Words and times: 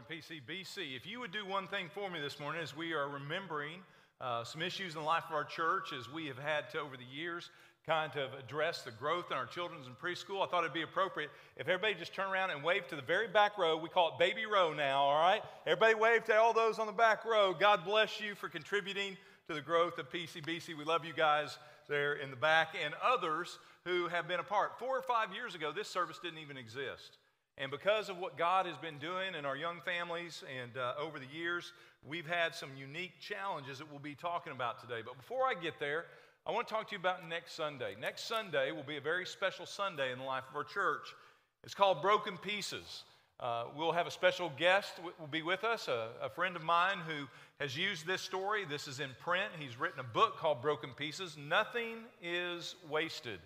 PCBC. 0.00 0.96
If 0.96 1.06
you 1.06 1.20
would 1.20 1.32
do 1.32 1.44
one 1.44 1.66
thing 1.66 1.90
for 1.94 2.08
me 2.08 2.18
this 2.20 2.40
morning, 2.40 2.62
as 2.62 2.74
we 2.74 2.94
are 2.94 3.08
remembering 3.08 3.80
uh, 4.20 4.42
some 4.42 4.62
issues 4.62 4.94
in 4.94 5.00
the 5.00 5.06
life 5.06 5.24
of 5.28 5.34
our 5.34 5.44
church, 5.44 5.92
as 5.92 6.10
we 6.10 6.26
have 6.26 6.38
had 6.38 6.70
to 6.70 6.80
over 6.80 6.96
the 6.96 7.04
years, 7.04 7.50
kind 7.86 8.12
of 8.16 8.32
address 8.38 8.82
the 8.82 8.90
growth 8.90 9.26
in 9.30 9.36
our 9.36 9.44
children's 9.44 9.86
and 9.86 9.98
preschool, 9.98 10.42
I 10.42 10.50
thought 10.50 10.64
it'd 10.64 10.72
be 10.72 10.82
appropriate 10.82 11.30
if 11.56 11.68
everybody 11.68 11.94
just 11.94 12.14
turn 12.14 12.30
around 12.32 12.50
and 12.50 12.64
wave 12.64 12.88
to 12.88 12.96
the 12.96 13.02
very 13.02 13.28
back 13.28 13.58
row. 13.58 13.76
We 13.76 13.90
call 13.90 14.08
it 14.08 14.18
baby 14.18 14.46
row 14.46 14.72
now, 14.72 15.02
all 15.02 15.20
right? 15.20 15.42
Everybody 15.66 15.94
wave 15.94 16.24
to 16.24 16.36
all 16.36 16.54
those 16.54 16.78
on 16.78 16.86
the 16.86 16.92
back 16.92 17.26
row. 17.26 17.52
God 17.52 17.84
bless 17.84 18.18
you 18.18 18.34
for 18.34 18.48
contributing 18.48 19.18
to 19.48 19.54
the 19.54 19.60
growth 19.60 19.98
of 19.98 20.10
PCBC. 20.10 20.74
We 20.78 20.84
love 20.84 21.04
you 21.04 21.12
guys 21.12 21.58
there 21.88 22.14
in 22.14 22.30
the 22.30 22.36
back 22.36 22.68
and 22.82 22.94
others 23.04 23.58
who 23.84 24.08
have 24.08 24.26
been 24.26 24.40
a 24.40 24.44
part. 24.44 24.78
Four 24.78 24.96
or 24.96 25.02
five 25.02 25.34
years 25.34 25.54
ago, 25.54 25.72
this 25.72 25.88
service 25.88 26.18
didn't 26.22 26.38
even 26.38 26.56
exist. 26.56 27.18
And 27.58 27.70
because 27.70 28.08
of 28.08 28.18
what 28.18 28.38
God 28.38 28.66
has 28.66 28.76
been 28.78 28.98
doing 28.98 29.34
in 29.38 29.44
our 29.44 29.56
young 29.56 29.80
families 29.84 30.42
and 30.60 30.76
uh, 30.76 30.94
over 30.98 31.18
the 31.18 31.26
years, 31.26 31.72
we've 32.06 32.26
had 32.26 32.54
some 32.54 32.70
unique 32.76 33.20
challenges 33.20 33.78
that 33.78 33.90
we'll 33.90 34.00
be 34.00 34.14
talking 34.14 34.52
about 34.52 34.80
today. 34.80 35.00
But 35.04 35.16
before 35.16 35.44
I 35.46 35.54
get 35.54 35.78
there, 35.78 36.06
I 36.46 36.50
want 36.50 36.66
to 36.66 36.74
talk 36.74 36.88
to 36.88 36.92
you 36.92 36.98
about 36.98 37.28
next 37.28 37.54
Sunday. 37.54 37.94
Next 38.00 38.24
Sunday 38.24 38.72
will 38.72 38.82
be 38.82 38.96
a 38.96 39.02
very 39.02 39.26
special 39.26 39.66
Sunday 39.66 40.12
in 40.12 40.18
the 40.18 40.24
life 40.24 40.44
of 40.50 40.56
our 40.56 40.64
church. 40.64 41.14
It's 41.62 41.74
called 41.74 42.02
Broken 42.02 42.38
Pieces. 42.38 43.04
Uh, 43.38 43.64
we'll 43.76 43.92
have 43.92 44.06
a 44.06 44.10
special 44.10 44.52
guest 44.56 44.94
will 45.18 45.26
be 45.26 45.42
with 45.42 45.64
us, 45.64 45.88
a, 45.88 46.10
a, 46.22 46.30
friend 46.30 46.54
of 46.54 46.62
mine 46.62 46.98
who 47.06 47.26
has 47.58 47.76
used 47.76 48.06
this 48.06 48.22
story. 48.22 48.64
This 48.64 48.86
is 48.86 49.00
in 49.00 49.10
print. 49.20 49.50
He's 49.58 49.78
written 49.78 49.98
a 49.98 50.04
book 50.04 50.36
called 50.36 50.62
Broken 50.62 50.90
Pieces. 50.90 51.36
Nothing 51.36 51.98
is 52.22 52.76
wasted. 52.88 53.40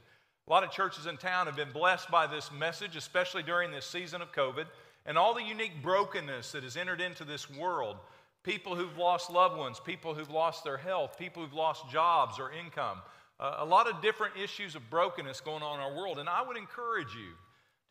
A 0.49 0.53
lot 0.53 0.63
of 0.63 0.71
churches 0.71 1.07
in 1.07 1.17
town 1.17 1.47
have 1.47 1.57
been 1.57 1.73
blessed 1.73 2.09
by 2.09 2.29
this 2.29 2.53
message, 2.53 2.95
especially 2.95 3.43
during 3.43 3.73
this 3.73 3.85
season 3.85 4.23
of 4.23 4.31
COVID, 4.31 4.67
and 5.05 5.19
all 5.19 5.35
the 5.35 5.43
unique 5.43 5.83
brokenness 5.83 6.53
that 6.53 6.63
has 6.63 6.77
entered 6.77 7.01
into 7.01 7.25
this 7.25 7.51
world 7.51 7.97
people 8.45 8.77
who've 8.77 8.97
lost 8.97 9.29
loved 9.29 9.59
ones, 9.59 9.81
people 9.85 10.15
who've 10.15 10.31
lost 10.31 10.63
their 10.63 10.77
health, 10.77 11.19
people 11.19 11.43
who've 11.43 11.53
lost 11.53 11.91
jobs 11.91 12.39
or 12.39 12.53
income. 12.53 12.99
Uh, 13.41 13.57
a 13.59 13.65
lot 13.65 13.91
of 13.91 14.01
different 14.01 14.37
issues 14.37 14.77
of 14.77 14.89
brokenness 14.89 15.41
going 15.41 15.65
on 15.65 15.81
in 15.81 15.85
our 15.85 15.97
world. 15.97 16.21
And 16.21 16.29
I 16.29 16.47
would 16.47 16.57
encourage 16.57 17.13
you 17.13 17.33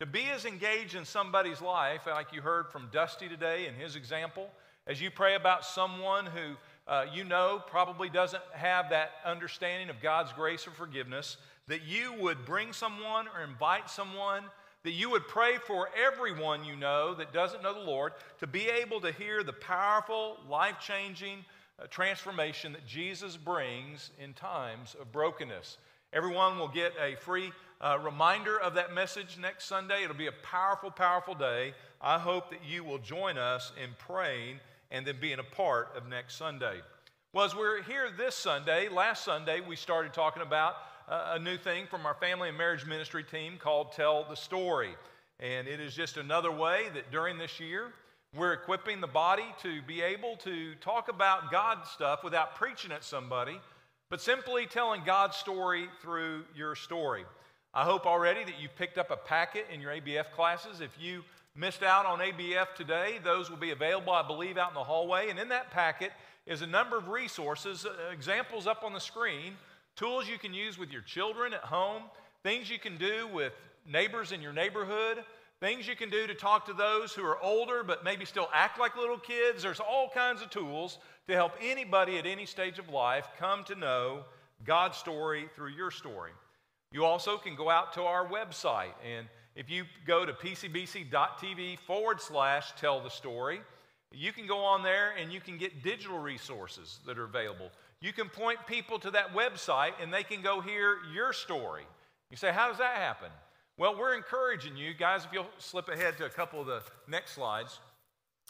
to 0.00 0.06
be 0.06 0.24
as 0.34 0.46
engaged 0.46 0.94
in 0.94 1.04
somebody's 1.04 1.60
life, 1.60 2.06
like 2.06 2.32
you 2.32 2.40
heard 2.40 2.70
from 2.72 2.88
Dusty 2.90 3.28
today 3.28 3.66
in 3.66 3.74
his 3.74 3.96
example, 3.96 4.48
as 4.86 4.98
you 4.98 5.10
pray 5.10 5.34
about 5.34 5.62
someone 5.62 6.24
who 6.24 6.54
uh, 6.88 7.04
you 7.12 7.22
know 7.22 7.62
probably 7.66 8.08
doesn't 8.08 8.42
have 8.54 8.88
that 8.90 9.10
understanding 9.26 9.90
of 9.90 10.00
God's 10.00 10.32
grace 10.32 10.66
or 10.66 10.70
forgiveness, 10.70 11.36
that 11.68 11.82
you 11.82 12.12
would 12.20 12.44
bring 12.44 12.72
someone 12.72 13.26
or 13.28 13.42
invite 13.42 13.90
someone 13.90 14.44
that 14.84 14.92
you 14.92 15.10
would 15.10 15.26
pray 15.26 15.56
for 15.66 15.88
everyone 15.96 16.64
you 16.64 16.76
know 16.76 17.12
that 17.14 17.32
doesn't 17.32 17.62
know 17.62 17.74
the 17.74 17.80
Lord 17.80 18.12
to 18.38 18.46
be 18.46 18.68
able 18.68 19.00
to 19.00 19.10
hear 19.10 19.42
the 19.42 19.52
powerful, 19.52 20.38
life 20.48 20.76
changing 20.80 21.44
uh, 21.80 21.86
transformation 21.88 22.72
that 22.72 22.86
Jesus 22.86 23.36
brings 23.36 24.10
in 24.22 24.32
times 24.32 24.94
of 25.00 25.10
brokenness. 25.10 25.78
Everyone 26.12 26.56
will 26.56 26.68
get 26.68 26.92
a 27.02 27.16
free 27.16 27.50
uh, 27.80 27.98
reminder 28.00 28.60
of 28.60 28.74
that 28.74 28.94
message 28.94 29.36
next 29.40 29.64
Sunday. 29.64 30.04
It'll 30.04 30.14
be 30.14 30.28
a 30.28 30.42
powerful, 30.44 30.92
powerful 30.92 31.34
day. 31.34 31.74
I 32.00 32.18
hope 32.20 32.50
that 32.50 32.64
you 32.64 32.84
will 32.84 32.98
join 32.98 33.38
us 33.38 33.72
in 33.82 33.90
praying 33.98 34.60
and 34.92 35.04
then 35.04 35.16
being 35.20 35.40
a 35.40 35.54
part 35.56 35.88
of 35.96 36.08
next 36.08 36.36
Sunday. 36.36 36.76
Well, 37.32 37.44
as 37.44 37.56
we're 37.56 37.82
here 37.82 38.08
this 38.16 38.36
Sunday, 38.36 38.88
last 38.88 39.24
Sunday 39.24 39.60
we 39.60 39.74
started 39.74 40.14
talking 40.14 40.42
about 40.42 40.76
a 41.08 41.38
new 41.38 41.56
thing 41.56 41.86
from 41.86 42.04
our 42.04 42.14
family 42.14 42.48
and 42.48 42.58
marriage 42.58 42.84
ministry 42.84 43.22
team 43.22 43.58
called 43.58 43.92
Tell 43.92 44.24
the 44.28 44.34
Story. 44.34 44.90
And 45.38 45.68
it 45.68 45.80
is 45.80 45.94
just 45.94 46.16
another 46.16 46.50
way 46.50 46.86
that 46.94 47.12
during 47.12 47.38
this 47.38 47.60
year, 47.60 47.92
we're 48.34 48.52
equipping 48.52 49.00
the 49.00 49.06
body 49.06 49.44
to 49.62 49.82
be 49.82 50.02
able 50.02 50.36
to 50.38 50.74
talk 50.76 51.08
about 51.08 51.50
God's 51.50 51.88
stuff 51.90 52.24
without 52.24 52.56
preaching 52.56 52.90
at 52.90 53.04
somebody, 53.04 53.60
but 54.10 54.20
simply 54.20 54.66
telling 54.66 55.02
God's 55.04 55.36
story 55.36 55.88
through 56.02 56.44
your 56.54 56.74
story. 56.74 57.24
I 57.72 57.84
hope 57.84 58.06
already 58.06 58.44
that 58.44 58.58
you've 58.60 58.74
picked 58.74 58.98
up 58.98 59.10
a 59.10 59.16
packet 59.16 59.66
in 59.72 59.80
your 59.80 59.92
ABF 59.92 60.32
classes. 60.32 60.80
If 60.80 60.96
you 60.98 61.22
missed 61.54 61.82
out 61.82 62.06
on 62.06 62.18
ABF 62.18 62.74
today, 62.74 63.20
those 63.22 63.48
will 63.48 63.58
be 63.58 63.70
available, 63.70 64.12
I 64.12 64.26
believe, 64.26 64.58
out 64.58 64.70
in 64.70 64.74
the 64.74 64.84
hallway. 64.84 65.28
And 65.28 65.38
in 65.38 65.50
that 65.50 65.70
packet 65.70 66.10
is 66.46 66.62
a 66.62 66.66
number 66.66 66.96
of 66.96 67.08
resources, 67.08 67.86
uh, 67.86 68.10
examples 68.12 68.66
up 68.66 68.82
on 68.82 68.92
the 68.92 69.00
screen 69.00 69.54
tools 69.96 70.28
you 70.28 70.38
can 70.38 70.54
use 70.54 70.78
with 70.78 70.92
your 70.92 71.02
children 71.02 71.52
at 71.52 71.60
home, 71.60 72.02
things 72.42 72.70
you 72.70 72.78
can 72.78 72.96
do 72.96 73.26
with 73.32 73.52
neighbors 73.90 74.32
in 74.32 74.40
your 74.40 74.52
neighborhood, 74.52 75.24
things 75.60 75.88
you 75.88 75.96
can 75.96 76.10
do 76.10 76.26
to 76.26 76.34
talk 76.34 76.66
to 76.66 76.72
those 76.72 77.12
who 77.12 77.24
are 77.24 77.42
older 77.42 77.82
but 77.82 78.04
maybe 78.04 78.24
still 78.24 78.48
act 78.52 78.78
like 78.78 78.96
little 78.96 79.18
kids. 79.18 79.62
There's 79.62 79.80
all 79.80 80.10
kinds 80.12 80.42
of 80.42 80.50
tools 80.50 80.98
to 81.28 81.34
help 81.34 81.52
anybody 81.60 82.18
at 82.18 82.26
any 82.26 82.46
stage 82.46 82.78
of 82.78 82.88
life 82.90 83.26
come 83.38 83.64
to 83.64 83.74
know 83.74 84.24
God's 84.64 84.96
story 84.98 85.48
through 85.56 85.70
your 85.70 85.90
story. 85.90 86.32
You 86.92 87.04
also 87.04 87.36
can 87.36 87.56
go 87.56 87.68
out 87.68 87.92
to 87.94 88.02
our 88.02 88.26
website, 88.26 88.94
and 89.04 89.26
if 89.54 89.70
you 89.70 89.84
go 90.06 90.24
to 90.24 90.32
pcbc.tv 90.32 91.78
forward 91.80 92.20
slash 92.20 92.72
tell 92.78 93.02
the 93.02 93.10
story, 93.10 93.60
you 94.12 94.32
can 94.32 94.46
go 94.46 94.58
on 94.58 94.82
there 94.82 95.12
and 95.20 95.32
you 95.32 95.40
can 95.40 95.58
get 95.58 95.82
digital 95.82 96.18
resources 96.18 97.00
that 97.06 97.18
are 97.18 97.24
available. 97.24 97.70
You 98.00 98.12
can 98.12 98.28
point 98.28 98.58
people 98.66 98.98
to 99.00 99.10
that 99.12 99.34
website 99.34 99.92
and 100.02 100.12
they 100.12 100.22
can 100.22 100.42
go 100.42 100.60
hear 100.60 100.98
your 101.12 101.32
story. 101.32 101.84
You 102.30 102.36
say, 102.36 102.52
How 102.52 102.68
does 102.68 102.78
that 102.78 102.96
happen? 102.96 103.30
Well, 103.78 103.98
we're 103.98 104.14
encouraging 104.14 104.76
you 104.76 104.94
guys, 104.94 105.24
if 105.24 105.32
you'll 105.32 105.46
slip 105.58 105.88
ahead 105.88 106.16
to 106.18 106.24
a 106.24 106.30
couple 106.30 106.60
of 106.60 106.66
the 106.66 106.82
next 107.08 107.32
slides. 107.32 107.78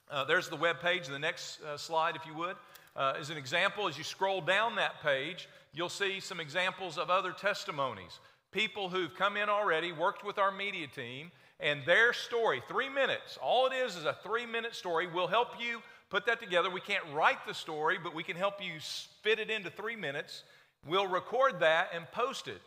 Uh, 0.09 0.25
there's 0.25 0.49
the 0.49 0.57
web 0.57 0.81
page, 0.81 1.09
the 1.09 1.19
next 1.19 1.61
uh, 1.63 1.77
slide, 1.77 2.15
if 2.15 2.25
you 2.25 2.35
would. 2.35 2.57
Uh, 2.95 3.15
as 3.19 3.31
an 3.31 3.37
example, 3.37 3.89
as 3.89 3.99
you 3.99 4.05
scroll 4.05 4.41
down 4.41 4.77
that 4.77 5.03
page, 5.03 5.49
you'll 5.73 5.89
see 5.89 6.21
some 6.21 6.39
examples 6.39 6.97
of 6.97 7.11
other 7.11 7.33
testimonies. 7.33 8.21
People 8.53 8.89
who've 8.89 9.15
come 9.17 9.37
in 9.37 9.49
already, 9.49 9.91
worked 9.91 10.25
with 10.25 10.39
our 10.39 10.53
media 10.53 10.87
team, 10.87 11.33
and 11.59 11.83
their 11.85 12.13
story, 12.13 12.63
three 12.69 12.89
minutes, 12.89 13.37
all 13.43 13.67
it 13.67 13.73
is 13.73 13.97
is 13.97 14.05
a 14.05 14.17
three 14.23 14.47
minute 14.47 14.75
story, 14.75 15.07
will 15.07 15.27
help 15.27 15.49
you 15.59 15.83
put 16.11 16.27
that 16.27 16.41
together. 16.41 16.71
We 16.71 16.81
can't 16.81 17.05
write 17.15 17.47
the 17.47 17.55
story, 17.55 17.99
but 18.03 18.15
we 18.15 18.23
can 18.23 18.37
help 18.37 18.63
you 18.63 18.73
spit 18.81 19.39
it 19.39 19.51
into 19.51 19.71
three 19.71 19.97
minutes. 19.97 20.45
We'll 20.87 21.09
record 21.09 21.61
that 21.61 21.91
and 21.95 22.11
post 22.13 22.49
it. 22.49 22.61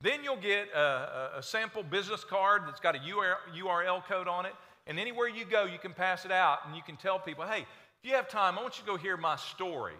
Then 0.00 0.24
you'll 0.24 0.36
get 0.36 0.68
a, 0.74 1.38
a 1.38 1.42
sample 1.42 1.82
business 1.82 2.24
card 2.24 2.62
that's 2.66 2.80
got 2.80 2.96
a 2.96 2.98
URL 2.98 4.04
code 4.04 4.28
on 4.28 4.46
it. 4.46 4.52
And 4.86 4.98
anywhere 4.98 5.28
you 5.28 5.44
go, 5.44 5.64
you 5.64 5.78
can 5.78 5.92
pass 5.92 6.24
it 6.24 6.32
out 6.32 6.58
and 6.66 6.74
you 6.74 6.82
can 6.82 6.96
tell 6.96 7.18
people, 7.18 7.44
hey, 7.44 7.60
if 7.60 8.10
you 8.10 8.16
have 8.16 8.28
time, 8.28 8.58
I 8.58 8.62
want 8.62 8.78
you 8.78 8.84
to 8.84 8.90
go 8.90 8.96
hear 8.96 9.16
my 9.16 9.36
story. 9.36 9.94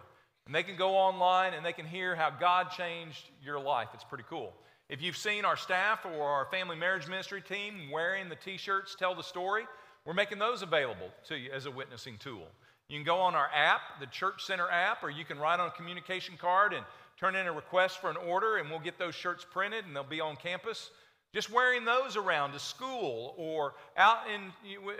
And 0.46 0.54
they 0.54 0.64
can 0.64 0.76
go 0.76 0.96
online 0.96 1.54
and 1.54 1.64
they 1.64 1.72
can 1.72 1.86
hear 1.86 2.16
how 2.16 2.30
God 2.30 2.70
changed 2.72 3.30
your 3.44 3.60
life. 3.60 3.88
It's 3.94 4.02
pretty 4.02 4.24
cool. 4.28 4.52
If 4.88 5.00
you've 5.00 5.16
seen 5.16 5.44
our 5.44 5.56
staff 5.56 6.04
or 6.04 6.24
our 6.24 6.46
family 6.46 6.76
marriage 6.76 7.06
ministry 7.06 7.40
team 7.40 7.90
wearing 7.92 8.28
the 8.28 8.34
t 8.34 8.56
shirts, 8.56 8.96
Tell 8.98 9.14
the 9.14 9.22
Story, 9.22 9.64
we're 10.04 10.14
making 10.14 10.40
those 10.40 10.62
available 10.62 11.10
to 11.28 11.36
you 11.36 11.52
as 11.52 11.66
a 11.66 11.70
witnessing 11.70 12.18
tool. 12.18 12.48
You 12.88 12.98
can 12.98 13.04
go 13.04 13.18
on 13.18 13.34
our 13.34 13.48
app, 13.54 14.00
the 14.00 14.06
Church 14.06 14.44
Center 14.44 14.68
app, 14.70 15.02
or 15.02 15.10
you 15.10 15.24
can 15.24 15.38
write 15.38 15.60
on 15.60 15.68
a 15.68 15.70
communication 15.70 16.36
card 16.36 16.72
and 16.74 16.84
turn 17.18 17.36
in 17.36 17.46
a 17.46 17.52
request 17.52 18.00
for 18.00 18.10
an 18.10 18.16
order, 18.16 18.56
and 18.56 18.68
we'll 18.68 18.80
get 18.80 18.98
those 18.98 19.14
shirts 19.14 19.46
printed 19.50 19.86
and 19.86 19.94
they'll 19.94 20.04
be 20.04 20.20
on 20.20 20.36
campus. 20.36 20.90
Just 21.34 21.50
wearing 21.50 21.86
those 21.86 22.16
around 22.16 22.52
to 22.52 22.58
school 22.58 23.34
or 23.38 23.74
out 23.96 24.18
in, 24.28 24.52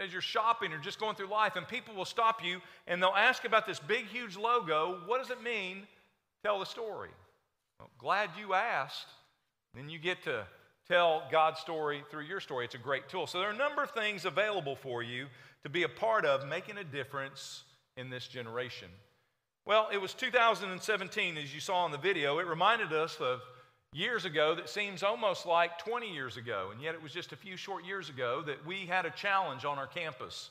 as 0.02 0.12
you're 0.12 0.22
shopping 0.22 0.72
or 0.72 0.78
just 0.78 0.98
going 0.98 1.14
through 1.14 1.26
life, 1.26 1.56
and 1.56 1.68
people 1.68 1.94
will 1.94 2.06
stop 2.06 2.42
you 2.42 2.60
and 2.86 3.02
they'll 3.02 3.10
ask 3.10 3.44
about 3.44 3.66
this 3.66 3.78
big, 3.78 4.06
huge 4.06 4.36
logo. 4.38 5.00
What 5.04 5.20
does 5.20 5.30
it 5.30 5.42
mean? 5.42 5.82
Tell 6.42 6.58
the 6.58 6.64
story. 6.64 7.10
Well, 7.78 7.90
glad 7.98 8.30
you 8.38 8.54
asked. 8.54 9.08
Then 9.74 9.90
you 9.90 9.98
get 9.98 10.22
to 10.24 10.46
tell 10.88 11.24
God's 11.30 11.60
story 11.60 12.02
through 12.10 12.24
your 12.24 12.40
story. 12.40 12.64
It's 12.64 12.74
a 12.74 12.78
great 12.78 13.08
tool. 13.10 13.26
So 13.26 13.38
there 13.38 13.48
are 13.48 13.52
a 13.52 13.56
number 13.56 13.82
of 13.82 13.90
things 13.90 14.24
available 14.24 14.76
for 14.76 15.02
you 15.02 15.26
to 15.64 15.68
be 15.68 15.82
a 15.82 15.88
part 15.88 16.24
of 16.24 16.48
making 16.48 16.78
a 16.78 16.84
difference 16.84 17.64
in 17.96 18.10
this 18.10 18.26
generation? 18.26 18.88
Well, 19.64 19.88
it 19.92 20.00
was 20.00 20.14
2017, 20.14 21.36
as 21.36 21.54
you 21.54 21.60
saw 21.60 21.86
in 21.86 21.92
the 21.92 21.98
video. 21.98 22.38
It 22.38 22.46
reminded 22.46 22.92
us 22.92 23.16
of 23.20 23.40
years 23.92 24.24
ago 24.24 24.54
that 24.54 24.68
seems 24.68 25.02
almost 25.02 25.46
like 25.46 25.78
20 25.78 26.12
years 26.12 26.36
ago, 26.36 26.70
and 26.72 26.80
yet 26.80 26.94
it 26.94 27.02
was 27.02 27.12
just 27.12 27.32
a 27.32 27.36
few 27.36 27.56
short 27.56 27.84
years 27.84 28.08
ago 28.08 28.42
that 28.46 28.66
we 28.66 28.86
had 28.86 29.06
a 29.06 29.10
challenge 29.10 29.64
on 29.64 29.78
our 29.78 29.86
campus. 29.86 30.50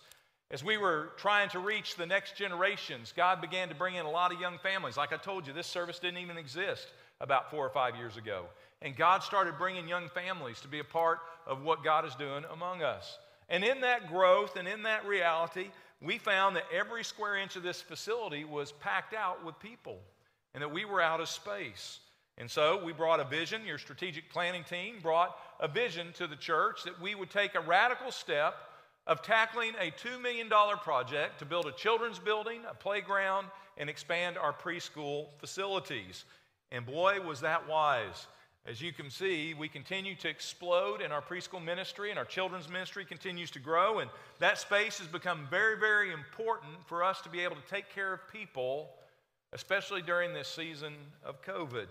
As 0.51 0.63
we 0.63 0.77
were 0.77 1.09
trying 1.17 1.49
to 1.49 1.59
reach 1.59 1.95
the 1.95 2.05
next 2.05 2.35
generations, 2.35 3.13
God 3.15 3.41
began 3.41 3.69
to 3.69 3.75
bring 3.75 3.95
in 3.95 4.05
a 4.05 4.11
lot 4.11 4.33
of 4.33 4.39
young 4.39 4.57
families. 4.59 4.97
Like 4.97 5.13
I 5.13 5.17
told 5.17 5.47
you, 5.47 5.53
this 5.53 5.67
service 5.67 5.97
didn't 5.97 6.19
even 6.19 6.38
exist 6.38 6.88
about 7.19 7.49
four 7.49 7.65
or 7.65 7.69
five 7.69 7.95
years 7.95 8.17
ago. 8.17 8.45
And 8.81 8.95
God 8.95 9.23
started 9.23 9.57
bringing 9.57 9.88
young 9.88 10.09
families 10.09 10.59
to 10.61 10.67
be 10.67 10.79
a 10.79 10.83
part 10.83 11.19
of 11.47 11.63
what 11.63 11.83
God 11.83 12.05
is 12.05 12.15
doing 12.15 12.43
among 12.51 12.81
us. 12.81 13.17
And 13.49 13.63
in 13.63 13.81
that 13.81 14.07
growth 14.07 14.55
and 14.55 14.67
in 14.67 14.83
that 14.83 15.05
reality, 15.05 15.67
we 16.01 16.18
found 16.18 16.56
that 16.56 16.65
every 16.74 17.03
square 17.03 17.38
inch 17.38 17.56
of 17.56 17.63
this 17.63 17.81
facility 17.81 18.44
was 18.44 18.71
packed 18.71 19.13
out 19.13 19.45
with 19.45 19.59
people 19.59 20.00
and 20.53 20.62
that 20.62 20.71
we 20.71 20.86
were 20.86 21.01
out 21.01 21.21
of 21.21 21.30
space. 21.30 22.00
And 22.38 22.50
so 22.50 22.83
we 22.83 22.92
brought 22.92 23.19
a 23.19 23.24
vision, 23.24 23.65
your 23.65 23.77
strategic 23.77 24.30
planning 24.31 24.63
team 24.63 24.95
brought 25.01 25.38
a 25.59 25.68
vision 25.68 26.07
to 26.13 26.27
the 26.27 26.36
church 26.36 26.83
that 26.83 27.00
we 27.00 27.13
would 27.13 27.30
take 27.30 27.56
a 27.56 27.59
radical 27.59 28.12
step 28.12 28.56
of 29.06 29.21
tackling 29.21 29.74
a 29.80 29.92
$2 29.92 30.21
million 30.21 30.50
project 30.81 31.39
to 31.39 31.45
build 31.45 31.68
a 31.68 31.71
children's 31.71 32.19
building, 32.19 32.62
a 32.69 32.74
playground, 32.74 33.48
and 33.77 33.89
expand 33.89 34.38
our 34.38 34.53
preschool 34.53 35.27
facilities. 35.39 36.25
And 36.71 36.86
boy, 36.86 37.19
was 37.21 37.42
that 37.42 37.68
wise. 37.68 38.27
As 38.65 38.79
you 38.79 38.93
can 38.93 39.09
see, 39.09 39.55
we 39.55 39.67
continue 39.67 40.13
to 40.15 40.29
explode 40.29 41.01
in 41.01 41.11
our 41.11 41.21
preschool 41.21 41.63
ministry, 41.63 42.11
and 42.11 42.19
our 42.19 42.25
children's 42.25 42.69
ministry 42.69 43.03
continues 43.03 43.49
to 43.51 43.59
grow. 43.59 43.99
And 43.99 44.09
that 44.39 44.59
space 44.59 44.99
has 44.99 45.07
become 45.07 45.47
very, 45.49 45.79
very 45.79 46.13
important 46.13 46.73
for 46.85 47.03
us 47.03 47.21
to 47.21 47.29
be 47.29 47.39
able 47.39 47.55
to 47.55 47.67
take 47.67 47.93
care 47.93 48.13
of 48.13 48.19
people, 48.31 48.91
especially 49.51 50.03
during 50.03 50.33
this 50.33 50.47
season 50.47 50.93
of 51.25 51.41
COVID. 51.41 51.87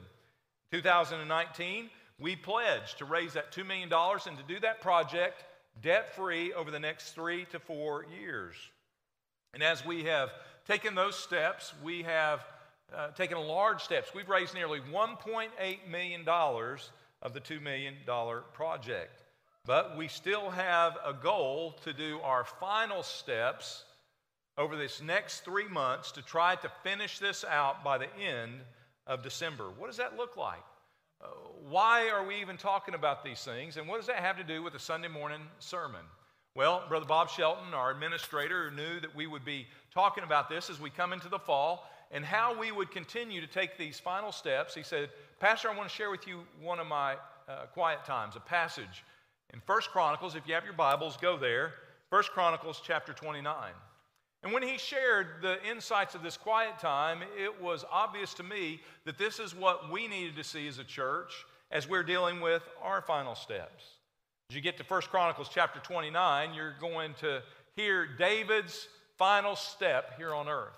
2019, 0.70 1.90
we 2.20 2.36
pledged 2.36 2.98
to 2.98 3.04
raise 3.04 3.32
that 3.32 3.50
$2 3.50 3.66
million 3.66 3.92
and 3.92 4.38
to 4.38 4.44
do 4.46 4.60
that 4.60 4.80
project 4.80 5.44
debt 5.82 6.14
free 6.14 6.52
over 6.52 6.70
the 6.70 6.78
next 6.78 7.12
three 7.12 7.46
to 7.46 7.58
four 7.58 8.06
years. 8.20 8.54
And 9.54 9.62
as 9.62 9.84
we 9.84 10.04
have 10.04 10.30
taken 10.68 10.94
those 10.94 11.16
steps, 11.16 11.72
we 11.82 12.04
have 12.04 12.44
uh, 12.96 13.08
taken 13.08 13.38
large 13.38 13.82
steps. 13.82 14.14
We've 14.14 14.28
raised 14.28 14.54
nearly 14.54 14.80
$1.8 14.92 15.48
million 15.88 16.28
of 16.28 17.34
the 17.34 17.40
$2 17.40 17.60
million 17.62 17.94
project. 18.52 19.22
But 19.66 19.96
we 19.96 20.08
still 20.08 20.50
have 20.50 20.96
a 21.04 21.12
goal 21.12 21.76
to 21.84 21.92
do 21.92 22.18
our 22.22 22.44
final 22.44 23.02
steps 23.02 23.84
over 24.56 24.76
this 24.76 25.02
next 25.02 25.40
three 25.40 25.68
months 25.68 26.12
to 26.12 26.22
try 26.22 26.54
to 26.56 26.70
finish 26.82 27.18
this 27.18 27.44
out 27.44 27.84
by 27.84 27.98
the 27.98 28.14
end 28.16 28.60
of 29.06 29.22
December. 29.22 29.64
What 29.78 29.88
does 29.88 29.96
that 29.98 30.16
look 30.16 30.36
like? 30.36 30.62
Uh, 31.22 31.28
why 31.68 32.08
are 32.08 32.26
we 32.26 32.36
even 32.40 32.56
talking 32.56 32.94
about 32.94 33.22
these 33.22 33.42
things? 33.44 33.76
And 33.76 33.86
what 33.86 33.98
does 33.98 34.06
that 34.06 34.16
have 34.16 34.38
to 34.38 34.44
do 34.44 34.62
with 34.62 34.74
a 34.74 34.78
Sunday 34.78 35.08
morning 35.08 35.42
sermon? 35.58 36.00
Well, 36.54 36.84
Brother 36.88 37.06
Bob 37.06 37.30
Shelton, 37.30 37.74
our 37.74 37.90
administrator, 37.90 38.70
knew 38.70 38.98
that 39.00 39.14
we 39.14 39.26
would 39.26 39.44
be 39.44 39.66
talking 39.94 40.24
about 40.24 40.48
this 40.48 40.68
as 40.68 40.80
we 40.80 40.90
come 40.90 41.12
into 41.12 41.28
the 41.28 41.38
fall 41.38 41.88
and 42.10 42.24
how 42.24 42.58
we 42.58 42.72
would 42.72 42.90
continue 42.90 43.40
to 43.40 43.46
take 43.46 43.78
these 43.78 43.98
final 43.98 44.32
steps. 44.32 44.74
He 44.74 44.82
said, 44.82 45.10
Pastor, 45.38 45.70
I 45.70 45.76
want 45.76 45.88
to 45.88 45.94
share 45.94 46.10
with 46.10 46.26
you 46.26 46.40
one 46.60 46.80
of 46.80 46.86
my 46.86 47.14
uh, 47.48 47.66
quiet 47.72 48.04
times, 48.04 48.36
a 48.36 48.40
passage 48.40 49.04
in 49.52 49.60
First 49.60 49.90
Chronicles. 49.90 50.34
If 50.34 50.46
you 50.46 50.54
have 50.54 50.64
your 50.64 50.74
Bibles, 50.74 51.16
go 51.16 51.36
there. 51.36 51.74
First 52.08 52.30
Chronicles 52.30 52.80
chapter 52.84 53.12
29. 53.12 53.72
And 54.42 54.52
when 54.52 54.62
he 54.62 54.78
shared 54.78 55.42
the 55.42 55.62
insights 55.68 56.14
of 56.14 56.22
this 56.22 56.36
quiet 56.36 56.78
time, 56.78 57.20
it 57.38 57.60
was 57.60 57.84
obvious 57.90 58.34
to 58.34 58.42
me 58.42 58.80
that 59.04 59.18
this 59.18 59.38
is 59.38 59.54
what 59.54 59.90
we 59.90 60.08
needed 60.08 60.36
to 60.36 60.44
see 60.44 60.66
as 60.66 60.78
a 60.78 60.84
church 60.84 61.32
as 61.70 61.88
we're 61.88 62.02
dealing 62.02 62.40
with 62.40 62.62
our 62.82 63.02
final 63.02 63.34
steps. 63.34 63.84
As 64.50 64.56
you 64.56 64.62
get 64.62 64.76
to 64.78 64.84
1 64.84 65.02
Chronicles 65.02 65.48
chapter 65.52 65.78
29, 65.78 66.54
you're 66.54 66.74
going 66.80 67.14
to 67.20 67.42
hear 67.76 68.06
David's 68.06 68.88
final 69.16 69.54
step 69.54 70.16
here 70.16 70.34
on 70.34 70.48
earth. 70.48 70.72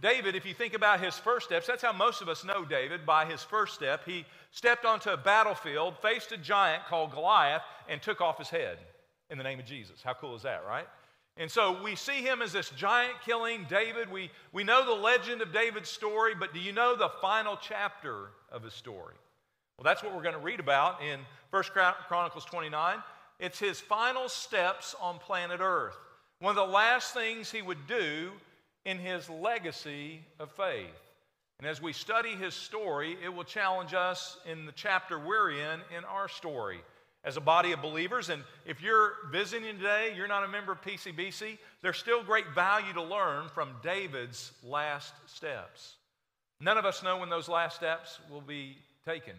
David, 0.00 0.34
if 0.34 0.44
you 0.44 0.54
think 0.54 0.74
about 0.74 1.00
his 1.00 1.16
first 1.16 1.46
steps, 1.46 1.66
that's 1.66 1.82
how 1.82 1.92
most 1.92 2.20
of 2.20 2.28
us 2.28 2.44
know 2.44 2.64
David 2.64 3.06
by 3.06 3.24
his 3.26 3.42
first 3.42 3.74
step. 3.74 4.02
He 4.04 4.24
stepped 4.50 4.84
onto 4.84 5.10
a 5.10 5.16
battlefield, 5.16 5.94
faced 6.02 6.32
a 6.32 6.36
giant 6.36 6.84
called 6.86 7.12
Goliath, 7.12 7.62
and 7.88 8.02
took 8.02 8.20
off 8.20 8.38
his 8.38 8.48
head 8.48 8.78
in 9.30 9.38
the 9.38 9.44
name 9.44 9.58
of 9.58 9.66
Jesus. 9.66 10.02
How 10.02 10.14
cool 10.14 10.34
is 10.34 10.42
that, 10.42 10.64
right? 10.66 10.86
And 11.36 11.50
so 11.50 11.82
we 11.82 11.96
see 11.96 12.22
him 12.22 12.42
as 12.42 12.52
this 12.52 12.70
giant 12.70 13.14
killing 13.24 13.66
David. 13.68 14.10
We, 14.10 14.30
we 14.52 14.62
know 14.62 14.84
the 14.84 15.00
legend 15.00 15.42
of 15.42 15.52
David's 15.52 15.88
story, 15.88 16.34
but 16.38 16.54
do 16.54 16.60
you 16.60 16.72
know 16.72 16.94
the 16.94 17.10
final 17.20 17.58
chapter 17.60 18.30
of 18.52 18.62
his 18.62 18.74
story? 18.74 19.14
Well, 19.76 19.84
that's 19.84 20.02
what 20.02 20.14
we're 20.14 20.22
going 20.22 20.36
to 20.36 20.40
read 20.40 20.60
about 20.60 21.02
in 21.02 21.20
1 21.50 21.62
Chronicles 22.06 22.44
29. 22.44 22.98
It's 23.40 23.58
his 23.58 23.80
final 23.80 24.28
steps 24.28 24.94
on 25.00 25.18
planet 25.18 25.60
Earth. 25.60 25.96
One 26.38 26.50
of 26.50 26.56
the 26.56 26.72
last 26.72 27.14
things 27.14 27.50
he 27.50 27.62
would 27.62 27.86
do 27.88 28.30
in 28.84 28.98
his 28.98 29.28
legacy 29.30 30.20
of 30.38 30.50
faith. 30.52 30.86
And 31.58 31.68
as 31.68 31.80
we 31.80 31.92
study 31.92 32.30
his 32.34 32.54
story, 32.54 33.16
it 33.22 33.32
will 33.32 33.44
challenge 33.44 33.94
us 33.94 34.36
in 34.50 34.66
the 34.66 34.72
chapter 34.72 35.18
we're 35.18 35.52
in 35.52 35.80
in 35.96 36.04
our 36.04 36.28
story 36.28 36.80
as 37.24 37.36
a 37.36 37.40
body 37.40 37.72
of 37.72 37.80
believers. 37.80 38.28
And 38.28 38.42
if 38.66 38.82
you're 38.82 39.14
visiting 39.30 39.76
today, 39.76 40.12
you're 40.16 40.28
not 40.28 40.44
a 40.44 40.48
member 40.48 40.72
of 40.72 40.82
PCBC, 40.82 41.58
there's 41.82 41.96
still 41.96 42.22
great 42.22 42.48
value 42.54 42.92
to 42.92 43.02
learn 43.02 43.48
from 43.48 43.70
David's 43.82 44.52
last 44.62 45.14
steps. 45.26 45.94
None 46.60 46.76
of 46.76 46.84
us 46.84 47.02
know 47.02 47.18
when 47.18 47.30
those 47.30 47.48
last 47.48 47.76
steps 47.76 48.18
will 48.30 48.40
be 48.40 48.76
taken. 49.04 49.34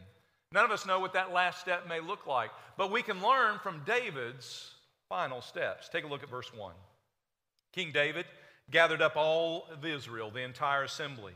None 0.52 0.66
of 0.66 0.72
us 0.72 0.86
know 0.86 1.00
what 1.00 1.14
that 1.14 1.34
last 1.34 1.60
step 1.60 1.88
may 1.88 2.00
look 2.00 2.28
like, 2.28 2.50
but 2.78 2.92
we 2.92 3.02
can 3.02 3.22
learn 3.22 3.60
from 3.60 3.82
David's 3.86 4.72
final 5.10 5.42
steps. 5.42 5.90
Take 5.90 6.06
a 6.06 6.08
look 6.08 6.24
at 6.24 6.30
verse 6.30 6.52
1. 6.54 6.74
King 7.74 7.92
David 7.92 8.26
gathered 8.72 9.02
up 9.02 9.16
all 9.16 9.68
of 9.72 9.86
Israel, 9.86 10.32
the 10.32 10.42
entire 10.42 10.84
assembly. 10.84 11.34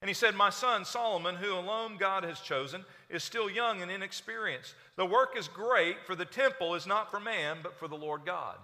And 0.00 0.08
he 0.08 0.14
said, 0.14 0.34
My 0.34 0.50
son 0.50 0.84
Solomon, 0.84 1.34
who 1.34 1.54
alone 1.54 1.96
God 1.98 2.22
has 2.24 2.40
chosen, 2.40 2.84
is 3.08 3.24
still 3.24 3.50
young 3.50 3.82
and 3.82 3.90
inexperienced. 3.90 4.74
The 4.96 5.06
work 5.06 5.36
is 5.36 5.48
great, 5.48 5.96
for 6.06 6.14
the 6.14 6.24
temple 6.24 6.74
is 6.74 6.86
not 6.86 7.10
for 7.10 7.18
man, 7.18 7.58
but 7.62 7.78
for 7.78 7.88
the 7.88 7.96
Lord 7.96 8.24
God. 8.24 8.56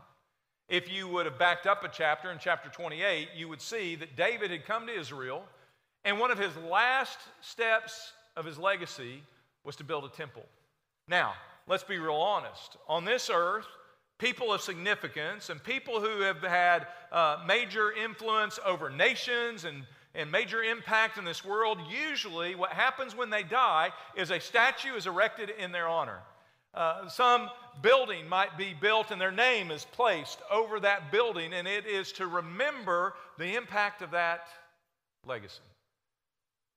If 0.69 0.91
you 0.91 1.09
would 1.09 1.27
have 1.27 1.39
backed 1.39 1.67
up 1.67 1.85
a 1.85 1.89
chapter 1.89 2.31
in 2.31 2.39
chapter 2.39 2.71
28, 2.71 3.29
you 3.37 3.49
would 3.49 3.61
see 3.61 3.97
that 3.97 4.17
David 4.17 4.51
had 4.51 4.65
come 4.65 4.87
to 4.87 4.99
Israel, 4.99 5.45
and 6.05 6.19
one 6.19 6.31
of 6.31 6.39
his 6.39 6.57
last 6.57 7.19
steps 7.41 8.13
of 8.37 8.45
his 8.45 8.59
legacy 8.59 9.23
was 9.65 9.77
to 9.77 9.85
build 9.85 10.05
a 10.05 10.09
temple. 10.09 10.45
Now, 11.09 11.35
let's 11.67 11.85
be 11.85 11.99
real 11.99 12.15
honest. 12.15 12.77
On 12.89 13.05
this 13.05 13.29
earth, 13.33 13.67
people 14.19 14.53
of 14.53 14.61
significance 14.61 15.51
and 15.51 15.63
people 15.63 16.01
who 16.01 16.21
have 16.21 16.43
had 16.43 16.87
uh, 17.13 17.43
major 17.47 17.93
influence 17.93 18.59
over 18.65 18.91
nations 18.91 19.65
and, 19.65 19.83
and 20.15 20.31
major 20.31 20.63
impact 20.63 21.19
in 21.19 21.25
this 21.25 21.45
world, 21.45 21.79
usually 22.09 22.55
what 22.55 22.71
happens 22.71 23.17
when 23.17 23.31
they 23.31 23.43
die 23.43 23.91
is 24.17 24.31
a 24.31 24.41
statue 24.41 24.95
is 24.95 25.07
erected 25.07 25.51
in 25.59 25.73
their 25.73 25.89
honor. 25.89 26.21
Uh, 26.75 27.09
some 27.09 27.49
building 27.83 28.29
might 28.29 28.59
be 28.59 28.75
built 28.81 29.11
and 29.11 29.21
their 29.21 29.31
name 29.31 29.71
is 29.71 29.85
placed 29.93 30.41
over 30.51 30.81
that 30.81 31.13
building, 31.13 31.53
and 31.53 31.69
it 31.69 31.87
is 31.87 32.13
to 32.13 32.27
remember 32.27 33.15
the 33.39 33.55
impact 33.55 34.03
of 34.03 34.11
that 34.11 34.47
legacy. 35.27 35.61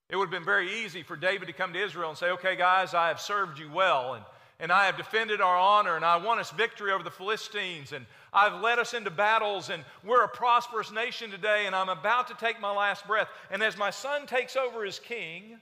It 0.09 0.15
would 0.15 0.25
have 0.25 0.31
been 0.31 0.45
very 0.45 0.83
easy 0.83 1.03
for 1.03 1.15
David 1.15 1.47
to 1.47 1.53
come 1.53 1.73
to 1.73 1.83
Israel 1.83 2.09
and 2.09 2.17
say, 2.17 2.29
Okay, 2.29 2.55
guys, 2.55 2.93
I 2.93 3.09
have 3.09 3.19
served 3.19 3.59
you 3.59 3.71
well, 3.71 4.13
and 4.13 4.23
and 4.59 4.71
I 4.71 4.85
have 4.85 4.97
defended 4.97 5.39
our 5.39 5.55
honor, 5.55 5.95
and 5.95 6.03
I 6.03 6.17
won 6.17 6.39
us 6.39 6.49
victory 6.51 6.91
over 6.91 7.03
the 7.03 7.11
Philistines, 7.11 7.91
and 7.91 8.05
I've 8.33 8.61
led 8.61 8.79
us 8.79 8.93
into 8.93 9.11
battles, 9.11 9.69
and 9.69 9.83
we're 10.03 10.23
a 10.23 10.29
prosperous 10.29 10.91
nation 10.91 11.29
today, 11.29 11.65
and 11.67 11.75
I'm 11.75 11.89
about 11.89 12.27
to 12.29 12.33
take 12.33 12.59
my 12.59 12.71
last 12.71 13.05
breath. 13.05 13.27
And 13.51 13.61
as 13.61 13.77
my 13.77 13.91
son 13.91 14.25
takes 14.25 14.55
over 14.55 14.83
as 14.83 14.97
king, 14.99 15.57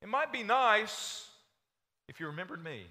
it 0.00 0.08
might 0.08 0.32
be 0.32 0.42
nice 0.42 1.28
if 2.08 2.18
you 2.18 2.26
remembered 2.26 2.64
me. 2.64 2.84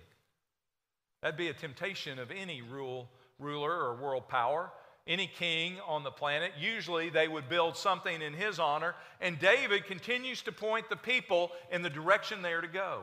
That'd 1.22 1.38
be 1.38 1.48
a 1.48 1.54
temptation 1.54 2.20
of 2.20 2.30
any 2.30 2.62
rule, 2.62 3.10
ruler 3.40 3.72
or 3.72 3.96
world 3.96 4.28
power, 4.28 4.72
any 5.08 5.28
king 5.28 5.78
on 5.88 6.04
the 6.04 6.12
planet. 6.12 6.52
Usually 6.60 7.10
they 7.10 7.28
would 7.28 7.50
build 7.50 7.76
something 7.76 8.22
in 8.22 8.34
his 8.34 8.60
honor, 8.60 8.94
and 9.20 9.40
David 9.40 9.86
continues 9.86 10.44
to 10.44 10.52
point 10.52 10.90
the 10.90 10.96
people 10.96 11.52
in 11.72 11.82
the 11.82 11.90
direction 11.90 12.44
they 12.44 12.54
are 12.54 12.62
to 12.62 12.68
go. 12.68 13.02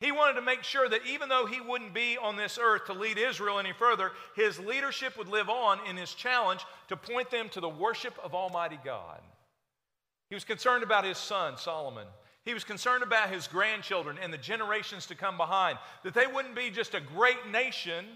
He 0.00 0.12
wanted 0.12 0.34
to 0.34 0.42
make 0.42 0.62
sure 0.62 0.88
that 0.88 1.04
even 1.06 1.28
though 1.28 1.44
he 1.44 1.60
wouldn't 1.60 1.92
be 1.92 2.16
on 2.16 2.36
this 2.36 2.58
earth 2.60 2.86
to 2.86 2.94
lead 2.94 3.18
Israel 3.18 3.58
any 3.58 3.74
further, 3.74 4.12
his 4.34 4.58
leadership 4.58 5.18
would 5.18 5.28
live 5.28 5.50
on 5.50 5.78
in 5.86 5.96
his 5.96 6.14
challenge 6.14 6.64
to 6.88 6.96
point 6.96 7.30
them 7.30 7.50
to 7.50 7.60
the 7.60 7.68
worship 7.68 8.18
of 8.24 8.34
Almighty 8.34 8.78
God. 8.82 9.20
He 10.30 10.34
was 10.34 10.44
concerned 10.44 10.82
about 10.82 11.04
his 11.04 11.18
son, 11.18 11.58
Solomon. 11.58 12.06
He 12.46 12.54
was 12.54 12.64
concerned 12.64 13.02
about 13.02 13.30
his 13.30 13.46
grandchildren 13.46 14.16
and 14.22 14.32
the 14.32 14.38
generations 14.38 15.06
to 15.06 15.14
come 15.14 15.36
behind, 15.36 15.76
that 16.02 16.14
they 16.14 16.26
wouldn't 16.26 16.56
be 16.56 16.70
just 16.70 16.94
a 16.94 17.00
great 17.00 17.50
nation, 17.50 18.06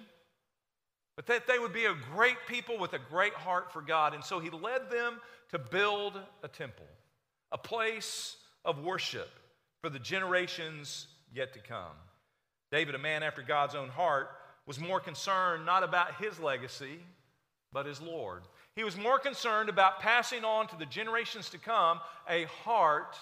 but 1.16 1.26
that 1.26 1.46
they 1.46 1.58
would 1.58 1.74
be 1.74 1.84
a 1.84 1.94
great 2.14 2.38
people 2.48 2.78
with 2.78 2.94
a 2.94 2.98
great 2.98 3.34
heart 3.34 3.70
for 3.70 3.82
God. 3.82 4.14
And 4.14 4.24
so 4.24 4.40
he 4.40 4.48
led 4.48 4.90
them 4.90 5.20
to 5.50 5.58
build 5.58 6.18
a 6.42 6.48
temple, 6.48 6.86
a 7.52 7.58
place 7.58 8.36
of 8.64 8.82
worship 8.82 9.28
for 9.82 9.90
the 9.90 9.98
generations 9.98 11.08
yet 11.34 11.52
to 11.54 11.58
come. 11.58 11.96
David, 12.70 12.94
a 12.94 12.98
man 12.98 13.22
after 13.22 13.42
God's 13.42 13.74
own 13.74 13.88
heart, 13.88 14.28
was 14.66 14.80
more 14.80 15.00
concerned 15.00 15.66
not 15.66 15.82
about 15.82 16.14
his 16.16 16.38
legacy, 16.40 16.98
but 17.72 17.86
his 17.86 18.00
Lord. 18.00 18.42
He 18.76 18.84
was 18.84 18.96
more 18.96 19.18
concerned 19.18 19.68
about 19.68 20.00
passing 20.00 20.44
on 20.44 20.66
to 20.68 20.76
the 20.76 20.86
generations 20.86 21.50
to 21.50 21.58
come 21.58 22.00
a 22.28 22.44
heart 22.44 23.16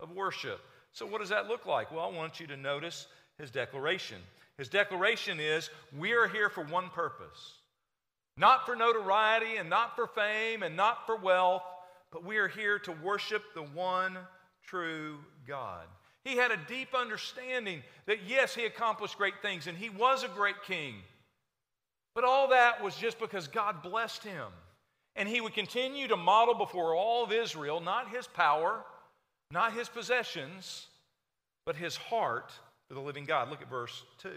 of 0.00 0.10
worship. 0.10 0.60
So, 0.92 1.06
what 1.06 1.20
does 1.20 1.30
that 1.30 1.48
look 1.48 1.66
like? 1.66 1.92
Well, 1.92 2.04
I 2.04 2.10
want 2.10 2.40
you 2.40 2.46
to 2.48 2.56
notice 2.56 3.06
his 3.38 3.50
declaration. 3.50 4.18
His 4.56 4.68
declaration 4.68 5.38
is 5.38 5.70
We 5.96 6.12
are 6.12 6.26
here 6.26 6.50
for 6.50 6.64
one 6.64 6.88
purpose 6.90 7.58
not 8.38 8.64
for 8.64 8.76
notoriety 8.76 9.56
and 9.56 9.68
not 9.68 9.96
for 9.96 10.06
fame 10.06 10.62
and 10.62 10.76
not 10.76 11.04
for 11.06 11.16
wealth, 11.16 11.62
but 12.12 12.24
we 12.24 12.38
are 12.38 12.48
here 12.48 12.78
to 12.78 12.92
worship 12.92 13.42
the 13.54 13.62
one 13.62 14.16
true 14.64 15.18
God. 15.46 15.84
He 16.28 16.36
had 16.36 16.50
a 16.50 16.58
deep 16.68 16.94
understanding 16.94 17.82
that, 18.04 18.18
yes, 18.26 18.54
he 18.54 18.66
accomplished 18.66 19.16
great 19.16 19.40
things 19.40 19.66
and 19.66 19.78
he 19.78 19.88
was 19.88 20.24
a 20.24 20.28
great 20.28 20.62
king. 20.66 20.96
But 22.14 22.24
all 22.24 22.48
that 22.48 22.84
was 22.84 22.94
just 22.96 23.18
because 23.18 23.48
God 23.48 23.82
blessed 23.82 24.24
him. 24.24 24.48
And 25.16 25.26
he 25.26 25.40
would 25.40 25.54
continue 25.54 26.06
to 26.08 26.18
model 26.18 26.54
before 26.54 26.94
all 26.94 27.24
of 27.24 27.32
Israel 27.32 27.80
not 27.80 28.10
his 28.10 28.26
power, 28.26 28.84
not 29.50 29.72
his 29.72 29.88
possessions, 29.88 30.88
but 31.64 31.76
his 31.76 31.96
heart 31.96 32.52
for 32.88 32.94
the 32.94 33.00
living 33.00 33.24
God. 33.24 33.48
Look 33.48 33.62
at 33.62 33.70
verse 33.70 34.02
2. 34.18 34.30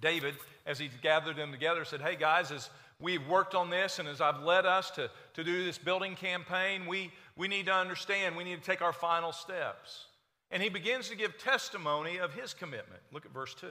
David, 0.00 0.36
as 0.66 0.78
he 0.78 0.88
gathered 1.02 1.34
them 1.34 1.50
together, 1.50 1.84
said, 1.84 2.00
Hey 2.00 2.14
guys, 2.14 2.52
as 2.52 2.70
we've 3.00 3.26
worked 3.26 3.56
on 3.56 3.70
this 3.70 3.98
and 3.98 4.08
as 4.08 4.20
I've 4.20 4.44
led 4.44 4.66
us 4.66 4.92
to, 4.92 5.10
to 5.34 5.42
do 5.42 5.64
this 5.64 5.78
building 5.78 6.14
campaign, 6.14 6.86
we, 6.86 7.10
we 7.36 7.48
need 7.48 7.66
to 7.66 7.74
understand, 7.74 8.36
we 8.36 8.44
need 8.44 8.62
to 8.62 8.70
take 8.70 8.82
our 8.82 8.92
final 8.92 9.32
steps. 9.32 10.06
And 10.50 10.62
he 10.62 10.68
begins 10.68 11.08
to 11.08 11.16
give 11.16 11.38
testimony 11.38 12.18
of 12.18 12.34
his 12.34 12.54
commitment. 12.54 13.02
Look 13.12 13.24
at 13.24 13.32
verse 13.32 13.54
2. 13.54 13.68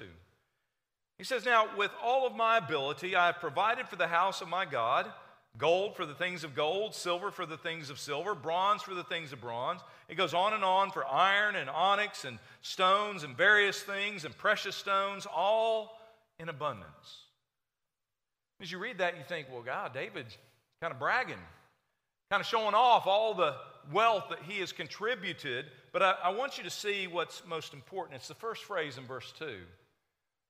He 1.17 1.23
says, 1.23 1.43
Now, 1.45 1.67
with 1.77 1.91
all 2.01 2.25
of 2.25 2.35
my 2.35 2.57
ability, 2.57 3.15
I 3.15 3.27
have 3.27 3.39
provided 3.39 3.87
for 3.89 3.97
the 3.97 4.07
house 4.07 4.41
of 4.41 4.47
my 4.47 4.65
God 4.65 5.11
gold 5.57 5.95
for 5.95 6.05
the 6.05 6.13
things 6.13 6.43
of 6.43 6.55
gold, 6.55 6.93
silver 6.93 7.31
for 7.31 7.45
the 7.45 7.57
things 7.57 7.89
of 7.89 7.99
silver, 7.99 8.35
bronze 8.35 8.81
for 8.81 8.93
the 8.93 9.03
things 9.03 9.33
of 9.33 9.41
bronze. 9.41 9.81
It 10.07 10.15
goes 10.15 10.33
on 10.33 10.53
and 10.53 10.63
on 10.63 10.91
for 10.91 11.05
iron 11.05 11.55
and 11.55 11.69
onyx 11.69 12.23
and 12.23 12.39
stones 12.61 13.23
and 13.23 13.35
various 13.35 13.81
things 13.81 14.25
and 14.25 14.37
precious 14.37 14.75
stones, 14.75 15.25
all 15.25 15.99
in 16.39 16.49
abundance. 16.49 17.25
As 18.61 18.71
you 18.71 18.77
read 18.77 18.99
that, 18.99 19.17
you 19.17 19.23
think, 19.27 19.47
well, 19.51 19.61
God, 19.61 19.93
David's 19.93 20.37
kind 20.81 20.93
of 20.93 20.99
bragging, 20.99 21.35
kind 22.29 22.41
of 22.41 22.45
showing 22.45 22.75
off 22.75 23.07
all 23.07 23.33
the 23.33 23.55
wealth 23.91 24.25
that 24.29 24.39
he 24.47 24.59
has 24.59 24.71
contributed. 24.71 25.65
But 25.91 26.03
I, 26.03 26.15
I 26.25 26.29
want 26.29 26.57
you 26.57 26.63
to 26.63 26.69
see 26.69 27.07
what's 27.07 27.43
most 27.47 27.73
important. 27.73 28.15
It's 28.15 28.27
the 28.27 28.35
first 28.35 28.63
phrase 28.63 28.97
in 28.97 29.05
verse 29.05 29.33
2. 29.39 29.57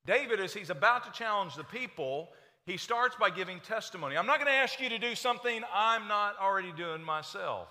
David, 0.05 0.39
as 0.39 0.53
he's 0.53 0.69
about 0.69 1.05
to 1.05 1.11
challenge 1.11 1.55
the 1.55 1.63
people, 1.63 2.29
he 2.65 2.77
starts 2.77 3.15
by 3.19 3.29
giving 3.29 3.59
testimony. 3.59 4.17
I'm 4.17 4.25
not 4.25 4.39
going 4.39 4.51
to 4.51 4.57
ask 4.57 4.79
you 4.79 4.89
to 4.89 4.99
do 4.99 5.15
something 5.15 5.61
I'm 5.73 6.07
not 6.07 6.35
already 6.39 6.71
doing 6.71 7.03
myself. 7.03 7.67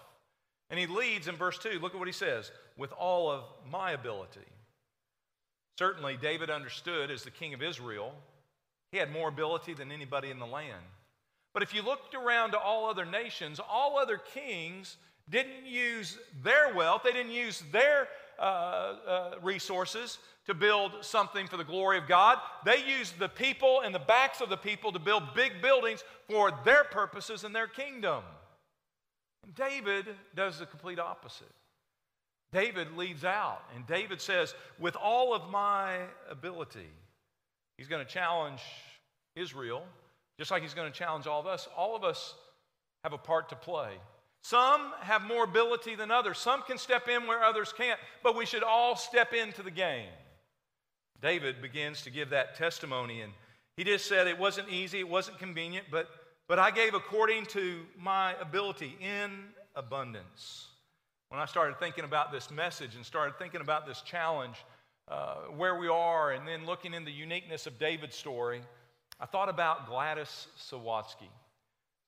And 0.71 0.79
he 0.79 0.87
leads 0.87 1.29
in 1.29 1.37
verse 1.37 1.59
2. 1.59 1.79
Look 1.81 1.95
at 1.95 1.99
what 1.99 2.09
he 2.09 2.13
says 2.13 2.51
with 2.77 2.93
all 2.93 3.31
of 3.31 3.45
my 3.71 3.93
ability. 3.93 4.41
Certainly, 5.79 6.19
David 6.21 6.51
understood 6.51 7.11
as 7.11 7.23
the 7.23 7.31
king 7.31 7.55
of 7.55 7.63
Israel, 7.63 8.13
he 8.91 8.99
had 8.99 9.13
more 9.13 9.29
ability 9.29 9.75
than 9.75 9.93
anybody 9.93 10.31
in 10.31 10.39
the 10.39 10.47
land. 10.47 10.85
But 11.55 11.63
if 11.63 11.75
you 11.75 11.83
looked 11.83 12.15
around 12.15 12.53
to 12.53 12.59
all 12.59 12.91
other 12.91 13.05
nations, 13.05 13.61
all 13.61 13.99
other 13.99 14.19
kings 14.19 14.97
didn't 15.31 15.67
use 15.67 16.19
their 16.43 16.75
wealth, 16.75 17.03
they 17.05 17.13
didn't 17.13 17.33
use 17.33 17.63
their 17.73 18.09
uh, 18.39 18.43
uh, 18.43 19.31
resources 19.43 20.19
to 20.47 20.55
build 20.55 20.93
something 21.03 21.47
for 21.47 21.57
the 21.57 21.65
glory 21.65 21.99
of 21.99 22.09
God. 22.09 22.39
They 22.65 22.85
used 22.87 23.19
the 23.19 23.29
people 23.29 23.83
and 23.85 23.95
the 23.95 23.99
backs 23.99 24.41
of 24.41 24.49
the 24.49 24.57
people 24.57 24.93
to 24.93 24.99
build 24.99 25.35
big 25.35 25.61
buildings 25.61 26.03
for 26.29 26.51
their 26.65 26.85
purposes 26.85 27.45
and 27.45 27.55
their 27.55 27.67
kingdom. 27.67 28.23
And 29.45 29.55
David 29.55 30.07
does 30.35 30.59
the 30.59 30.67
complete 30.67 30.99
opposite. 30.99 31.51
David 32.51 32.97
leads 32.97 33.25
out, 33.25 33.61
and 33.75 33.87
David 33.87 34.23
says, 34.23 34.55
With 34.79 34.97
all 34.97 35.35
of 35.35 35.51
my 35.51 35.99
ability, 36.31 36.89
he's 37.77 37.89
going 37.89 38.05
to 38.05 38.11
challenge 38.11 38.63
Israel, 39.37 39.85
just 40.39 40.51
like 40.51 40.63
he's 40.63 40.73
going 40.73 40.91
to 40.91 40.99
challenge 40.99 41.27
all 41.27 41.41
of 41.41 41.47
us. 41.47 41.69
All 41.77 41.95
of 41.95 42.05
us 42.05 42.35
have 43.05 43.13
a 43.13 43.19
part 43.19 43.51
to 43.51 43.57
play. 43.57 43.91
Some 44.43 44.93
have 45.01 45.23
more 45.23 45.45
ability 45.45 45.95
than 45.95 46.11
others. 46.11 46.39
Some 46.39 46.63
can 46.63 46.79
step 46.79 47.09
in 47.09 47.27
where 47.27 47.43
others 47.43 47.73
can't, 47.77 47.99
but 48.23 48.37
we 48.37 48.47
should 48.47 48.63
all 48.63 48.97
step 48.97 49.35
into 49.35 49.63
the 49.63 49.71
game. 49.71 50.09
David 51.21 51.61
begins 51.61 52.03
to 52.03 52.11
give 52.11 52.31
that 52.31 52.55
testimony, 52.55 53.23
and 53.23 53.33
he 53.77 53.85
just 53.85 54.07
said 54.07 54.27
it 54.27 54.39
wasn't 54.39 54.69
easy, 54.69 55.01
it 55.01 55.09
wasn't 55.09 55.39
convenient, 55.39 55.87
but, 55.91 56.09
but 56.47 56.59
I 56.59 56.71
gave 56.71 56.95
according 56.95 57.47
to 57.47 57.81
my 57.99 58.35
ability 58.41 58.97
in 59.01 59.31
abundance. 59.75 60.69
When 61.29 61.41
I 61.41 61.45
started 61.45 61.79
thinking 61.79 62.05
about 62.05 62.33
this 62.33 62.51
message 62.51 62.95
and 62.95 63.05
started 63.05 63.39
thinking 63.39 63.61
about 63.61 63.87
this 63.87 64.01
challenge, 64.03 64.57
uh, 65.09 65.35
where 65.57 65.79
we 65.79 65.89
are, 65.89 66.33
and 66.33 66.47
then 66.47 66.67
looking 66.67 66.95
in 66.95 67.05
the 67.05 67.13
uniqueness 67.13 67.67
of 67.67 67.79
David's 67.79 68.17
story, 68.17 68.63
I 69.21 69.27
thought 69.27 69.49
about 69.49 69.89
Gladys 69.89 70.47
Sawatsky. 70.59 71.29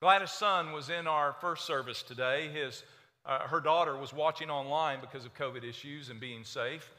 Gladys' 0.00 0.30
son 0.30 0.72
was 0.72 0.88
in 0.88 1.06
our 1.06 1.34
first 1.42 1.66
service 1.66 2.02
today. 2.02 2.48
His, 2.48 2.84
uh, 3.26 3.40
her 3.40 3.60
daughter 3.60 3.94
was 3.94 4.14
watching 4.14 4.48
online 4.48 4.98
because 4.98 5.26
of 5.26 5.34
COVID 5.34 5.62
issues 5.62 6.08
and 6.08 6.18
being 6.18 6.42
safe. 6.42 6.90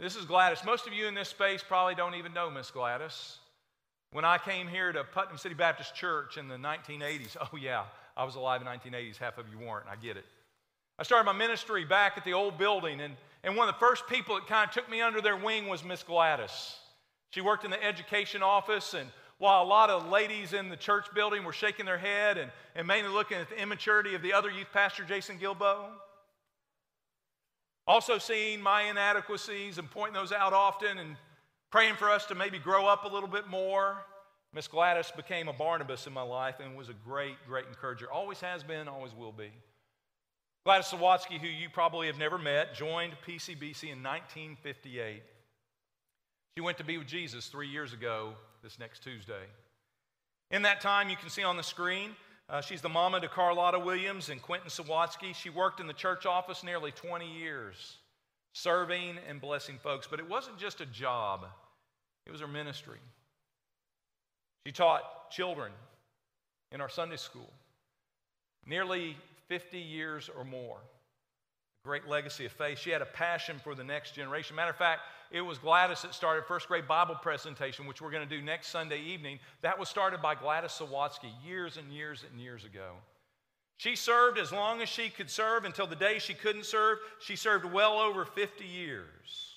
This 0.00 0.14
is 0.14 0.24
Gladys. 0.26 0.62
Most 0.64 0.86
of 0.86 0.92
you 0.92 1.08
in 1.08 1.14
this 1.14 1.28
space 1.28 1.64
probably 1.66 1.96
don't 1.96 2.14
even 2.14 2.32
know 2.32 2.48
Miss 2.48 2.70
Gladys. 2.70 3.38
When 4.12 4.24
I 4.24 4.38
came 4.38 4.68
here 4.68 4.92
to 4.92 5.02
Putnam 5.02 5.38
City 5.38 5.56
Baptist 5.56 5.96
Church 5.96 6.36
in 6.36 6.46
the 6.46 6.54
1980s, 6.54 7.36
oh 7.52 7.56
yeah, 7.56 7.82
I 8.16 8.22
was 8.22 8.36
alive 8.36 8.60
in 8.60 8.66
the 8.66 8.96
1980s, 8.96 9.16
half 9.16 9.38
of 9.38 9.46
you 9.48 9.58
weren't, 9.58 9.86
I 9.90 9.96
get 9.96 10.16
it. 10.16 10.24
I 11.00 11.02
started 11.02 11.24
my 11.24 11.32
ministry 11.32 11.84
back 11.84 12.16
at 12.16 12.24
the 12.24 12.34
old 12.34 12.58
building, 12.58 13.00
and, 13.00 13.16
and 13.42 13.56
one 13.56 13.68
of 13.68 13.74
the 13.74 13.80
first 13.80 14.06
people 14.06 14.36
that 14.36 14.46
kind 14.46 14.68
of 14.68 14.72
took 14.72 14.88
me 14.88 15.00
under 15.00 15.20
their 15.20 15.36
wing 15.36 15.66
was 15.66 15.82
Miss 15.82 16.04
Gladys. 16.04 16.76
She 17.30 17.40
worked 17.40 17.64
in 17.64 17.72
the 17.72 17.82
education 17.82 18.44
office, 18.44 18.94
and 18.94 19.10
while 19.38 19.62
a 19.62 19.66
lot 19.66 19.90
of 19.90 20.08
ladies 20.08 20.52
in 20.52 20.68
the 20.68 20.76
church 20.76 21.06
building 21.14 21.44
were 21.44 21.52
shaking 21.52 21.86
their 21.86 21.98
head 21.98 22.38
and, 22.38 22.50
and 22.74 22.86
mainly 22.86 23.10
looking 23.10 23.36
at 23.36 23.50
the 23.50 23.60
immaturity 23.60 24.14
of 24.14 24.22
the 24.22 24.32
other 24.32 24.50
youth 24.50 24.68
pastor, 24.72 25.04
Jason 25.04 25.38
Gilbo, 25.38 25.88
also, 27.86 28.18
seeing 28.18 28.60
my 28.60 28.82
inadequacies 28.82 29.78
and 29.78 29.88
pointing 29.88 30.14
those 30.14 30.32
out 30.32 30.52
often 30.52 30.98
and 30.98 31.16
praying 31.70 31.94
for 31.94 32.10
us 32.10 32.26
to 32.26 32.34
maybe 32.34 32.58
grow 32.58 32.86
up 32.86 33.04
a 33.04 33.08
little 33.08 33.28
bit 33.28 33.46
more. 33.46 33.98
Miss 34.52 34.66
Gladys 34.66 35.12
became 35.14 35.46
a 35.46 35.52
Barnabas 35.52 36.06
in 36.06 36.12
my 36.12 36.22
life 36.22 36.56
and 36.58 36.76
was 36.76 36.88
a 36.88 36.94
great, 36.94 37.36
great 37.46 37.66
encourager. 37.66 38.10
Always 38.10 38.40
has 38.40 38.64
been, 38.64 38.88
always 38.88 39.14
will 39.14 39.30
be. 39.30 39.52
Gladys 40.64 40.86
Sawatsky, 40.86 41.38
who 41.38 41.46
you 41.46 41.68
probably 41.72 42.08
have 42.08 42.18
never 42.18 42.38
met, 42.38 42.74
joined 42.74 43.12
PCBC 43.24 43.84
in 43.84 44.02
1958. 44.02 45.22
She 46.56 46.60
went 46.60 46.78
to 46.78 46.84
be 46.84 46.98
with 46.98 47.06
Jesus 47.06 47.46
three 47.46 47.68
years 47.68 47.92
ago 47.92 48.32
this 48.66 48.80
next 48.80 49.04
Tuesday. 49.04 49.44
In 50.50 50.62
that 50.62 50.80
time, 50.80 51.08
you 51.08 51.14
can 51.14 51.30
see 51.30 51.44
on 51.44 51.56
the 51.56 51.62
screen, 51.62 52.10
uh, 52.50 52.60
she's 52.60 52.80
the 52.80 52.88
mama 52.88 53.20
to 53.20 53.28
Carlotta 53.28 53.78
Williams 53.78 54.28
and 54.28 54.42
Quentin 54.42 54.70
Sawatsky. 54.70 55.36
She 55.36 55.50
worked 55.50 55.78
in 55.78 55.86
the 55.86 55.92
church 55.92 56.26
office 56.26 56.64
nearly 56.64 56.90
20 56.90 57.32
years, 57.32 57.98
serving 58.54 59.18
and 59.28 59.40
blessing 59.40 59.78
folks. 59.80 60.08
But 60.10 60.18
it 60.18 60.28
wasn't 60.28 60.58
just 60.58 60.80
a 60.80 60.86
job, 60.86 61.46
it 62.26 62.32
was 62.32 62.40
her 62.40 62.48
ministry. 62.48 62.98
She 64.66 64.72
taught 64.72 65.30
children 65.30 65.70
in 66.72 66.80
our 66.80 66.88
Sunday 66.88 67.18
school 67.18 67.52
nearly 68.66 69.16
50 69.46 69.78
years 69.78 70.28
or 70.36 70.44
more 70.44 70.78
great 71.84 72.08
legacy 72.08 72.46
of 72.46 72.50
faith. 72.50 72.80
She 72.80 72.90
had 72.90 73.00
a 73.00 73.06
passion 73.06 73.60
for 73.62 73.76
the 73.76 73.84
next 73.84 74.16
generation. 74.16 74.56
Matter 74.56 74.72
of 74.72 74.76
fact, 74.76 75.02
it 75.30 75.40
was 75.40 75.58
Gladys 75.58 76.02
that 76.02 76.14
started 76.14 76.44
first 76.46 76.68
grade 76.68 76.86
Bible 76.88 77.16
presentation, 77.16 77.86
which 77.86 78.00
we're 78.00 78.10
going 78.10 78.26
to 78.28 78.36
do 78.36 78.42
next 78.42 78.68
Sunday 78.68 79.00
evening. 79.00 79.38
That 79.62 79.78
was 79.78 79.88
started 79.88 80.22
by 80.22 80.34
Gladys 80.34 80.72
Sawatsky 80.72 81.30
years 81.44 81.76
and 81.76 81.92
years 81.92 82.24
and 82.30 82.40
years 82.40 82.64
ago. 82.64 82.92
She 83.78 83.96
served 83.96 84.38
as 84.38 84.52
long 84.52 84.80
as 84.80 84.88
she 84.88 85.10
could 85.10 85.30
serve 85.30 85.64
until 85.64 85.86
the 85.86 85.96
day 85.96 86.18
she 86.18 86.34
couldn't 86.34 86.64
serve. 86.64 86.98
She 87.20 87.36
served 87.36 87.66
well 87.66 87.98
over 87.98 88.24
50 88.24 88.64
years. 88.64 89.54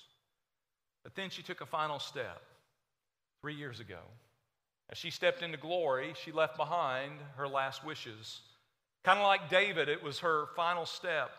But 1.02 1.14
then 1.14 1.30
she 1.30 1.42
took 1.42 1.60
a 1.60 1.66
final 1.66 1.98
step 1.98 2.42
three 3.40 3.54
years 3.54 3.80
ago. 3.80 4.00
As 4.90 4.98
she 4.98 5.10
stepped 5.10 5.42
into 5.42 5.56
glory, 5.56 6.14
she 6.22 6.32
left 6.32 6.56
behind 6.56 7.12
her 7.36 7.48
last 7.48 7.84
wishes. 7.84 8.40
Kind 9.04 9.18
of 9.18 9.24
like 9.24 9.48
David, 9.48 9.88
it 9.88 10.02
was 10.02 10.18
her 10.18 10.48
final 10.56 10.84
step. 10.84 11.30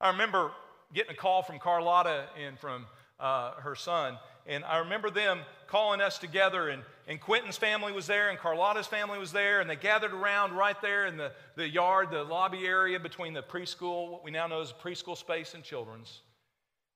I 0.00 0.10
remember 0.10 0.52
getting 0.94 1.12
a 1.12 1.16
call 1.16 1.42
from 1.42 1.58
Carlotta 1.58 2.26
and 2.42 2.58
from 2.58 2.86
uh, 3.18 3.52
her 3.52 3.74
son, 3.74 4.18
and 4.46 4.64
I 4.64 4.78
remember 4.78 5.10
them 5.10 5.40
calling 5.66 6.00
us 6.00 6.18
together, 6.18 6.68
and, 6.68 6.82
and 7.08 7.20
Quentin's 7.20 7.56
family 7.56 7.92
was 7.92 8.06
there, 8.06 8.30
and 8.30 8.38
Carlotta's 8.38 8.86
family 8.86 9.18
was 9.18 9.32
there, 9.32 9.60
and 9.60 9.68
they 9.68 9.76
gathered 9.76 10.12
around 10.12 10.54
right 10.54 10.80
there 10.80 11.06
in 11.06 11.16
the, 11.16 11.32
the 11.56 11.68
yard, 11.68 12.10
the 12.10 12.22
lobby 12.22 12.66
area 12.66 13.00
between 13.00 13.32
the 13.32 13.42
preschool, 13.42 14.10
what 14.10 14.24
we 14.24 14.30
now 14.30 14.46
know 14.46 14.60
as 14.60 14.72
preschool 14.72 15.16
space 15.16 15.54
and 15.54 15.64
children's. 15.64 16.20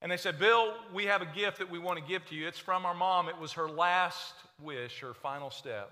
And 0.02 0.10
they 0.10 0.16
said, 0.16 0.38
Bill, 0.38 0.74
we 0.94 1.04
have 1.06 1.22
a 1.22 1.26
gift 1.26 1.58
that 1.58 1.70
we 1.70 1.78
want 1.78 1.98
to 1.98 2.04
give 2.04 2.24
to 2.26 2.34
you. 2.34 2.46
It's 2.48 2.58
from 2.58 2.86
our 2.86 2.94
mom. 2.94 3.28
It 3.28 3.38
was 3.38 3.52
her 3.52 3.68
last 3.68 4.34
wish, 4.62 5.00
her 5.00 5.12
final 5.12 5.50
step. 5.50 5.90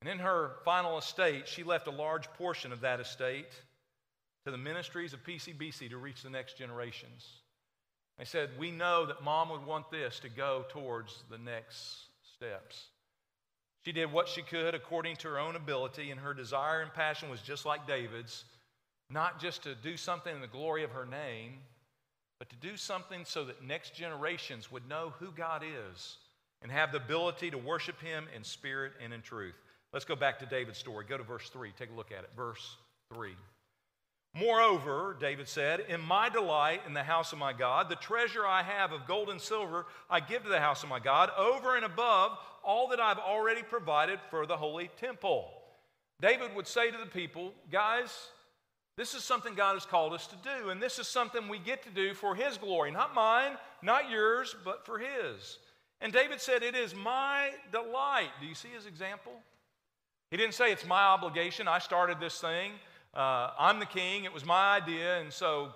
And 0.00 0.10
in 0.10 0.18
her 0.18 0.52
final 0.64 0.98
estate, 0.98 1.46
she 1.46 1.62
left 1.62 1.86
a 1.86 1.92
large 1.92 2.26
portion 2.32 2.72
of 2.72 2.80
that 2.80 2.98
estate 2.98 3.52
to 4.44 4.50
the 4.50 4.58
ministries 4.58 5.12
of 5.12 5.22
PCBC 5.22 5.90
to 5.90 5.98
reach 5.98 6.22
the 6.22 6.30
next 6.30 6.56
generations. 6.56 7.39
They 8.20 8.26
said, 8.26 8.50
We 8.58 8.70
know 8.70 9.06
that 9.06 9.24
mom 9.24 9.48
would 9.48 9.64
want 9.64 9.90
this 9.90 10.20
to 10.20 10.28
go 10.28 10.66
towards 10.68 11.24
the 11.30 11.38
next 11.38 12.00
steps. 12.36 12.84
She 13.82 13.92
did 13.92 14.12
what 14.12 14.28
she 14.28 14.42
could 14.42 14.74
according 14.74 15.16
to 15.16 15.28
her 15.28 15.38
own 15.38 15.56
ability, 15.56 16.10
and 16.10 16.20
her 16.20 16.34
desire 16.34 16.82
and 16.82 16.92
passion 16.92 17.30
was 17.30 17.40
just 17.40 17.64
like 17.64 17.86
David's 17.86 18.44
not 19.08 19.40
just 19.40 19.62
to 19.62 19.74
do 19.74 19.96
something 19.96 20.34
in 20.34 20.42
the 20.42 20.46
glory 20.46 20.84
of 20.84 20.90
her 20.90 21.06
name, 21.06 21.60
but 22.38 22.50
to 22.50 22.56
do 22.56 22.76
something 22.76 23.24
so 23.24 23.46
that 23.46 23.64
next 23.64 23.94
generations 23.94 24.70
would 24.70 24.86
know 24.86 25.14
who 25.18 25.32
God 25.32 25.64
is 25.64 26.18
and 26.60 26.70
have 26.70 26.92
the 26.92 26.98
ability 26.98 27.50
to 27.50 27.58
worship 27.58 27.98
him 28.02 28.26
in 28.36 28.44
spirit 28.44 28.92
and 29.02 29.14
in 29.14 29.22
truth. 29.22 29.54
Let's 29.94 30.04
go 30.04 30.14
back 30.14 30.38
to 30.40 30.46
David's 30.46 30.78
story. 30.78 31.06
Go 31.08 31.16
to 31.16 31.24
verse 31.24 31.48
3. 31.48 31.72
Take 31.78 31.90
a 31.90 31.96
look 31.96 32.12
at 32.12 32.22
it. 32.24 32.30
Verse 32.36 32.76
3. 33.14 33.30
Moreover, 34.34 35.16
David 35.18 35.48
said, 35.48 35.80
In 35.88 36.00
my 36.00 36.28
delight 36.28 36.82
in 36.86 36.94
the 36.94 37.02
house 37.02 37.32
of 37.32 37.38
my 37.38 37.52
God, 37.52 37.88
the 37.88 37.96
treasure 37.96 38.46
I 38.46 38.62
have 38.62 38.92
of 38.92 39.06
gold 39.06 39.28
and 39.28 39.40
silver 39.40 39.86
I 40.08 40.20
give 40.20 40.44
to 40.44 40.48
the 40.48 40.60
house 40.60 40.82
of 40.82 40.88
my 40.88 41.00
God, 41.00 41.30
over 41.36 41.76
and 41.76 41.84
above 41.84 42.38
all 42.62 42.88
that 42.88 43.00
I've 43.00 43.18
already 43.18 43.62
provided 43.62 44.20
for 44.30 44.46
the 44.46 44.56
holy 44.56 44.90
temple. 45.00 45.50
David 46.20 46.54
would 46.54 46.68
say 46.68 46.90
to 46.90 46.98
the 46.98 47.06
people, 47.06 47.52
Guys, 47.72 48.28
this 48.96 49.14
is 49.14 49.24
something 49.24 49.54
God 49.54 49.74
has 49.74 49.86
called 49.86 50.12
us 50.12 50.26
to 50.28 50.36
do, 50.36 50.68
and 50.68 50.80
this 50.80 50.98
is 50.98 51.08
something 51.08 51.48
we 51.48 51.58
get 51.58 51.82
to 51.84 51.90
do 51.90 52.14
for 52.14 52.34
His 52.34 52.56
glory. 52.56 52.90
Not 52.90 53.14
mine, 53.14 53.52
not 53.82 54.10
yours, 54.10 54.54
but 54.64 54.86
for 54.86 54.98
His. 54.98 55.58
And 56.00 56.12
David 56.12 56.40
said, 56.40 56.62
It 56.62 56.74
is 56.74 56.94
my 56.94 57.50
delight. 57.72 58.30
Do 58.40 58.46
you 58.46 58.54
see 58.54 58.68
his 58.68 58.86
example? 58.86 59.32
He 60.30 60.36
didn't 60.36 60.54
say, 60.54 60.72
It's 60.72 60.86
my 60.86 61.02
obligation. 61.02 61.68
I 61.68 61.78
started 61.78 62.20
this 62.20 62.40
thing. 62.40 62.72
Uh, 63.14 63.50
I'm 63.58 63.80
the 63.80 63.86
king. 63.86 64.24
It 64.24 64.32
was 64.32 64.44
my 64.44 64.76
idea. 64.76 65.20
And 65.20 65.32
so 65.32 65.70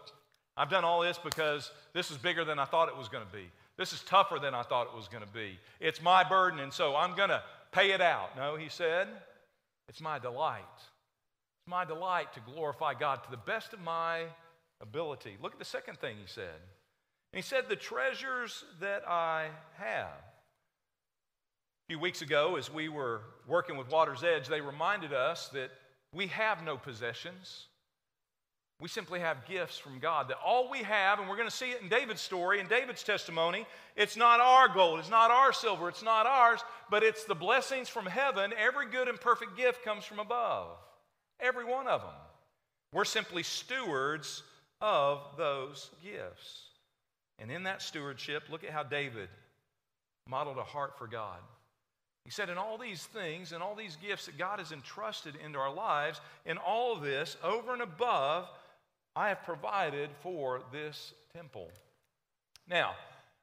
I've 0.57 0.71
done 0.71 0.85
all 0.85 1.01
this 1.01 1.19
because 1.19 1.71
this 1.93 2.11
is 2.11 2.17
bigger 2.17 2.45
than 2.45 2.59
I 2.59 2.65
thought 2.65 2.89
it 2.89 2.97
was 2.97 3.09
going 3.09 3.27
to 3.27 3.33
be. 3.33 3.51
This 3.77 3.93
is 3.93 4.03
tougher 4.03 4.39
than 4.39 4.55
I 4.55 4.63
thought 4.63 4.87
it 4.87 4.97
was 4.97 5.09
going 5.09 5.25
to 5.25 5.33
be. 5.33 5.59
It's 5.81 6.01
my 6.01 6.23
burden, 6.23 6.61
and 6.61 6.73
so 6.73 6.95
I'm 6.95 7.17
going 7.17 7.31
to 7.31 7.43
pay 7.73 7.91
it 7.91 8.01
out. 8.01 8.37
No, 8.37 8.57
he 8.57 8.69
said, 8.69 9.09
It's 9.89 10.01
my 10.01 10.19
delight. 10.21 10.63
It's 10.77 11.69
my 11.69 11.85
delight 11.85 12.33
to 12.35 12.41
glorify 12.41 12.95
God 12.95 13.25
to 13.25 13.31
the 13.31 13.37
best 13.37 13.73
of 13.73 13.81
my 13.81 14.27
ability. 14.81 15.37
Look 15.43 15.53
at 15.53 15.59
the 15.59 15.65
second 15.65 15.99
thing 15.99 16.17
he 16.21 16.27
said. 16.27 16.61
And 17.33 17.37
he 17.37 17.43
said, 17.43 17.65
The 17.69 17.75
treasures 17.75 18.65
that 18.81 19.03
I 19.09 19.49
have. 19.77 20.07
A 20.07 21.87
few 21.89 21.99
weeks 21.99 22.23
ago, 22.23 22.55
as 22.57 22.73
we 22.73 22.89
were 22.89 23.23
working 23.49 23.77
with 23.77 23.91
Water's 23.91 24.23
Edge, 24.23 24.47
they 24.47 24.61
reminded 24.61 25.13
us 25.13 25.49
that 25.49 25.71
we 26.15 26.29
have 26.29 26.65
no 26.65 26.77
possessions. 26.77 27.67
We 28.81 28.89
simply 28.89 29.21
have 29.21 29.47
gifts 29.47 29.79
from 29.79 29.99
God. 29.99 30.29
That 30.29 30.39
all 30.45 30.71
we 30.71 30.83
have, 30.83 31.19
and 31.19 31.29
we're 31.29 31.37
going 31.37 31.49
to 31.49 31.55
see 31.55 31.71
it 31.71 31.81
in 31.81 31.89
David's 31.89 32.21
story, 32.21 32.61
in 32.61 32.67
David's 32.67 33.03
testimony, 33.03 33.67
it's 33.97 34.17
not 34.17 34.41
our 34.41 34.69
gold, 34.69 34.99
it's 34.99 35.11
not 35.11 35.31
our 35.31 35.53
silver, 35.53 35.89
it's 35.89 36.03
not 36.03 36.27
ours, 36.27 36.61
but 36.91 37.03
it's 37.03 37.25
the 37.25 37.35
blessings 37.35 37.89
from 37.89 38.07
heaven. 38.07 38.53
Every 38.59 38.87
good 38.87 39.09
and 39.09 39.21
perfect 39.21 39.57
gift 39.57 39.85
comes 39.85 40.05
from 40.05 40.19
above. 40.19 40.77
Every 41.41 41.65
one 41.65 41.87
of 41.87 42.01
them. 42.01 42.11
We're 42.93 43.05
simply 43.05 43.43
stewards 43.43 44.43
of 44.81 45.21
those 45.37 45.91
gifts. 46.03 46.65
And 47.39 47.51
in 47.51 47.65
that 47.65 47.83
stewardship, 47.83 48.45
look 48.51 48.65
at 48.65 48.71
how 48.71 48.83
David 48.83 49.29
modeled 50.29 50.59
a 50.59 50.63
heart 50.63 50.99
for 50.99 51.07
God. 51.07 51.39
He 52.25 52.31
said, 52.31 52.49
In 52.49 52.59
all 52.59 52.79
these 52.79 53.05
things 53.05 53.53
and 53.53 53.63
all 53.63 53.75
these 53.75 53.97
gifts 53.97 54.27
that 54.27 54.39
God 54.39 54.59
has 54.59 54.73
entrusted 54.73 55.35
into 55.45 55.59
our 55.59 55.73
lives, 55.73 56.21
in 56.47 56.57
all 56.59 56.97
this, 56.97 57.37
over 57.43 57.73
and 57.73 57.83
above, 57.83 58.49
I 59.15 59.29
have 59.29 59.43
provided 59.45 60.11
for 60.23 60.63
this 60.73 61.13
temple. 61.35 61.71
Now, 62.69 62.95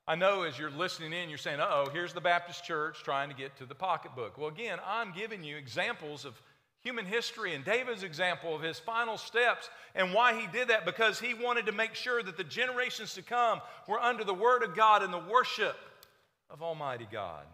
I 0.08 0.16
know 0.16 0.42
as 0.44 0.58
you're 0.58 0.72
listening 0.72 1.14
in, 1.14 1.30
you're 1.30 1.38
saying, 1.38 1.60
oh, 1.62 1.88
here's 1.94 2.12
the 2.12 2.22
Baptist 2.22 2.66
church 2.66 3.04
trying 3.04 3.30
to 3.30 3.36
get 3.36 3.56
to 3.58 3.66
the 3.66 3.76
pocketbook. 3.76 4.38
Well, 4.38 4.50
again, 4.50 4.80
I'm 4.86 5.14
giving 5.14 5.44
you 5.44 5.58
examples 5.58 6.26
of 6.26 6.42
human 6.82 7.06
history 7.06 7.54
and 7.54 7.64
David's 7.64 8.02
example 8.02 8.56
of 8.56 8.64
his 8.64 8.80
final 8.80 9.18
steps 9.18 9.70
and 9.94 10.14
why 10.14 10.40
he 10.40 10.48
did 10.48 10.70
that 10.70 10.86
because 10.86 11.20
he 11.20 11.36
wanted 11.36 11.68
to 11.68 11.72
make 11.72 11.94
sure 11.94 12.24
that 12.24 12.36
the 12.36 12.44
generations 12.44 13.14
to 13.14 13.22
come 13.22 13.62
were 13.88 14.00
under 14.00 14.24
the 14.24 14.34
word 14.34 14.64
of 14.64 14.76
God 14.76 15.04
and 15.04 15.14
the 15.14 15.24
worship 15.32 15.78
of 16.50 16.64
Almighty 16.64 17.08
God. 17.12 17.46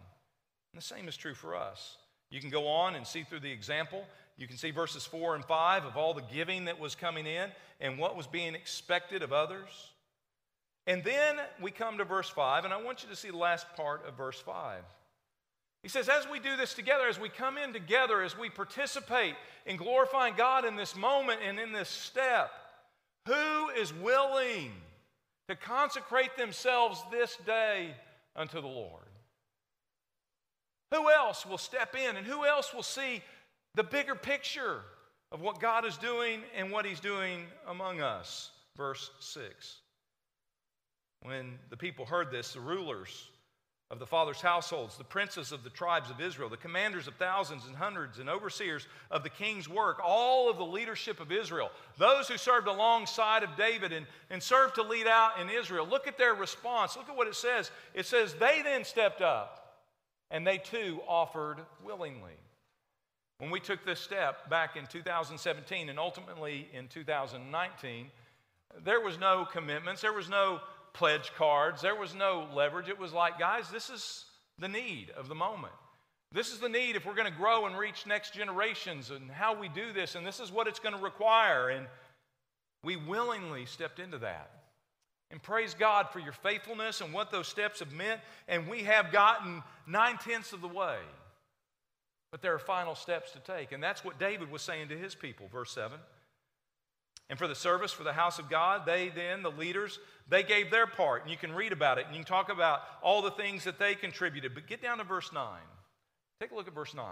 And 0.72 0.80
the 0.80 0.84
same 0.84 1.08
is 1.08 1.16
true 1.16 1.34
for 1.34 1.56
us. 1.56 1.96
You 2.30 2.40
can 2.40 2.50
go 2.50 2.68
on 2.68 2.94
and 2.94 3.06
see 3.06 3.22
through 3.22 3.40
the 3.40 3.50
example. 3.50 4.04
You 4.36 4.46
can 4.46 4.56
see 4.56 4.70
verses 4.70 5.04
4 5.04 5.34
and 5.34 5.44
5 5.44 5.84
of 5.84 5.96
all 5.96 6.14
the 6.14 6.22
giving 6.22 6.66
that 6.66 6.78
was 6.78 6.94
coming 6.94 7.26
in 7.26 7.50
and 7.80 7.98
what 7.98 8.16
was 8.16 8.26
being 8.26 8.54
expected 8.54 9.22
of 9.22 9.32
others. 9.32 9.68
And 10.86 11.02
then 11.04 11.36
we 11.60 11.70
come 11.70 11.98
to 11.98 12.04
verse 12.04 12.30
5, 12.30 12.64
and 12.64 12.72
I 12.72 12.82
want 12.82 13.02
you 13.02 13.10
to 13.10 13.16
see 13.16 13.30
the 13.30 13.36
last 13.36 13.66
part 13.76 14.06
of 14.06 14.16
verse 14.16 14.40
5. 14.40 14.82
He 15.82 15.88
says, 15.88 16.08
as 16.08 16.26
we 16.28 16.40
do 16.40 16.56
this 16.56 16.74
together, 16.74 17.06
as 17.08 17.20
we 17.20 17.28
come 17.28 17.56
in 17.58 17.72
together, 17.72 18.22
as 18.22 18.36
we 18.36 18.48
participate 18.48 19.34
in 19.66 19.76
glorifying 19.76 20.34
God 20.36 20.64
in 20.64 20.76
this 20.76 20.96
moment 20.96 21.40
and 21.46 21.58
in 21.58 21.72
this 21.72 21.88
step, 21.88 22.50
who 23.26 23.68
is 23.70 23.92
willing 23.92 24.72
to 25.48 25.56
consecrate 25.56 26.36
themselves 26.36 27.02
this 27.10 27.36
day 27.46 27.94
unto 28.34 28.60
the 28.60 28.66
Lord? 28.66 29.07
Who 30.90 31.10
else 31.10 31.44
will 31.44 31.58
step 31.58 31.94
in 31.94 32.16
and 32.16 32.26
who 32.26 32.46
else 32.46 32.72
will 32.72 32.82
see 32.82 33.22
the 33.74 33.84
bigger 33.84 34.14
picture 34.14 34.80
of 35.30 35.40
what 35.40 35.60
God 35.60 35.84
is 35.84 35.96
doing 35.98 36.42
and 36.56 36.70
what 36.70 36.86
He's 36.86 37.00
doing 37.00 37.44
among 37.66 38.00
us? 38.00 38.50
Verse 38.76 39.10
6. 39.20 39.76
When 41.22 41.58
the 41.70 41.76
people 41.76 42.06
heard 42.06 42.30
this, 42.30 42.52
the 42.52 42.60
rulers, 42.60 43.28
of 43.90 43.98
the 43.98 44.06
fathers' 44.06 44.42
households, 44.42 44.98
the 44.98 45.04
princes 45.04 45.50
of 45.50 45.64
the 45.64 45.70
tribes 45.70 46.10
of 46.10 46.20
Israel, 46.20 46.50
the 46.50 46.58
commanders 46.58 47.08
of 47.08 47.14
thousands 47.14 47.64
and 47.66 47.74
hundreds, 47.74 48.18
and 48.18 48.28
overseers 48.28 48.86
of 49.10 49.22
the 49.22 49.30
king's 49.30 49.66
work, 49.66 49.98
all 50.04 50.50
of 50.50 50.58
the 50.58 50.64
leadership 50.64 51.20
of 51.20 51.32
Israel, 51.32 51.70
those 51.96 52.28
who 52.28 52.36
served 52.36 52.68
alongside 52.68 53.42
of 53.42 53.56
David 53.56 53.92
and, 53.92 54.06
and 54.28 54.42
served 54.42 54.74
to 54.74 54.82
lead 54.82 55.06
out 55.06 55.40
in 55.40 55.48
Israel. 55.48 55.86
Look 55.88 56.06
at 56.06 56.18
their 56.18 56.34
response. 56.34 56.96
Look 56.96 57.08
at 57.08 57.16
what 57.16 57.28
it 57.28 57.34
says. 57.34 57.70
It 57.94 58.04
says, 58.04 58.34
They 58.34 58.60
then 58.62 58.84
stepped 58.84 59.22
up, 59.22 59.57
and 60.30 60.46
they 60.46 60.58
too 60.58 61.00
offered 61.08 61.58
willingly. 61.84 62.36
When 63.38 63.50
we 63.50 63.60
took 63.60 63.84
this 63.84 64.00
step 64.00 64.50
back 64.50 64.76
in 64.76 64.86
2017 64.86 65.88
and 65.88 65.98
ultimately 65.98 66.68
in 66.72 66.88
2019, 66.88 68.06
there 68.84 69.00
was 69.00 69.18
no 69.18 69.46
commitments, 69.50 70.02
there 70.02 70.12
was 70.12 70.28
no 70.28 70.60
pledge 70.98 71.32
cards. 71.36 71.80
There 71.80 71.94
was 71.94 72.14
no 72.14 72.48
leverage. 72.54 72.88
It 72.88 72.98
was 72.98 73.12
like, 73.12 73.38
guys, 73.38 73.70
this 73.70 73.88
is 73.88 74.24
the 74.58 74.68
need 74.68 75.10
of 75.16 75.28
the 75.28 75.34
moment. 75.34 75.72
This 76.32 76.52
is 76.52 76.58
the 76.58 76.68
need 76.68 76.96
if 76.96 77.06
we're 77.06 77.14
going 77.14 77.32
to 77.32 77.38
grow 77.38 77.66
and 77.66 77.78
reach 77.78 78.04
next 78.04 78.34
generations 78.34 79.10
and 79.10 79.30
how 79.30 79.58
we 79.58 79.68
do 79.68 79.92
this, 79.92 80.14
and 80.14 80.26
this 80.26 80.40
is 80.40 80.52
what 80.52 80.66
it's 80.66 80.80
going 80.80 80.94
to 80.94 81.00
require. 81.00 81.70
And 81.70 81.86
we 82.84 82.96
willingly 82.96 83.64
stepped 83.64 84.00
into 84.00 84.18
that. 84.18 84.50
And 85.30 85.42
praise 85.42 85.74
God 85.74 86.08
for 86.10 86.20
your 86.20 86.32
faithfulness 86.32 87.00
and 87.00 87.12
what 87.12 87.30
those 87.30 87.48
steps 87.48 87.80
have 87.80 87.92
meant. 87.92 88.20
And 88.48 88.66
we 88.66 88.84
have 88.84 89.12
gotten 89.12 89.62
nine 89.86 90.16
tenths 90.18 90.52
of 90.52 90.60
the 90.60 90.68
way. 90.68 90.96
But 92.30 92.42
there 92.42 92.54
are 92.54 92.58
final 92.58 92.94
steps 92.94 93.32
to 93.32 93.38
take. 93.40 93.72
And 93.72 93.82
that's 93.82 94.04
what 94.04 94.18
David 94.18 94.50
was 94.50 94.62
saying 94.62 94.88
to 94.88 94.96
his 94.96 95.14
people, 95.14 95.48
verse 95.48 95.70
7. 95.72 95.98
And 97.30 97.38
for 97.38 97.46
the 97.46 97.54
service 97.54 97.92
for 97.92 98.04
the 98.04 98.12
house 98.12 98.38
of 98.38 98.48
God, 98.48 98.86
they 98.86 99.10
then, 99.10 99.42
the 99.42 99.50
leaders, 99.50 99.98
they 100.30 100.42
gave 100.42 100.70
their 100.70 100.86
part. 100.86 101.22
And 101.22 101.30
you 101.30 101.36
can 101.36 101.54
read 101.54 101.72
about 101.72 101.98
it 101.98 102.06
and 102.06 102.14
you 102.14 102.22
can 102.22 102.28
talk 102.28 102.50
about 102.50 102.80
all 103.02 103.20
the 103.20 103.30
things 103.30 103.64
that 103.64 103.78
they 103.78 103.94
contributed. 103.94 104.54
But 104.54 104.66
get 104.66 104.82
down 104.82 104.98
to 104.98 105.04
verse 105.04 105.30
9. 105.32 105.44
Take 106.40 106.52
a 106.52 106.54
look 106.54 106.68
at 106.68 106.74
verse 106.74 106.94
9. 106.94 107.04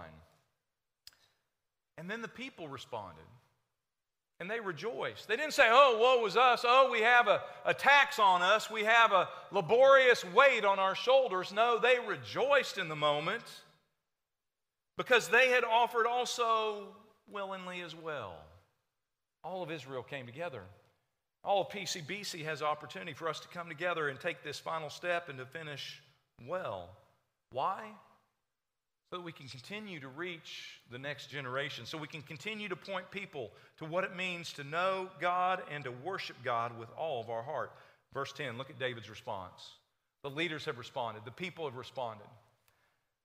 And 1.99 2.09
then 2.09 2.21
the 2.21 2.27
people 2.27 2.67
responded. 2.67 3.25
And 4.39 4.49
they 4.49 4.59
rejoiced. 4.59 5.27
They 5.27 5.35
didn't 5.35 5.53
say, 5.53 5.67
oh, 5.69 5.97
woe 5.99 6.21
was 6.21 6.37
us. 6.37 6.63
Oh, 6.67 6.89
we 6.91 7.01
have 7.01 7.27
a, 7.27 7.41
a 7.65 7.73
tax 7.73 8.19
on 8.19 8.43
us. 8.43 8.69
We 8.69 8.83
have 8.83 9.11
a 9.11 9.27
laborious 9.51 10.23
weight 10.25 10.63
on 10.63 10.77
our 10.77 10.93
shoulders. 10.93 11.51
No, 11.51 11.79
they 11.79 11.97
rejoiced 12.07 12.77
in 12.77 12.87
the 12.87 12.95
moment 12.95 13.43
because 14.95 15.27
they 15.27 15.49
had 15.49 15.63
offered 15.63 16.05
also 16.05 16.89
willingly 17.27 17.81
as 17.81 17.95
well 17.95 18.35
all 19.47 19.63
of 19.63 19.71
Israel 19.71 20.03
came 20.03 20.25
together. 20.25 20.61
All 21.43 21.61
of 21.61 21.69
PCBC 21.69 22.43
has 22.43 22.61
opportunity 22.61 23.13
for 23.13 23.29
us 23.29 23.39
to 23.39 23.47
come 23.47 23.69
together 23.69 24.09
and 24.09 24.19
take 24.19 24.43
this 24.43 24.59
final 24.59 24.89
step 24.89 25.29
and 25.29 25.37
to 25.37 25.45
finish 25.45 26.01
well. 26.45 26.89
Why? 27.51 27.85
So 29.09 29.17
that 29.17 29.23
we 29.23 29.31
can 29.31 29.47
continue 29.47 30.01
to 30.01 30.09
reach 30.09 30.81
the 30.91 30.97
next 30.97 31.29
generation, 31.29 31.85
so 31.85 31.97
we 31.97 32.07
can 32.07 32.21
continue 32.21 32.67
to 32.67 32.75
point 32.75 33.09
people 33.09 33.51
to 33.77 33.85
what 33.85 34.03
it 34.03 34.15
means 34.17 34.51
to 34.53 34.65
know 34.65 35.09
God 35.21 35.61
and 35.71 35.85
to 35.85 35.91
worship 35.91 36.35
God 36.43 36.77
with 36.77 36.89
all 36.97 37.21
of 37.21 37.29
our 37.29 37.41
heart. 37.41 37.71
Verse 38.13 38.33
10, 38.33 38.57
look 38.57 38.69
at 38.69 38.79
David's 38.79 39.09
response. 39.09 39.75
The 40.23 40.29
leaders 40.29 40.65
have 40.65 40.77
responded, 40.77 41.23
the 41.23 41.31
people 41.31 41.65
have 41.65 41.77
responded. 41.77 42.27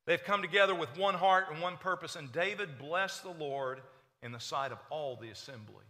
They've 0.06 0.22
come 0.22 0.42
together 0.42 0.74
with 0.74 0.96
one 0.96 1.14
heart 1.14 1.46
and 1.50 1.60
one 1.60 1.76
purpose, 1.76 2.14
and 2.14 2.30
David 2.30 2.78
blessed 2.78 3.24
the 3.24 3.30
Lord 3.30 3.80
in 4.22 4.30
the 4.30 4.40
sight 4.40 4.70
of 4.70 4.78
all 4.88 5.16
the 5.16 5.30
assembly. 5.30 5.84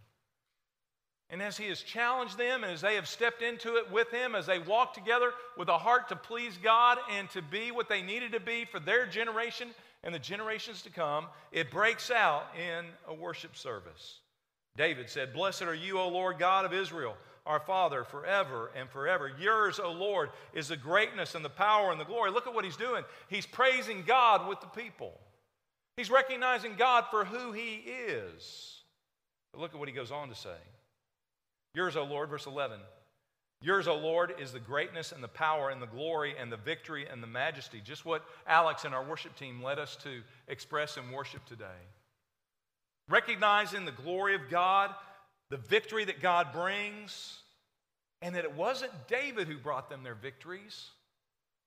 And 1.33 1.41
as 1.41 1.57
he 1.57 1.67
has 1.69 1.81
challenged 1.81 2.37
them 2.37 2.63
and 2.63 2.71
as 2.71 2.81
they 2.81 2.93
have 2.93 3.07
stepped 3.07 3.41
into 3.41 3.77
it 3.77 3.91
with 3.91 4.11
him, 4.11 4.35
as 4.35 4.45
they 4.45 4.59
walk 4.59 4.93
together 4.93 5.31
with 5.57 5.67
a 5.67 5.79
heart 5.79 6.09
to 6.09 6.15
please 6.15 6.59
God 6.61 6.99
and 7.11 7.27
to 7.31 7.41
be 7.41 7.71
what 7.71 7.89
they 7.89 8.03
needed 8.03 8.33
to 8.33 8.39
be 8.39 8.65
for 8.65 8.79
their 8.79 9.07
generation 9.07 9.69
and 10.03 10.13
the 10.13 10.19
generations 10.19 10.83
to 10.83 10.91
come, 10.91 11.25
it 11.51 11.71
breaks 11.71 12.11
out 12.11 12.45
in 12.55 12.85
a 13.07 13.15
worship 13.15 13.57
service. 13.57 14.19
David 14.77 15.09
said, 15.09 15.33
Blessed 15.33 15.63
are 15.63 15.73
you, 15.73 15.97
O 15.97 16.07
Lord 16.07 16.37
God 16.37 16.65
of 16.65 16.73
Israel, 16.73 17.15
our 17.47 17.59
Father, 17.59 18.03
forever 18.03 18.69
and 18.77 18.87
forever. 18.87 19.31
Yours, 19.39 19.79
O 19.79 19.91
Lord, 19.91 20.29
is 20.53 20.67
the 20.67 20.77
greatness 20.77 21.33
and 21.33 21.43
the 21.43 21.49
power 21.49 21.91
and 21.91 21.99
the 21.99 22.05
glory. 22.05 22.29
Look 22.29 22.45
at 22.45 22.53
what 22.53 22.63
he's 22.63 22.77
doing. 22.77 23.03
He's 23.27 23.47
praising 23.47 24.03
God 24.05 24.47
with 24.47 24.61
the 24.61 24.67
people, 24.67 25.19
he's 25.97 26.11
recognizing 26.11 26.75
God 26.75 27.05
for 27.09 27.25
who 27.25 27.53
he 27.53 27.77
is. 28.07 28.81
But 29.51 29.61
look 29.61 29.73
at 29.73 29.79
what 29.79 29.89
he 29.89 29.95
goes 29.95 30.11
on 30.11 30.29
to 30.29 30.35
say. 30.35 30.49
Yours, 31.73 31.95
O 31.95 32.03
Lord, 32.03 32.29
verse 32.29 32.45
11. 32.45 32.79
Yours, 33.61 33.87
O 33.87 33.95
Lord, 33.95 34.35
is 34.39 34.51
the 34.51 34.59
greatness 34.59 35.13
and 35.13 35.23
the 35.23 35.27
power 35.27 35.69
and 35.69 35.81
the 35.81 35.87
glory 35.87 36.35
and 36.37 36.51
the 36.51 36.57
victory 36.57 37.07
and 37.09 37.23
the 37.23 37.27
majesty. 37.27 37.81
Just 37.81 38.05
what 38.05 38.25
Alex 38.45 38.83
and 38.83 38.93
our 38.93 39.03
worship 39.03 39.35
team 39.37 39.63
led 39.63 39.79
us 39.79 39.95
to 40.03 40.21
express 40.49 40.97
in 40.97 41.11
worship 41.11 41.45
today. 41.45 41.65
Recognizing 43.07 43.85
the 43.85 43.91
glory 43.91 44.35
of 44.35 44.49
God, 44.49 44.91
the 45.49 45.57
victory 45.57 46.03
that 46.05 46.21
God 46.21 46.51
brings, 46.51 47.39
and 48.21 48.35
that 48.35 48.43
it 48.43 48.53
wasn't 48.53 48.91
David 49.07 49.47
who 49.47 49.57
brought 49.57 49.89
them 49.89 50.03
their 50.03 50.15
victories. 50.15 50.89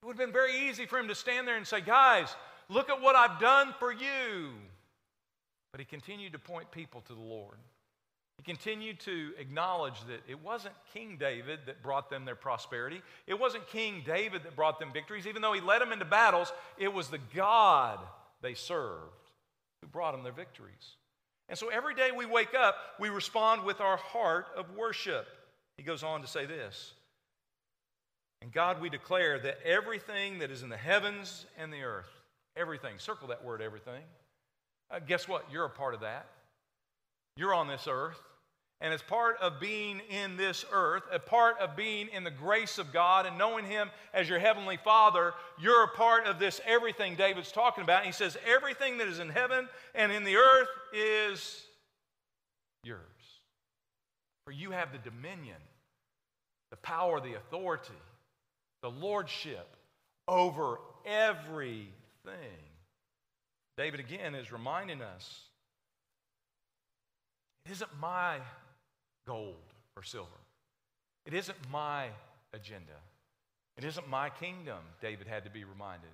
It 0.03 0.07
would 0.07 0.19
have 0.19 0.27
been 0.27 0.33
very 0.33 0.69
easy 0.69 0.87
for 0.87 0.99
him 0.99 1.09
to 1.09 1.15
stand 1.15 1.49
there 1.49 1.57
and 1.57 1.67
say, 1.67 1.81
Guys, 1.81 2.29
look 2.69 2.91
at 2.91 3.01
what 3.01 3.17
I've 3.17 3.41
done 3.41 3.75
for 3.79 3.91
you. 3.91 4.53
But 5.73 5.81
he 5.81 5.87
continued 5.87 6.33
to 6.33 6.39
point 6.39 6.71
people 6.71 7.01
to 7.03 7.15
the 7.15 7.21
Lord. 7.21 7.59
He 8.37 8.43
continued 8.43 9.01
to 9.01 9.33
acknowledge 9.39 9.99
that 10.09 10.21
it 10.29 10.43
wasn't 10.43 10.75
King 10.93 11.17
David 11.19 11.61
that 11.67 11.83
brought 11.83 12.11
them 12.11 12.25
their 12.25 12.37
prosperity. 12.37 13.01
It 13.27 13.39
wasn't 13.39 13.67
King 13.69 14.03
David 14.05 14.43
that 14.45 14.55
brought 14.55 14.79
them 14.79 14.93
victories. 14.93 15.27
Even 15.27 15.41
though 15.41 15.55
he 15.55 15.61
led 15.61 15.81
them 15.81 15.93
into 15.93 16.05
battles, 16.05 16.53
it 16.77 16.93
was 16.93 17.09
the 17.09 17.21
God 17.35 17.99
they 18.43 18.55
served 18.55 19.31
who 19.81 19.89
brought 19.89 20.13
them 20.13 20.23
their 20.23 20.33
victories. 20.33 20.97
And 21.49 21.59
so 21.59 21.69
every 21.69 21.95
day 21.95 22.11
we 22.15 22.27
wake 22.27 22.55
up, 22.55 22.77
we 22.99 23.09
respond 23.09 23.65
with 23.65 23.81
our 23.81 23.97
heart 23.97 24.47
of 24.57 24.77
worship. 24.77 25.27
He 25.77 25.83
goes 25.83 26.03
on 26.03 26.21
to 26.21 26.27
say 26.27 26.45
this 26.45 26.93
And 28.43 28.53
God, 28.53 28.81
we 28.81 28.91
declare 28.91 29.39
that 29.39 29.59
everything 29.65 30.41
that 30.41 30.51
is 30.51 30.63
in 30.63 30.69
the 30.69 30.77
heavens 30.77 31.47
and 31.59 31.73
the 31.73 31.83
earth, 31.83 32.11
everything, 32.57 32.99
circle 32.99 33.29
that 33.29 33.45
word, 33.45 33.63
everything. 33.63 34.03
Uh, 34.91 34.99
guess 34.99 35.27
what? 35.27 35.47
You're 35.51 35.65
a 35.65 35.71
part 35.71 35.95
of 35.95 36.01
that. 36.01 36.27
You're 37.37 37.55
on 37.55 37.69
this 37.69 37.87
earth. 37.89 38.21
And 38.81 38.93
as 38.93 39.01
part 39.01 39.39
of 39.41 39.59
being 39.59 40.01
in 40.11 40.37
this 40.37 40.65
earth, 40.71 41.05
a 41.11 41.19
part 41.19 41.59
of 41.61 41.77
being 41.77 42.09
in 42.09 42.25
the 42.25 42.31
grace 42.31 42.77
of 42.77 42.93
God 42.93 43.25
and 43.25 43.39
knowing 43.39 43.65
Him 43.65 43.89
as 44.13 44.29
your 44.29 44.39
Heavenly 44.39 44.77
Father, 44.77 45.33
you're 45.59 45.85
a 45.85 45.97
part 45.97 46.27
of 46.27 46.39
this 46.39 46.61
everything 46.67 47.15
David's 47.15 47.53
talking 47.53 47.83
about. 47.83 47.99
And 47.99 48.07
he 48.07 48.13
says, 48.13 48.37
Everything 48.47 48.99
that 48.99 49.09
is 49.09 49.19
in 49.19 49.31
heaven 49.31 49.67
and 49.95 50.13
in 50.13 50.25
the 50.25 50.37
earth 50.37 50.69
is 50.93 51.63
yours. 52.85 53.01
For 54.45 54.53
you 54.53 54.73
have 54.73 54.93
the 54.93 54.99
dominion, 54.99 55.57
the 56.71 56.77
power, 56.77 57.19
the 57.19 57.35
authority, 57.35 57.95
the 58.83 58.91
lordship 58.91 59.75
over 60.29 60.79
everything. 61.07 61.91
David 63.79 64.01
again 64.01 64.35
is 64.35 64.53
reminding 64.53 65.01
us 65.01 65.46
it 67.67 67.73
isn't 67.73 67.91
my 68.01 68.39
gold 69.27 69.57
or 69.97 70.03
silver. 70.03 70.29
It 71.25 71.35
isn't 71.35 71.59
my 71.71 72.09
agenda. 72.53 72.93
It 73.77 73.85
isn't 73.85 74.09
my 74.09 74.31
kingdom, 74.31 74.79
David 75.01 75.27
had 75.27 75.45
to 75.45 75.51
be 75.51 75.65
reminded. 75.65 76.11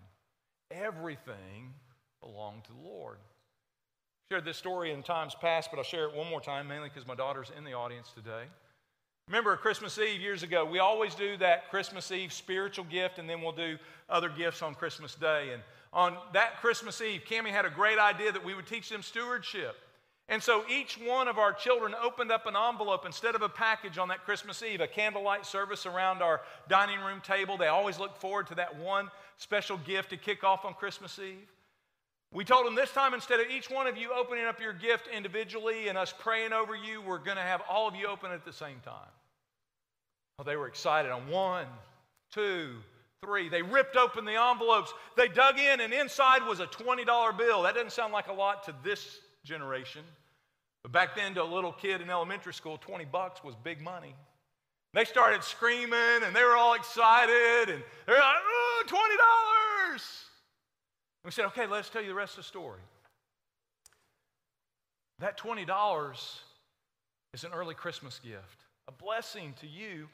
Everything 0.70 1.74
belonged 2.20 2.64
to 2.64 2.72
the 2.72 2.88
Lord. 2.88 3.18
Shared 4.30 4.44
this 4.46 4.56
story 4.56 4.92
in 4.92 5.02
times 5.02 5.36
past, 5.40 5.68
but 5.70 5.76
I'll 5.76 5.84
share 5.84 6.08
it 6.08 6.14
one 6.14 6.28
more 6.30 6.40
time, 6.40 6.66
mainly 6.66 6.88
because 6.88 7.06
my 7.06 7.14
daughter's 7.14 7.52
in 7.56 7.64
the 7.64 7.74
audience 7.74 8.10
today. 8.14 8.44
Remember 9.28 9.54
Christmas 9.56 9.98
Eve 9.98 10.20
years 10.20 10.42
ago, 10.42 10.64
we 10.64 10.78
always 10.78 11.14
do 11.14 11.36
that 11.36 11.70
Christmas 11.70 12.10
Eve 12.10 12.32
spiritual 12.32 12.86
gift, 12.86 13.18
and 13.18 13.28
then 13.28 13.42
we'll 13.42 13.52
do 13.52 13.76
other 14.08 14.30
gifts 14.30 14.62
on 14.62 14.74
Christmas 14.74 15.14
Day. 15.14 15.50
And 15.52 15.62
on 15.92 16.16
that 16.32 16.60
Christmas 16.60 17.00
Eve, 17.00 17.22
Cami 17.28 17.50
had 17.50 17.66
a 17.66 17.70
great 17.70 17.98
idea 17.98 18.32
that 18.32 18.44
we 18.44 18.54
would 18.54 18.66
teach 18.66 18.88
them 18.88 19.02
stewardship. 19.02 19.76
And 20.28 20.42
so 20.42 20.64
each 20.70 20.98
one 20.98 21.28
of 21.28 21.38
our 21.38 21.52
children 21.52 21.94
opened 22.00 22.30
up 22.30 22.46
an 22.46 22.54
envelope 22.56 23.04
instead 23.04 23.34
of 23.34 23.42
a 23.42 23.48
package 23.48 23.98
on 23.98 24.08
that 24.08 24.24
Christmas 24.24 24.62
Eve, 24.62 24.80
a 24.80 24.86
candlelight 24.86 25.44
service 25.44 25.84
around 25.84 26.22
our 26.22 26.40
dining 26.68 27.00
room 27.00 27.20
table. 27.20 27.58
They 27.58 27.66
always 27.66 27.98
look 27.98 28.16
forward 28.16 28.46
to 28.48 28.54
that 28.54 28.78
one 28.78 29.10
special 29.36 29.76
gift 29.78 30.10
to 30.10 30.16
kick 30.16 30.44
off 30.44 30.64
on 30.64 30.74
Christmas 30.74 31.18
Eve. 31.18 31.48
We 32.32 32.44
told 32.44 32.66
them 32.66 32.74
this 32.74 32.90
time, 32.92 33.12
instead 33.12 33.40
of 33.40 33.50
each 33.50 33.68
one 33.68 33.86
of 33.86 33.98
you 33.98 34.10
opening 34.14 34.46
up 34.46 34.58
your 34.58 34.72
gift 34.72 35.06
individually 35.14 35.88
and 35.88 35.98
us 35.98 36.14
praying 36.18 36.54
over 36.54 36.74
you, 36.74 37.02
we're 37.02 37.18
going 37.18 37.36
to 37.36 37.42
have 37.42 37.60
all 37.68 37.86
of 37.86 37.94
you 37.94 38.06
open 38.06 38.30
it 38.30 38.36
at 38.36 38.44
the 38.44 38.52
same 38.54 38.80
time. 38.82 39.10
Well, 40.38 40.46
they 40.46 40.56
were 40.56 40.66
excited 40.66 41.10
on 41.10 41.28
one, 41.28 41.66
two, 42.32 42.76
three. 43.22 43.50
They 43.50 43.60
ripped 43.60 43.96
open 43.96 44.24
the 44.24 44.40
envelopes. 44.40 44.94
They 45.14 45.28
dug 45.28 45.58
in, 45.58 45.80
and 45.80 45.92
inside 45.92 46.46
was 46.46 46.60
a 46.60 46.66
$20 46.66 47.36
bill. 47.36 47.62
That 47.62 47.74
doesn't 47.74 47.92
sound 47.92 48.14
like 48.14 48.28
a 48.28 48.32
lot 48.32 48.64
to 48.64 48.74
this 48.82 49.20
generation. 49.44 50.02
But 50.82 50.92
back 50.92 51.14
then, 51.14 51.34
to 51.34 51.42
a 51.42 51.44
little 51.44 51.72
kid 51.72 52.00
in 52.00 52.10
elementary 52.10 52.54
school, 52.54 52.78
20 52.78 53.04
bucks 53.06 53.44
was 53.44 53.54
big 53.62 53.80
money. 53.80 54.14
They 54.94 55.04
started 55.04 55.42
screaming 55.42 56.22
and 56.24 56.36
they 56.36 56.44
were 56.44 56.56
all 56.56 56.74
excited 56.74 57.70
and 57.70 57.82
they're 58.06 58.18
like, 58.18 58.36
oh, 58.44 58.82
$20. 58.86 60.02
We 61.24 61.30
said, 61.30 61.46
okay, 61.46 61.66
let's 61.66 61.88
tell 61.88 62.02
you 62.02 62.08
the 62.08 62.14
rest 62.14 62.32
of 62.32 62.44
the 62.44 62.48
story. 62.48 62.80
That 65.20 65.38
$20 65.38 66.16
is 67.32 67.44
an 67.44 67.52
early 67.54 67.74
Christmas 67.74 68.18
gift, 68.18 68.66
a 68.88 68.92
blessing 68.92 69.54
to 69.60 69.66
you 69.66 70.08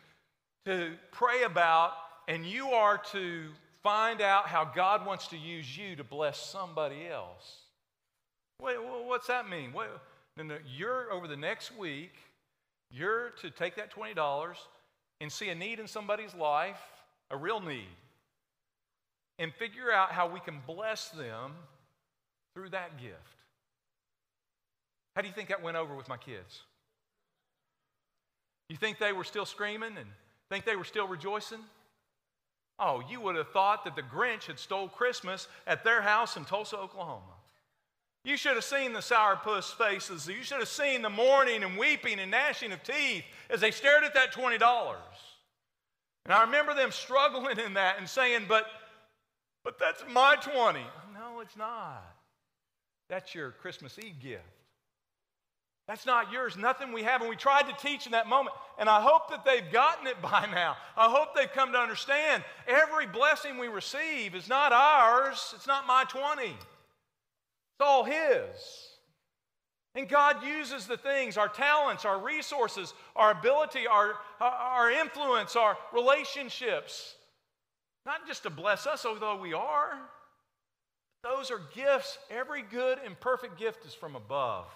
to 0.66 0.92
pray 1.12 1.44
about, 1.44 1.92
and 2.28 2.44
you 2.44 2.68
are 2.68 2.98
to 3.12 3.46
find 3.82 4.20
out 4.20 4.46
how 4.46 4.64
God 4.64 5.06
wants 5.06 5.28
to 5.28 5.38
use 5.38 5.76
you 5.76 5.96
to 5.96 6.04
bless 6.04 6.38
somebody 6.38 7.08
else. 7.08 7.62
Wait, 8.62 8.76
what's 9.06 9.28
that 9.28 9.48
mean? 9.48 9.72
Wait, 9.72 9.88
no, 10.36 10.42
no, 10.42 10.56
you're 10.76 11.12
over 11.12 11.28
the 11.28 11.36
next 11.36 11.76
week, 11.76 12.12
you're 12.90 13.30
to 13.40 13.50
take 13.50 13.76
that 13.76 13.92
$20 13.92 14.54
and 15.20 15.30
see 15.30 15.48
a 15.48 15.54
need 15.54 15.78
in 15.78 15.86
somebody's 15.86 16.34
life, 16.34 16.80
a 17.30 17.36
real 17.36 17.60
need, 17.60 17.88
and 19.38 19.52
figure 19.54 19.92
out 19.92 20.10
how 20.10 20.28
we 20.28 20.40
can 20.40 20.58
bless 20.66 21.10
them 21.10 21.52
through 22.54 22.70
that 22.70 22.98
gift. 23.00 23.14
How 25.14 25.22
do 25.22 25.28
you 25.28 25.34
think 25.34 25.48
that 25.48 25.62
went 25.62 25.76
over 25.76 25.94
with 25.94 26.08
my 26.08 26.16
kids? 26.16 26.62
You 28.68 28.76
think 28.76 28.98
they 28.98 29.12
were 29.12 29.24
still 29.24 29.46
screaming 29.46 29.96
and 29.96 30.08
think 30.50 30.64
they 30.64 30.76
were 30.76 30.84
still 30.84 31.08
rejoicing? 31.08 31.60
Oh, 32.78 33.02
you 33.08 33.20
would 33.20 33.34
have 33.36 33.50
thought 33.50 33.84
that 33.84 33.96
the 33.96 34.02
Grinch 34.02 34.46
had 34.46 34.58
stole 34.58 34.88
Christmas 34.88 35.48
at 35.66 35.82
their 35.84 36.02
house 36.02 36.36
in 36.36 36.44
Tulsa, 36.44 36.76
Oklahoma. 36.76 37.37
You 38.24 38.36
should 38.36 38.54
have 38.54 38.64
seen 38.64 38.92
the 38.92 38.98
sourpuss 38.98 39.72
faces. 39.74 40.28
You 40.28 40.42
should 40.42 40.58
have 40.58 40.68
seen 40.68 41.02
the 41.02 41.10
mourning 41.10 41.62
and 41.62 41.78
weeping 41.78 42.18
and 42.18 42.30
gnashing 42.30 42.72
of 42.72 42.82
teeth 42.82 43.24
as 43.48 43.60
they 43.60 43.70
stared 43.70 44.04
at 44.04 44.14
that 44.14 44.32
$20. 44.32 44.60
And 46.24 46.34
I 46.34 46.42
remember 46.42 46.74
them 46.74 46.90
struggling 46.90 47.58
in 47.58 47.74
that 47.74 47.96
and 47.98 48.08
saying, 48.08 48.42
but, 48.48 48.66
but 49.64 49.78
that's 49.78 50.04
my 50.12 50.36
20. 50.36 50.80
No, 51.14 51.40
it's 51.40 51.56
not. 51.56 52.04
That's 53.08 53.34
your 53.34 53.52
Christmas 53.52 53.98
Eve 53.98 54.20
gift. 54.20 54.42
That's 55.86 56.04
not 56.04 56.30
yours. 56.30 56.54
Nothing 56.54 56.92
we 56.92 57.02
have. 57.04 57.22
And 57.22 57.30
we 57.30 57.36
tried 57.36 57.62
to 57.62 57.74
teach 57.82 58.04
in 58.04 58.12
that 58.12 58.28
moment. 58.28 58.54
And 58.78 58.90
I 58.90 59.00
hope 59.00 59.30
that 59.30 59.46
they've 59.46 59.72
gotten 59.72 60.06
it 60.06 60.20
by 60.22 60.46
now. 60.52 60.76
I 60.96 61.08
hope 61.08 61.34
they've 61.34 61.50
come 61.50 61.72
to 61.72 61.78
understand 61.78 62.44
every 62.66 63.06
blessing 63.06 63.56
we 63.56 63.68
receive 63.68 64.34
is 64.34 64.48
not 64.48 64.72
ours. 64.72 65.54
It's 65.56 65.66
not 65.66 65.86
my 65.86 66.04
20. 66.04 66.54
It's 67.78 67.86
all 67.86 68.02
His. 68.04 68.88
And 69.94 70.08
God 70.08 70.44
uses 70.44 70.86
the 70.86 70.96
things, 70.96 71.36
our 71.36 71.48
talents, 71.48 72.04
our 72.04 72.20
resources, 72.20 72.92
our 73.14 73.30
ability, 73.30 73.86
our, 73.86 74.14
our 74.40 74.90
influence, 74.90 75.56
our 75.56 75.76
relationships, 75.92 77.14
not 78.04 78.26
just 78.26 78.42
to 78.44 78.50
bless 78.50 78.86
us, 78.86 79.06
although 79.06 79.36
we 79.36 79.54
are. 79.54 79.98
Those 81.22 81.50
are 81.50 81.60
gifts. 81.74 82.18
Every 82.30 82.62
good 82.62 82.98
and 83.04 83.18
perfect 83.18 83.58
gift 83.58 83.84
is 83.86 83.94
from 83.94 84.16
above. 84.16 84.66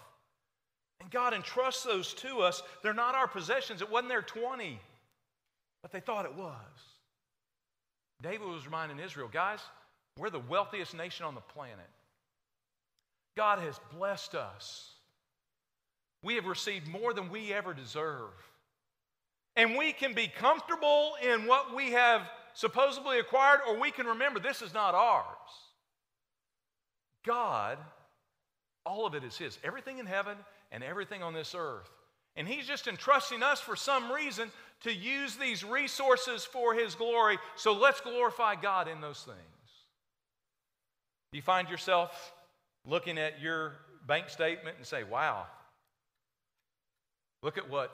And 1.00 1.10
God 1.10 1.34
entrusts 1.34 1.82
those 1.82 2.14
to 2.14 2.40
us. 2.40 2.62
They're 2.82 2.94
not 2.94 3.14
our 3.14 3.28
possessions. 3.28 3.82
It 3.82 3.90
wasn't 3.90 4.10
their 4.10 4.22
20, 4.22 4.78
but 5.82 5.92
they 5.92 6.00
thought 6.00 6.24
it 6.24 6.34
was. 6.34 6.56
David 8.22 8.46
was 8.46 8.64
reminding 8.66 9.00
Israel, 9.00 9.28
guys, 9.32 9.60
we're 10.18 10.30
the 10.30 10.38
wealthiest 10.38 10.94
nation 10.94 11.26
on 11.26 11.34
the 11.34 11.40
planet. 11.40 11.88
God 13.36 13.58
has 13.60 13.80
blessed 13.96 14.34
us. 14.34 14.90
We 16.22 16.34
have 16.36 16.46
received 16.46 16.86
more 16.86 17.12
than 17.12 17.30
we 17.30 17.52
ever 17.52 17.74
deserve. 17.74 18.30
And 19.56 19.76
we 19.76 19.92
can 19.92 20.14
be 20.14 20.28
comfortable 20.28 21.14
in 21.22 21.46
what 21.46 21.74
we 21.74 21.90
have 21.92 22.22
supposedly 22.54 23.18
acquired, 23.18 23.60
or 23.68 23.78
we 23.78 23.90
can 23.90 24.06
remember 24.06 24.40
this 24.40 24.62
is 24.62 24.74
not 24.74 24.94
ours. 24.94 25.24
God, 27.24 27.78
all 28.84 29.06
of 29.06 29.14
it 29.14 29.24
is 29.24 29.36
His. 29.36 29.58
Everything 29.64 29.98
in 29.98 30.06
heaven 30.06 30.36
and 30.70 30.82
everything 30.82 31.22
on 31.22 31.34
this 31.34 31.54
earth. 31.56 31.90
And 32.36 32.48
He's 32.48 32.66
just 32.66 32.86
entrusting 32.86 33.42
us 33.42 33.60
for 33.60 33.76
some 33.76 34.10
reason 34.10 34.50
to 34.84 34.92
use 34.92 35.36
these 35.36 35.64
resources 35.64 36.44
for 36.44 36.74
His 36.74 36.94
glory. 36.94 37.38
So 37.56 37.72
let's 37.72 38.00
glorify 38.00 38.56
God 38.56 38.88
in 38.88 39.00
those 39.00 39.22
things. 39.22 39.38
Do 41.30 41.36
you 41.36 41.42
find 41.42 41.68
yourself 41.68 42.32
looking 42.86 43.18
at 43.18 43.40
your 43.40 43.74
bank 44.06 44.28
statement 44.28 44.76
and 44.76 44.86
say, 44.86 45.04
wow, 45.04 45.46
look 47.42 47.58
at 47.58 47.68
what 47.68 47.92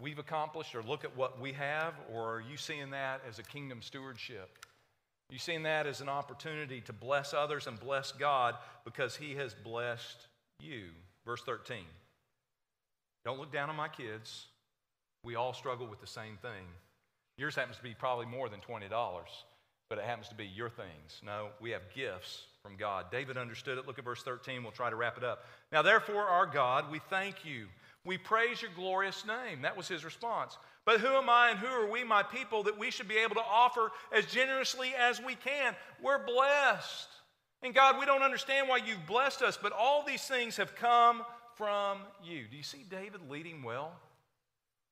we've 0.00 0.18
accomplished, 0.18 0.74
or 0.74 0.82
look 0.82 1.04
at 1.04 1.16
what 1.16 1.40
we 1.40 1.52
have, 1.52 1.94
or 2.12 2.36
are 2.36 2.40
you 2.40 2.56
seeing 2.56 2.90
that 2.90 3.22
as 3.28 3.38
a 3.38 3.42
kingdom 3.42 3.80
stewardship? 3.80 4.58
Are 5.30 5.32
you 5.32 5.38
seeing 5.38 5.62
that 5.64 5.86
as 5.86 6.00
an 6.00 6.08
opportunity 6.08 6.80
to 6.82 6.92
bless 6.92 7.34
others 7.34 7.66
and 7.66 7.80
bless 7.80 8.12
God 8.12 8.54
because 8.84 9.16
He 9.16 9.34
has 9.36 9.54
blessed 9.54 10.26
you? 10.60 10.84
Verse 11.24 11.42
13. 11.42 11.78
Don't 13.24 13.40
look 13.40 13.52
down 13.52 13.70
on 13.70 13.76
my 13.76 13.88
kids. 13.88 14.46
We 15.24 15.34
all 15.34 15.52
struggle 15.52 15.88
with 15.88 16.00
the 16.00 16.06
same 16.06 16.36
thing. 16.40 16.66
Yours 17.38 17.56
happens 17.56 17.76
to 17.76 17.82
be 17.82 17.94
probably 17.94 18.26
more 18.26 18.48
than 18.48 18.60
$20, 18.60 18.88
but 19.90 19.98
it 19.98 20.04
happens 20.04 20.28
to 20.28 20.36
be 20.36 20.46
your 20.46 20.70
things. 20.70 21.20
No, 21.24 21.48
we 21.60 21.70
have 21.70 21.82
gifts 21.94 22.44
from 22.66 22.76
God. 22.76 23.06
David 23.12 23.36
understood 23.36 23.78
it. 23.78 23.86
Look 23.86 24.00
at 24.00 24.04
verse 24.04 24.24
13. 24.24 24.62
We'll 24.64 24.72
try 24.72 24.90
to 24.90 24.96
wrap 24.96 25.16
it 25.16 25.22
up. 25.22 25.44
Now, 25.70 25.82
therefore, 25.82 26.24
our 26.24 26.46
God, 26.46 26.90
we 26.90 26.98
thank 26.98 27.44
you. 27.44 27.66
We 28.04 28.18
praise 28.18 28.60
your 28.60 28.72
glorious 28.74 29.24
name. 29.24 29.62
That 29.62 29.76
was 29.76 29.86
his 29.86 30.04
response. 30.04 30.58
But 30.84 31.00
who 31.00 31.08
am 31.08 31.30
I 31.30 31.50
and 31.50 31.58
who 31.60 31.68
are 31.68 31.88
we, 31.88 32.02
my 32.02 32.24
people, 32.24 32.64
that 32.64 32.76
we 32.76 32.90
should 32.90 33.06
be 33.06 33.18
able 33.18 33.36
to 33.36 33.44
offer 33.48 33.92
as 34.12 34.26
generously 34.26 34.94
as 34.98 35.22
we 35.22 35.36
can? 35.36 35.76
We're 36.02 36.24
blessed. 36.24 37.08
And 37.62 37.72
God, 37.72 38.00
we 38.00 38.06
don't 38.06 38.22
understand 38.22 38.68
why 38.68 38.78
you've 38.78 39.06
blessed 39.06 39.42
us, 39.42 39.56
but 39.60 39.72
all 39.72 40.04
these 40.04 40.24
things 40.24 40.56
have 40.56 40.74
come 40.74 41.22
from 41.54 41.98
you. 42.24 42.46
Do 42.50 42.56
you 42.56 42.64
see 42.64 42.84
David 42.90 43.20
leading 43.30 43.62
well? 43.62 43.92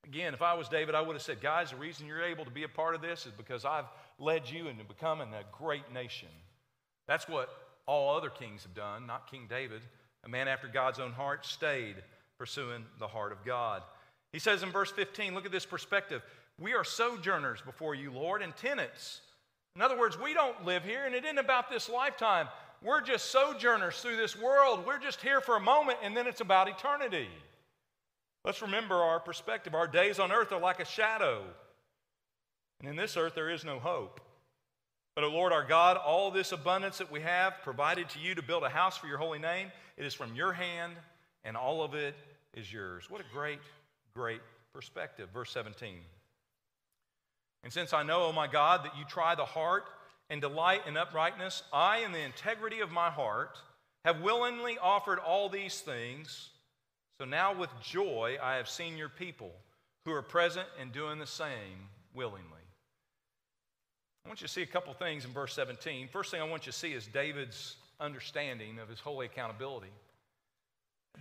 Again, 0.05 0.33
if 0.33 0.41
I 0.41 0.53
was 0.53 0.69
David, 0.69 0.95
I 0.95 1.01
would 1.01 1.13
have 1.13 1.21
said, 1.21 1.41
Guys, 1.41 1.71
the 1.71 1.77
reason 1.77 2.07
you're 2.07 2.23
able 2.23 2.45
to 2.45 2.51
be 2.51 2.63
a 2.63 2.69
part 2.69 2.95
of 2.95 3.01
this 3.01 3.25
is 3.25 3.33
because 3.33 3.65
I've 3.65 3.85
led 4.17 4.49
you 4.49 4.67
into 4.67 4.85
becoming 4.85 5.33
a 5.33 5.43
great 5.51 5.91
nation. 5.93 6.29
That's 7.07 7.27
what 7.27 7.49
all 7.87 8.15
other 8.15 8.29
kings 8.29 8.63
have 8.63 8.73
done, 8.73 9.05
not 9.05 9.29
King 9.29 9.45
David. 9.49 9.81
A 10.23 10.29
man 10.29 10.47
after 10.47 10.67
God's 10.67 10.99
own 10.99 11.11
heart 11.11 11.45
stayed 11.45 11.95
pursuing 12.39 12.85
the 12.99 13.07
heart 13.07 13.31
of 13.31 13.45
God. 13.45 13.83
He 14.33 14.39
says 14.39 14.63
in 14.63 14.71
verse 14.71 14.91
15, 14.91 15.33
look 15.33 15.45
at 15.45 15.51
this 15.51 15.65
perspective. 15.65 16.21
We 16.59 16.73
are 16.73 16.83
sojourners 16.83 17.61
before 17.61 17.95
you, 17.95 18.11
Lord, 18.11 18.41
and 18.41 18.55
tenants. 18.55 19.21
In 19.75 19.81
other 19.81 19.97
words, 19.97 20.19
we 20.19 20.33
don't 20.33 20.65
live 20.65 20.83
here, 20.83 21.05
and 21.05 21.13
it 21.13 21.25
isn't 21.25 21.37
about 21.37 21.69
this 21.69 21.89
lifetime. 21.89 22.47
We're 22.81 23.01
just 23.01 23.31
sojourners 23.31 23.99
through 23.99 24.17
this 24.17 24.37
world. 24.37 24.85
We're 24.85 24.99
just 24.99 25.21
here 25.21 25.41
for 25.41 25.55
a 25.55 25.61
moment, 25.61 25.99
and 26.01 26.15
then 26.15 26.27
it's 26.27 26.41
about 26.41 26.67
eternity. 26.67 27.27
Let's 28.43 28.61
remember 28.61 28.95
our 28.95 29.19
perspective. 29.19 29.73
Our 29.73 29.87
days 29.87 30.19
on 30.19 30.31
earth 30.31 30.51
are 30.51 30.61
like 30.61 30.79
a 30.79 30.85
shadow, 30.85 31.41
and 32.79 32.89
in 32.89 32.95
this 32.95 33.17
earth 33.17 33.35
there 33.35 33.49
is 33.49 33.65
no 33.65 33.79
hope. 33.79 34.21
But, 35.15 35.23
O 35.23 35.29
Lord 35.29 35.53
our 35.53 35.63
God, 35.63 35.95
all 35.95 36.29
this 36.29 36.51
abundance 36.51 36.97
that 36.97 37.09
we 37.09 37.21
have 37.21 37.61
provided 37.63 38.09
to 38.09 38.19
you 38.19 38.35
to 38.35 38.41
build 38.41 38.63
a 38.63 38.69
house 38.69 38.97
for 38.97 39.07
your 39.07 39.17
holy 39.17 39.39
name, 39.39 39.71
it 39.95 40.05
is 40.05 40.13
from 40.13 40.35
your 40.35 40.51
hand, 40.51 40.93
and 41.45 41.55
all 41.55 41.83
of 41.83 41.93
it 41.93 42.15
is 42.53 42.71
yours. 42.71 43.09
What 43.09 43.21
a 43.21 43.33
great, 43.33 43.59
great 44.13 44.41
perspective. 44.73 45.29
Verse 45.33 45.51
17. 45.51 45.95
And 47.63 47.71
since 47.71 47.93
I 47.93 48.03
know, 48.03 48.23
O 48.25 48.31
my 48.33 48.47
God, 48.47 48.83
that 48.83 48.97
you 48.97 49.05
try 49.05 49.35
the 49.35 49.45
heart 49.45 49.85
and 50.29 50.41
delight 50.41 50.81
in 50.85 50.97
uprightness, 50.97 51.63
I, 51.71 51.99
in 51.99 52.11
the 52.11 52.19
integrity 52.19 52.81
of 52.81 52.91
my 52.91 53.09
heart, 53.09 53.57
have 54.03 54.21
willingly 54.21 54.77
offered 54.77 55.19
all 55.19 55.49
these 55.49 55.79
things. 55.79 56.49
So 57.19 57.25
now 57.25 57.57
with 57.57 57.69
joy 57.81 58.37
I 58.41 58.55
have 58.55 58.67
seen 58.67 58.97
your 58.97 59.09
people 59.09 59.51
who 60.03 60.11
are 60.11 60.21
present 60.21 60.67
and 60.79 60.91
doing 60.91 61.19
the 61.19 61.25
same 61.25 61.89
willingly. 62.13 62.54
I 64.25 64.27
want 64.27 64.41
you 64.41 64.47
to 64.47 64.53
see 64.53 64.63
a 64.63 64.67
couple 64.67 64.91
things 64.93 65.23
in 65.23 65.31
verse 65.31 65.53
17. 65.53 66.07
First 66.07 66.31
thing 66.31 66.41
I 66.41 66.45
want 66.45 66.65
you 66.65 66.71
to 66.71 66.77
see 66.77 66.93
is 66.93 67.05
David's 67.05 67.75
understanding 67.99 68.79
of 68.79 68.89
his 68.89 68.99
holy 68.99 69.27
accountability. 69.27 69.91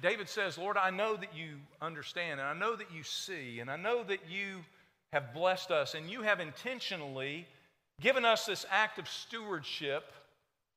David 0.01 0.29
says, 0.29 0.57
Lord, 0.57 0.79
I 0.79 0.91
know 0.91 1.15
that 1.15 1.37
you 1.37 1.57
understand, 1.83 2.41
and 2.41 2.49
I 2.49 2.55
know 2.55 2.75
that 2.75 2.91
you 2.93 3.03
see, 3.03 3.61
and 3.61 3.71
I 3.71 3.77
know 3.77 4.03
that 4.05 4.21
you 4.29 4.65
have 5.13 5.35
blessed 5.35 5.71
us, 5.71 5.95
and 5.95 6.11
you 6.11 6.23
have 6.23 6.41
intentionally 6.41 7.47
given 8.01 8.25
us 8.25 8.47
this 8.47 8.65
act 8.71 8.99
of 8.99 9.09
stewardship 9.09 10.11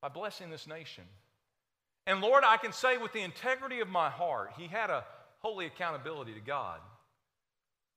by 0.02 0.08
blessing 0.08 0.50
this 0.50 0.66
nation. 0.66 1.04
And 2.06 2.20
Lord, 2.20 2.44
I 2.46 2.58
can 2.58 2.72
say 2.72 2.98
with 2.98 3.12
the 3.12 3.22
integrity 3.22 3.80
of 3.80 3.88
my 3.88 4.10
heart, 4.10 4.52
he 4.56 4.66
had 4.66 4.90
a 4.90 5.04
holy 5.40 5.66
accountability 5.66 6.34
to 6.34 6.40
God. 6.40 6.80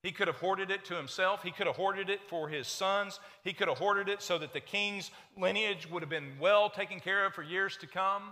He 0.04 0.12
could 0.12 0.28
have 0.28 0.38
hoarded 0.38 0.72
it 0.72 0.84
to 0.86 0.96
himself. 0.96 1.44
He 1.44 1.52
could 1.52 1.68
have 1.68 1.76
hoarded 1.76 2.10
it 2.10 2.22
for 2.28 2.50
his 2.50 2.68
sons. 2.68 3.20
He 3.44 3.54
could 3.54 3.68
have 3.68 3.78
hoarded 3.78 4.10
it 4.10 4.22
so 4.22 4.40
that 4.40 4.52
the 4.52 4.60
king's 4.60 5.12
lineage 5.38 5.88
would 5.90 6.02
have 6.02 6.10
been 6.10 6.34
well 6.40 6.70
taken 6.70 7.00
care 7.00 7.26
of 7.26 7.34
for 7.34 7.44
years 7.44 7.78
to 7.78 7.88
come. 7.88 8.24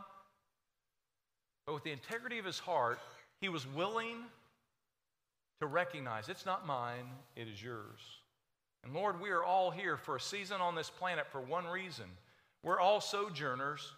But 1.68 1.74
with 1.76 1.84
the 1.84 1.92
integrity 1.92 2.40
of 2.40 2.46
his 2.46 2.58
heart, 2.58 3.00
he 3.40 3.50
was 3.50 3.68
willing 3.68 4.18
to 5.60 5.68
recognize 5.68 6.28
it's 6.28 6.46
not 6.46 6.66
mine, 6.66 7.06
it 7.36 7.48
is 7.48 7.62
yours. 7.62 8.00
And 8.84 8.94
Lord, 8.94 9.22
we 9.22 9.30
are 9.30 9.44
all 9.44 9.70
here 9.70 9.98
for 9.98 10.16
a 10.16 10.22
season 10.22 10.62
on 10.62 10.74
this 10.74 10.90
planet 10.90 11.28
for 11.32 11.42
one 11.42 11.68
reason. 11.68 12.06
We're 12.64 12.80
all 12.80 13.02
sojourners, 13.02 13.94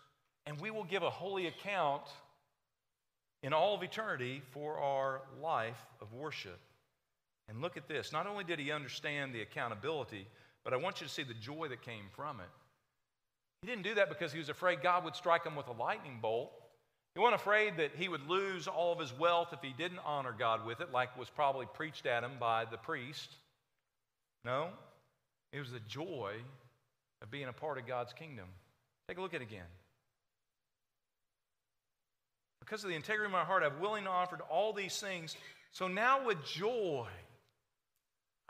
and 0.45 0.59
we 0.59 0.71
will 0.71 0.83
give 0.83 1.03
a 1.03 1.09
holy 1.09 1.47
account 1.47 2.03
in 3.43 3.53
all 3.53 3.75
of 3.75 3.83
eternity 3.83 4.41
for 4.51 4.77
our 4.77 5.21
life 5.41 5.85
of 6.01 6.11
worship. 6.13 6.59
And 7.51 7.61
look 7.61 7.75
at 7.75 7.89
this. 7.89 8.13
Not 8.13 8.27
only 8.27 8.45
did 8.45 8.59
he 8.59 8.71
understand 8.71 9.35
the 9.35 9.41
accountability, 9.41 10.25
but 10.63 10.73
I 10.73 10.77
want 10.77 11.01
you 11.01 11.07
to 11.07 11.13
see 11.13 11.23
the 11.23 11.33
joy 11.33 11.67
that 11.67 11.81
came 11.81 12.05
from 12.15 12.39
it. 12.39 12.49
He 13.61 13.67
didn't 13.67 13.83
do 13.83 13.95
that 13.95 14.07
because 14.07 14.31
he 14.31 14.39
was 14.39 14.47
afraid 14.47 14.81
God 14.81 15.03
would 15.03 15.15
strike 15.15 15.45
him 15.45 15.57
with 15.57 15.67
a 15.67 15.73
lightning 15.73 16.19
bolt. 16.21 16.49
He 17.13 17.19
wasn't 17.19 17.41
afraid 17.41 17.75
that 17.77 17.91
he 17.95 18.07
would 18.07 18.27
lose 18.29 18.67
all 18.67 18.93
of 18.93 18.99
his 18.99 19.11
wealth 19.19 19.49
if 19.51 19.59
he 19.61 19.73
didn't 19.77 19.99
honor 20.05 20.33
God 20.37 20.65
with 20.65 20.79
it, 20.79 20.93
like 20.93 21.19
was 21.19 21.29
probably 21.29 21.65
preached 21.73 22.05
at 22.05 22.23
him 22.23 22.31
by 22.39 22.63
the 22.63 22.77
priest. 22.77 23.35
No, 24.45 24.69
it 25.51 25.59
was 25.59 25.71
the 25.71 25.81
joy 25.81 26.35
of 27.21 27.29
being 27.29 27.49
a 27.49 27.53
part 27.53 27.77
of 27.77 27.85
God's 27.85 28.13
kingdom. 28.13 28.45
Take 29.09 29.17
a 29.17 29.21
look 29.21 29.33
at 29.33 29.41
it 29.41 29.47
again. 29.47 29.67
Because 32.61 32.83
of 32.85 32.89
the 32.89 32.95
integrity 32.95 33.25
of 33.25 33.31
my 33.33 33.43
heart, 33.43 33.61
I've 33.61 33.81
willingly 33.81 34.09
offered 34.09 34.39
all 34.49 34.71
these 34.71 34.97
things. 34.99 35.35
So 35.73 35.89
now, 35.89 36.25
with 36.25 36.43
joy, 36.45 37.07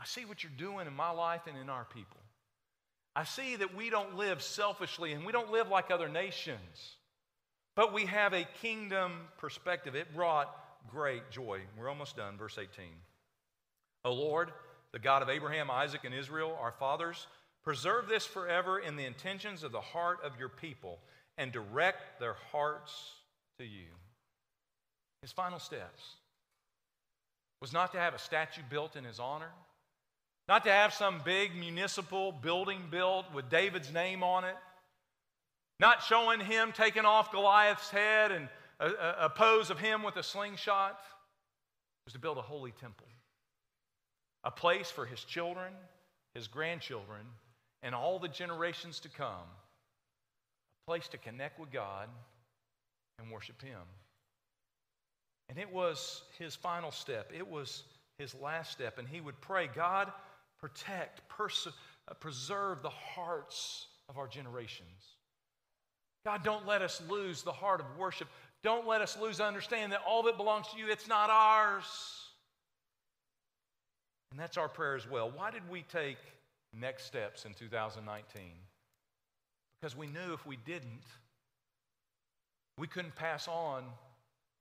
I 0.02 0.04
see 0.04 0.24
what 0.24 0.42
you're 0.42 0.50
doing 0.58 0.88
in 0.88 0.96
my 0.96 1.12
life 1.12 1.42
and 1.46 1.56
in 1.56 1.70
our 1.70 1.84
people. 1.84 2.18
I 3.14 3.22
see 3.22 3.54
that 3.54 3.76
we 3.76 3.88
don't 3.88 4.16
live 4.16 4.42
selfishly 4.42 5.12
and 5.12 5.24
we 5.24 5.30
don't 5.30 5.52
live 5.52 5.68
like 5.68 5.92
other 5.92 6.08
nations, 6.08 6.96
but 7.76 7.92
we 7.92 8.06
have 8.06 8.32
a 8.32 8.48
kingdom 8.60 9.12
perspective. 9.38 9.94
It 9.94 10.12
brought 10.12 10.52
great 10.90 11.30
joy. 11.30 11.60
We're 11.78 11.88
almost 11.88 12.16
done. 12.16 12.36
Verse 12.36 12.58
18. 12.58 12.86
O 14.04 14.12
Lord, 14.12 14.50
the 14.90 14.98
God 14.98 15.22
of 15.22 15.28
Abraham, 15.28 15.70
Isaac, 15.70 16.00
and 16.02 16.12
Israel, 16.12 16.58
our 16.60 16.72
fathers, 16.72 17.28
preserve 17.62 18.08
this 18.08 18.26
forever 18.26 18.80
in 18.80 18.96
the 18.96 19.04
intentions 19.04 19.62
of 19.62 19.70
the 19.70 19.80
heart 19.80 20.18
of 20.24 20.36
your 20.36 20.48
people 20.48 20.98
and 21.38 21.52
direct 21.52 22.18
their 22.18 22.34
hearts 22.50 23.12
to 23.60 23.64
you. 23.64 23.86
His 25.20 25.30
final 25.30 25.60
steps 25.60 26.16
was 27.60 27.72
not 27.72 27.92
to 27.92 28.00
have 28.00 28.14
a 28.14 28.18
statue 28.18 28.62
built 28.68 28.96
in 28.96 29.04
his 29.04 29.20
honor 29.20 29.52
not 30.48 30.64
to 30.64 30.70
have 30.70 30.92
some 30.92 31.20
big 31.24 31.54
municipal 31.54 32.32
building 32.32 32.82
built 32.90 33.26
with 33.32 33.48
David's 33.48 33.92
name 33.92 34.22
on 34.22 34.44
it. 34.44 34.56
Not 35.80 36.02
showing 36.02 36.40
him 36.40 36.72
taking 36.72 37.04
off 37.04 37.32
Goliath's 37.32 37.90
head 37.90 38.32
and 38.32 38.48
a, 38.78 38.86
a, 38.86 39.16
a 39.26 39.28
pose 39.30 39.70
of 39.70 39.78
him 39.78 40.02
with 40.02 40.16
a 40.16 40.22
slingshot. 40.22 40.98
Was 42.06 42.14
to 42.14 42.18
build 42.18 42.38
a 42.38 42.42
holy 42.42 42.72
temple, 42.72 43.06
a 44.42 44.50
place 44.50 44.90
for 44.90 45.06
his 45.06 45.22
children, 45.22 45.72
his 46.34 46.48
grandchildren, 46.48 47.24
and 47.82 47.94
all 47.94 48.18
the 48.18 48.28
generations 48.28 49.00
to 49.00 49.08
come, 49.08 49.26
a 49.26 50.90
place 50.90 51.08
to 51.08 51.18
connect 51.18 51.60
with 51.60 51.70
God 51.70 52.08
and 53.18 53.30
worship 53.30 53.60
Him. 53.62 53.80
And 55.48 55.58
it 55.58 55.72
was 55.72 56.22
his 56.38 56.54
final 56.54 56.90
step, 56.90 57.30
it 57.36 57.46
was 57.46 57.84
his 58.18 58.34
last 58.34 58.72
step. 58.72 58.98
And 58.98 59.08
he 59.08 59.20
would 59.20 59.40
pray, 59.40 59.68
God, 59.74 60.12
protect, 60.62 61.28
pers- 61.28 61.68
uh, 62.08 62.14
preserve 62.14 62.82
the 62.82 62.88
hearts 62.88 63.88
of 64.08 64.16
our 64.16 64.28
generations. 64.28 65.16
God, 66.24 66.44
don't 66.44 66.66
let 66.66 66.80
us 66.80 67.02
lose 67.10 67.42
the 67.42 67.52
heart 67.52 67.80
of 67.80 67.86
worship. 67.98 68.28
Don't 68.62 68.86
let 68.86 69.00
us 69.00 69.18
lose 69.20 69.40
understand 69.40 69.92
that 69.92 70.00
all 70.06 70.22
that 70.22 70.36
belongs 70.36 70.68
to 70.68 70.78
you, 70.78 70.88
it's 70.88 71.08
not 71.08 71.28
ours. 71.30 71.84
And 74.30 74.38
that's 74.38 74.56
our 74.56 74.68
prayer 74.68 74.94
as 74.94 75.10
well. 75.10 75.30
Why 75.34 75.50
did 75.50 75.68
we 75.68 75.82
take 75.82 76.16
next 76.78 77.04
steps 77.04 77.44
in 77.44 77.54
2019? 77.54 78.42
Because 79.80 79.96
we 79.96 80.06
knew 80.06 80.32
if 80.32 80.46
we 80.46 80.56
didn't, 80.64 81.02
we 82.78 82.86
couldn't 82.86 83.16
pass 83.16 83.48
on 83.48 83.84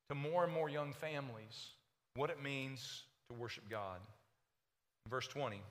to 0.09 0.15
more 0.15 0.43
and 0.43 0.51
more 0.51 0.67
young 0.67 0.93
families 0.93 1.69
what 2.15 2.29
it 2.29 2.41
means 2.43 3.03
to 3.29 3.37
worship 3.37 3.63
God. 3.69 3.99
Verse 5.09 5.27
20, 5.27 5.61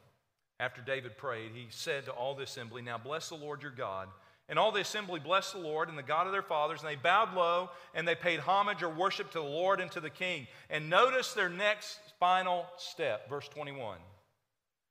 after 0.61 0.83
David 0.83 1.17
prayed, 1.17 1.53
he 1.55 1.67
said 1.71 2.05
to 2.05 2.13
all 2.13 2.35
the 2.35 2.43
assembly, 2.43 2.83
Now 2.83 2.99
bless 2.99 3.31
the 3.31 3.35
Lord 3.35 3.63
your 3.63 3.71
God. 3.71 4.09
And 4.47 4.59
all 4.59 4.73
the 4.73 4.81
assembly 4.81 5.19
blessed 5.19 5.55
the 5.55 5.61
Lord 5.61 5.89
and 5.89 5.97
the 5.97 6.03
God 6.03 6.27
of 6.27 6.33
their 6.33 6.43
fathers, 6.43 6.81
and 6.81 6.89
they 6.89 6.97
bowed 6.97 7.35
low 7.35 7.71
and 7.95 8.07
they 8.07 8.17
paid 8.17 8.41
homage 8.41 8.83
or 8.83 8.91
worship 8.91 9.31
to 9.31 9.39
the 9.39 9.45
Lord 9.45 9.81
and 9.81 9.91
to 9.93 10.01
the 10.01 10.11
king. 10.11 10.47
And 10.69 10.91
notice 10.91 11.33
their 11.33 11.49
next 11.49 11.99
final 12.19 12.67
step, 12.77 13.29
verse 13.31 13.49
21. 13.49 13.97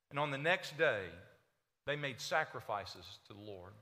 And 0.09 0.17
on 0.17 0.31
the 0.31 0.37
next 0.37 0.77
day, 0.77 1.03
they 1.85 1.95
made 1.95 2.19
sacrifices 2.19 3.19
to 3.27 3.33
the 3.33 3.39
Lord. 3.39 3.73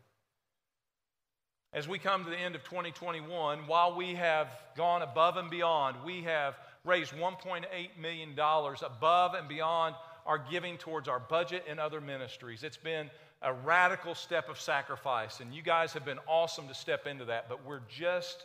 As 1.73 1.87
we 1.87 1.99
come 1.99 2.23
to 2.23 2.29
the 2.29 2.37
end 2.37 2.55
of 2.55 2.63
2021, 2.63 3.67
while 3.67 3.95
we 3.95 4.15
have 4.15 4.47
gone 4.75 5.03
above 5.03 5.37
and 5.37 5.49
beyond, 5.49 5.97
we 6.03 6.23
have 6.23 6.55
raised 6.83 7.13
$1.8 7.13 7.65
million 8.01 8.31
above 8.37 9.33
and 9.35 9.47
beyond 9.47 9.95
our 10.27 10.37
giving 10.37 10.77
towards 10.77 11.07
our 11.07 11.19
budget 11.19 11.63
and 11.67 11.79
other 11.79 12.01
ministries. 12.01 12.63
It's 12.63 12.77
been 12.77 13.09
a 13.41 13.53
radical 13.53 14.13
step 14.13 14.49
of 14.49 14.59
sacrifice, 14.59 15.39
and 15.39 15.53
you 15.53 15.61
guys 15.61 15.93
have 15.93 16.05
been 16.05 16.19
awesome 16.27 16.67
to 16.67 16.73
step 16.73 17.07
into 17.07 17.25
that, 17.25 17.47
but 17.49 17.65
we're 17.65 17.81
just 17.89 18.43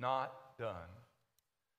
not 0.00 0.32
done. 0.58 0.74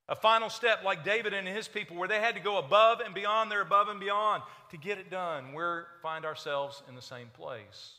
A 0.09 0.15
final 0.15 0.49
step, 0.49 0.83
like 0.83 1.03
David 1.05 1.33
and 1.33 1.47
his 1.47 1.67
people, 1.67 1.97
where 1.97 2.07
they 2.07 2.19
had 2.19 2.35
to 2.35 2.41
go 2.41 2.57
above 2.57 2.99
and 2.99 3.13
beyond 3.13 3.51
their 3.51 3.61
above 3.61 3.87
and 3.87 3.99
beyond 3.99 4.43
to 4.71 4.77
get 4.77 4.97
it 4.97 5.09
done. 5.09 5.53
We 5.53 5.63
find 6.01 6.25
ourselves 6.25 6.81
in 6.89 6.95
the 6.95 7.01
same 7.01 7.27
place. 7.33 7.93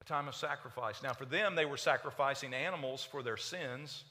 A 0.00 0.04
time 0.04 0.28
of 0.28 0.34
sacrifice. 0.34 1.02
Now, 1.02 1.12
for 1.12 1.24
them, 1.24 1.54
they 1.54 1.64
were 1.64 1.76
sacrificing 1.76 2.54
animals 2.54 3.04
for 3.04 3.22
their 3.22 3.36
sins. 3.36 4.04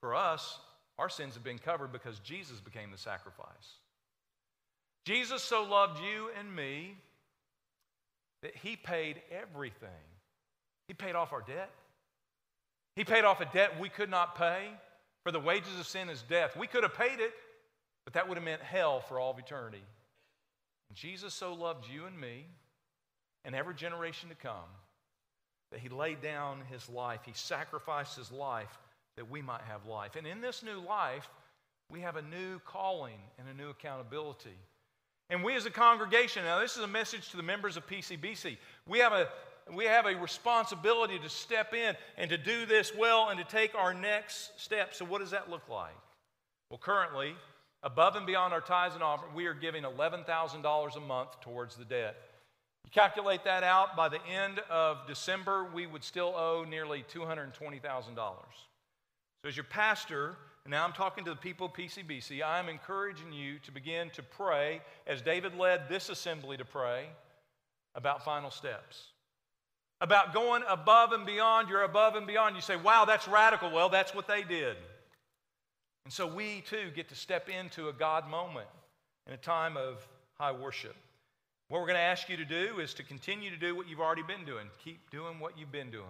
For 0.00 0.14
us, 0.14 0.58
our 0.98 1.08
sins 1.08 1.34
have 1.34 1.44
been 1.44 1.58
covered 1.58 1.92
because 1.92 2.18
Jesus 2.18 2.60
became 2.60 2.90
the 2.90 2.98
sacrifice. 2.98 3.78
Jesus 5.04 5.42
so 5.42 5.64
loved 5.64 5.98
you 5.98 6.30
and 6.38 6.54
me 6.54 6.96
that 8.42 8.54
he 8.56 8.76
paid 8.76 9.20
everything. 9.30 9.88
He 10.88 10.94
paid 10.94 11.14
off 11.14 11.32
our 11.32 11.42
debt. 11.42 11.70
He 12.96 13.04
paid 13.04 13.24
off 13.24 13.40
a 13.40 13.46
debt 13.46 13.80
we 13.80 13.88
could 13.88 14.10
not 14.10 14.36
pay. 14.36 14.68
For 15.22 15.30
the 15.30 15.40
wages 15.40 15.78
of 15.78 15.86
sin 15.86 16.08
is 16.08 16.22
death. 16.22 16.56
We 16.56 16.66
could 16.66 16.82
have 16.82 16.94
paid 16.94 17.20
it, 17.20 17.32
but 18.04 18.14
that 18.14 18.28
would 18.28 18.36
have 18.36 18.44
meant 18.44 18.62
hell 18.62 19.00
for 19.00 19.20
all 19.20 19.30
of 19.30 19.38
eternity. 19.38 19.82
And 20.88 20.96
Jesus 20.96 21.32
so 21.32 21.54
loved 21.54 21.86
you 21.88 22.06
and 22.06 22.20
me 22.20 22.46
and 23.44 23.54
every 23.54 23.74
generation 23.74 24.28
to 24.28 24.34
come 24.34 24.68
that 25.70 25.80
he 25.80 25.88
laid 25.88 26.20
down 26.20 26.58
his 26.70 26.88
life. 26.88 27.20
He 27.24 27.32
sacrificed 27.34 28.16
his 28.16 28.30
life 28.30 28.78
that 29.16 29.30
we 29.30 29.42
might 29.42 29.62
have 29.62 29.86
life. 29.86 30.16
And 30.16 30.26
in 30.26 30.40
this 30.40 30.62
new 30.62 30.80
life, 30.80 31.28
we 31.88 32.00
have 32.00 32.16
a 32.16 32.22
new 32.22 32.58
calling 32.64 33.18
and 33.38 33.48
a 33.48 33.54
new 33.54 33.70
accountability. 33.70 34.58
And 35.32 35.42
we 35.42 35.56
as 35.56 35.64
a 35.64 35.70
congregation, 35.70 36.44
now 36.44 36.60
this 36.60 36.76
is 36.76 36.82
a 36.82 36.86
message 36.86 37.30
to 37.30 37.38
the 37.38 37.42
members 37.42 37.78
of 37.78 37.86
PCBC, 37.86 38.58
we 38.86 38.98
have 38.98 39.14
a, 39.14 39.28
we 39.74 39.86
have 39.86 40.04
a 40.04 40.14
responsibility 40.14 41.18
to 41.18 41.28
step 41.30 41.72
in 41.72 41.96
and 42.18 42.28
to 42.28 42.36
do 42.36 42.66
this 42.66 42.92
well 42.94 43.30
and 43.30 43.38
to 43.38 43.44
take 43.46 43.74
our 43.74 43.94
next 43.94 44.60
step. 44.60 44.92
So, 44.92 45.06
what 45.06 45.20
does 45.20 45.30
that 45.30 45.48
look 45.48 45.66
like? 45.70 45.96
Well, 46.68 46.78
currently, 46.78 47.34
above 47.82 48.14
and 48.14 48.26
beyond 48.26 48.52
our 48.52 48.60
tithes 48.60 48.94
and 48.94 49.02
offering, 49.02 49.32
we 49.34 49.46
are 49.46 49.54
giving 49.54 49.84
$11,000 49.84 50.96
a 50.96 51.00
month 51.00 51.40
towards 51.40 51.76
the 51.76 51.86
debt. 51.86 52.14
You 52.84 52.90
calculate 52.90 53.42
that 53.44 53.64
out, 53.64 53.96
by 53.96 54.10
the 54.10 54.22
end 54.26 54.58
of 54.68 55.06
December, 55.06 55.66
we 55.72 55.86
would 55.86 56.04
still 56.04 56.34
owe 56.36 56.66
nearly 56.68 57.06
$220,000. 57.10 57.82
So, 58.16 59.48
as 59.48 59.56
your 59.56 59.64
pastor, 59.64 60.36
now 60.70 60.84
I'm 60.84 60.92
talking 60.92 61.24
to 61.24 61.30
the 61.30 61.36
people 61.36 61.66
of 61.66 61.72
PCBC, 61.72 62.42
I'm 62.44 62.68
encouraging 62.68 63.32
you 63.32 63.58
to 63.60 63.72
begin 63.72 64.10
to 64.10 64.22
pray, 64.22 64.80
as 65.06 65.20
David 65.20 65.56
led 65.56 65.88
this 65.88 66.08
assembly 66.08 66.56
to 66.56 66.64
pray, 66.64 67.06
about 67.94 68.24
final 68.24 68.50
steps. 68.50 69.08
About 70.00 70.34
going 70.34 70.62
above 70.68 71.12
and 71.12 71.26
beyond, 71.26 71.68
you're 71.68 71.82
above 71.82 72.16
and 72.16 72.26
beyond. 72.26 72.56
You 72.56 72.62
say, 72.62 72.76
wow, 72.76 73.04
that's 73.04 73.28
radical. 73.28 73.70
Well, 73.70 73.88
that's 73.88 74.14
what 74.14 74.26
they 74.26 74.42
did. 74.42 74.76
And 76.04 76.12
so 76.12 76.26
we 76.26 76.62
too 76.68 76.90
get 76.94 77.08
to 77.10 77.14
step 77.14 77.48
into 77.48 77.88
a 77.88 77.92
God 77.92 78.28
moment 78.28 78.68
in 79.26 79.32
a 79.32 79.36
time 79.36 79.76
of 79.76 80.06
high 80.34 80.52
worship. 80.52 80.96
What 81.68 81.80
we're 81.80 81.86
going 81.86 81.96
to 81.96 82.02
ask 82.02 82.28
you 82.28 82.36
to 82.36 82.44
do 82.44 82.80
is 82.80 82.94
to 82.94 83.02
continue 83.02 83.50
to 83.50 83.56
do 83.56 83.74
what 83.74 83.88
you've 83.88 84.00
already 84.00 84.22
been 84.22 84.44
doing. 84.44 84.66
Keep 84.84 85.10
doing 85.10 85.38
what 85.38 85.56
you've 85.56 85.72
been 85.72 85.90
doing. 85.90 86.04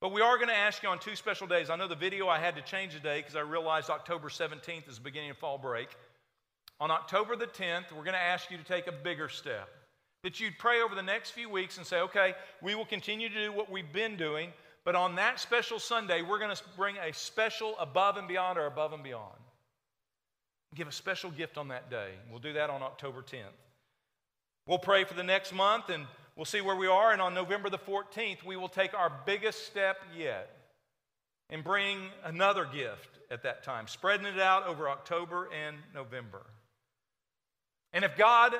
But 0.00 0.12
we 0.12 0.20
are 0.20 0.36
going 0.36 0.48
to 0.48 0.54
ask 0.54 0.82
you 0.82 0.88
on 0.88 0.98
two 0.98 1.16
special 1.16 1.46
days. 1.46 1.70
I 1.70 1.76
know 1.76 1.88
the 1.88 1.94
video 1.94 2.28
I 2.28 2.38
had 2.38 2.54
to 2.56 2.62
change 2.62 2.92
the 2.92 3.00
day 3.00 3.20
because 3.20 3.36
I 3.36 3.40
realized 3.40 3.88
October 3.88 4.28
17th 4.28 4.88
is 4.88 4.96
the 4.96 5.02
beginning 5.02 5.30
of 5.30 5.38
fall 5.38 5.56
break. 5.56 5.88
On 6.80 6.90
October 6.90 7.36
the 7.36 7.46
10th, 7.46 7.92
we're 7.92 8.04
going 8.04 8.12
to 8.12 8.18
ask 8.18 8.50
you 8.50 8.58
to 8.58 8.64
take 8.64 8.86
a 8.86 8.92
bigger 8.92 9.30
step. 9.30 9.68
That 10.22 10.40
you'd 10.40 10.58
pray 10.58 10.82
over 10.82 10.94
the 10.94 11.02
next 11.02 11.30
few 11.30 11.48
weeks 11.48 11.78
and 11.78 11.86
say, 11.86 12.00
okay, 12.00 12.34
we 12.60 12.74
will 12.74 12.84
continue 12.84 13.28
to 13.30 13.44
do 13.46 13.52
what 13.52 13.70
we've 13.70 13.92
been 13.92 14.16
doing, 14.16 14.52
but 14.84 14.94
on 14.94 15.14
that 15.14 15.40
special 15.40 15.78
Sunday, 15.78 16.20
we're 16.20 16.38
going 16.38 16.54
to 16.54 16.62
bring 16.76 16.96
a 16.98 17.12
special 17.12 17.74
above 17.78 18.18
and 18.18 18.28
beyond 18.28 18.58
or 18.58 18.66
above 18.66 18.92
and 18.92 19.02
beyond. 19.02 19.34
Give 20.74 20.88
a 20.88 20.92
special 20.92 21.30
gift 21.30 21.56
on 21.56 21.68
that 21.68 21.90
day. 21.90 22.10
We'll 22.30 22.40
do 22.40 22.52
that 22.54 22.68
on 22.68 22.82
October 22.82 23.22
10th. 23.22 23.56
We'll 24.66 24.78
pray 24.78 25.04
for 25.04 25.14
the 25.14 25.22
next 25.22 25.54
month 25.54 25.88
and 25.88 26.06
We'll 26.36 26.44
see 26.44 26.60
where 26.60 26.76
we 26.76 26.86
are, 26.86 27.12
and 27.12 27.22
on 27.22 27.32
November 27.32 27.70
the 27.70 27.78
14th, 27.78 28.44
we 28.44 28.56
will 28.56 28.68
take 28.68 28.92
our 28.92 29.10
biggest 29.24 29.66
step 29.66 29.96
yet 30.14 30.50
and 31.48 31.64
bring 31.64 31.98
another 32.24 32.66
gift 32.66 33.18
at 33.30 33.42
that 33.44 33.64
time, 33.64 33.86
spreading 33.88 34.26
it 34.26 34.38
out 34.38 34.66
over 34.66 34.88
October 34.90 35.48
and 35.50 35.76
November. 35.94 36.42
And 37.94 38.04
if 38.04 38.16
God 38.18 38.52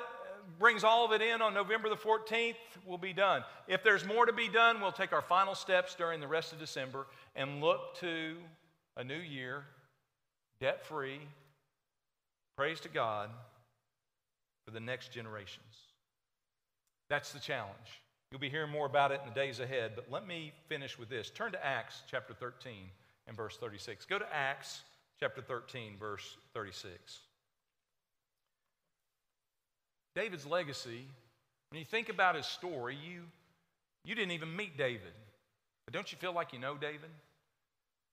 brings 0.58 0.84
all 0.84 1.04
of 1.04 1.12
it 1.12 1.20
in 1.20 1.42
on 1.42 1.52
November 1.52 1.90
the 1.90 1.96
14th, 1.96 2.54
we'll 2.86 2.96
be 2.96 3.12
done. 3.12 3.44
If 3.68 3.82
there's 3.82 4.06
more 4.06 4.24
to 4.24 4.32
be 4.32 4.48
done, 4.48 4.80
we'll 4.80 4.92
take 4.92 5.12
our 5.12 5.20
final 5.20 5.54
steps 5.54 5.94
during 5.94 6.20
the 6.20 6.28
rest 6.28 6.52
of 6.52 6.58
December 6.58 7.06
and 7.34 7.60
look 7.60 7.98
to 8.00 8.36
a 8.96 9.04
new 9.04 9.18
year, 9.18 9.64
debt 10.60 10.86
free. 10.86 11.20
Praise 12.56 12.80
to 12.80 12.88
God 12.88 13.28
for 14.64 14.70
the 14.70 14.80
next 14.80 15.12
generations. 15.12 15.62
That's 17.08 17.32
the 17.32 17.38
challenge. 17.38 18.02
You'll 18.30 18.40
be 18.40 18.48
hearing 18.48 18.70
more 18.70 18.86
about 18.86 19.12
it 19.12 19.20
in 19.22 19.28
the 19.28 19.34
days 19.34 19.60
ahead, 19.60 19.92
but 19.94 20.10
let 20.10 20.26
me 20.26 20.52
finish 20.68 20.98
with 20.98 21.08
this. 21.08 21.30
Turn 21.30 21.52
to 21.52 21.64
Acts 21.64 22.02
chapter 22.10 22.34
13 22.34 22.72
and 23.28 23.36
verse 23.36 23.56
36. 23.56 24.04
Go 24.06 24.18
to 24.18 24.34
Acts 24.34 24.82
chapter 25.20 25.40
13, 25.40 25.96
verse 25.98 26.36
36. 26.52 27.20
David's 30.14 30.46
legacy, 30.46 31.06
when 31.70 31.78
you 31.78 31.84
think 31.84 32.08
about 32.08 32.34
his 32.34 32.46
story, 32.46 32.96
you, 32.96 33.22
you 34.04 34.14
didn't 34.14 34.32
even 34.32 34.54
meet 34.54 34.76
David. 34.76 35.12
But 35.84 35.94
don't 35.94 36.10
you 36.10 36.18
feel 36.18 36.32
like 36.32 36.52
you 36.52 36.58
know 36.58 36.76
David? 36.76 37.10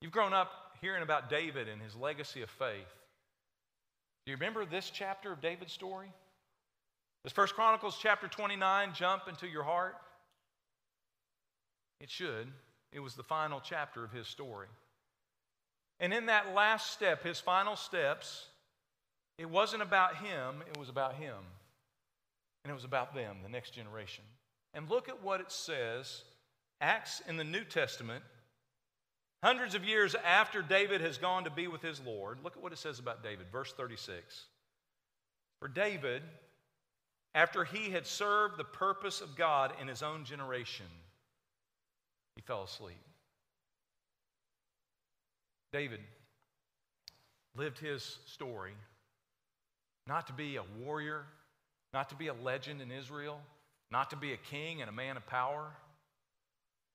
You've 0.01 0.11
grown 0.11 0.33
up 0.33 0.51
hearing 0.81 1.01
about 1.01 1.29
David 1.29 1.67
and 1.69 1.81
his 1.81 1.95
legacy 1.95 2.41
of 2.41 2.49
faith. 2.49 2.93
Do 4.25 4.31
you 4.31 4.37
remember 4.37 4.65
this 4.65 4.89
chapter 4.89 5.31
of 5.31 5.41
David's 5.41 5.73
story? 5.73 6.11
Does 7.23 7.31
First 7.31 7.55
Chronicles 7.55 7.97
chapter 8.01 8.27
29 8.27 8.93
jump 8.93 9.23
into 9.29 9.47
your 9.47 9.63
heart? 9.63 9.95
It 12.01 12.09
should. 12.09 12.51
It 12.91 12.99
was 12.99 13.15
the 13.15 13.23
final 13.23 13.61
chapter 13.63 14.03
of 14.03 14.11
his 14.11 14.27
story. 14.27 14.67
And 15.99 16.13
in 16.13 16.25
that 16.25 16.53
last 16.53 16.91
step, 16.91 17.23
his 17.23 17.39
final 17.39 17.77
steps, 17.77 18.47
it 19.37 19.49
wasn't 19.49 19.81
about 19.81 20.17
him, 20.17 20.63
it 20.67 20.77
was 20.77 20.89
about 20.89 21.15
him. 21.15 21.35
And 22.63 22.71
it 22.71 22.73
was 22.73 22.83
about 22.83 23.15
them, 23.15 23.37
the 23.41 23.49
next 23.49 23.71
generation. 23.71 24.23
And 24.73 24.89
look 24.89 25.07
at 25.07 25.23
what 25.23 25.39
it 25.39 25.51
says 25.51 26.23
Acts 26.81 27.21
in 27.27 27.37
the 27.37 27.43
New 27.45 27.63
Testament, 27.63 28.23
hundreds 29.41 29.75
of 29.75 29.85
years 29.85 30.15
after 30.25 30.61
David 30.61 30.99
has 30.99 31.17
gone 31.17 31.45
to 31.45 31.49
be 31.49 31.67
with 31.67 31.81
his 31.81 32.01
Lord. 32.01 32.39
Look 32.43 32.57
at 32.57 32.63
what 32.63 32.73
it 32.73 32.79
says 32.79 32.99
about 32.99 33.23
David, 33.23 33.47
verse 33.49 33.71
36. 33.71 34.45
For 35.59 35.69
David, 35.69 36.23
after 37.35 37.63
he 37.63 37.89
had 37.89 38.05
served 38.05 38.57
the 38.57 38.63
purpose 38.63 39.21
of 39.21 39.35
God 39.35 39.73
in 39.81 39.87
his 39.87 40.03
own 40.03 40.23
generation, 40.25 40.85
he 42.35 42.41
fell 42.41 42.63
asleep. 42.63 43.01
David 45.71 45.99
lived 47.55 47.79
his 47.79 48.19
story 48.25 48.73
not 50.05 50.27
to 50.27 50.33
be 50.33 50.57
a 50.57 50.63
warrior, 50.79 51.25
not 51.93 52.09
to 52.09 52.15
be 52.15 52.27
a 52.27 52.33
legend 52.33 52.81
in 52.81 52.91
Israel, 52.91 53.39
not 53.89 54.09
to 54.09 54.15
be 54.15 54.33
a 54.33 54.37
king 54.37 54.81
and 54.81 54.89
a 54.89 54.93
man 54.93 55.17
of 55.17 55.25
power, 55.25 55.71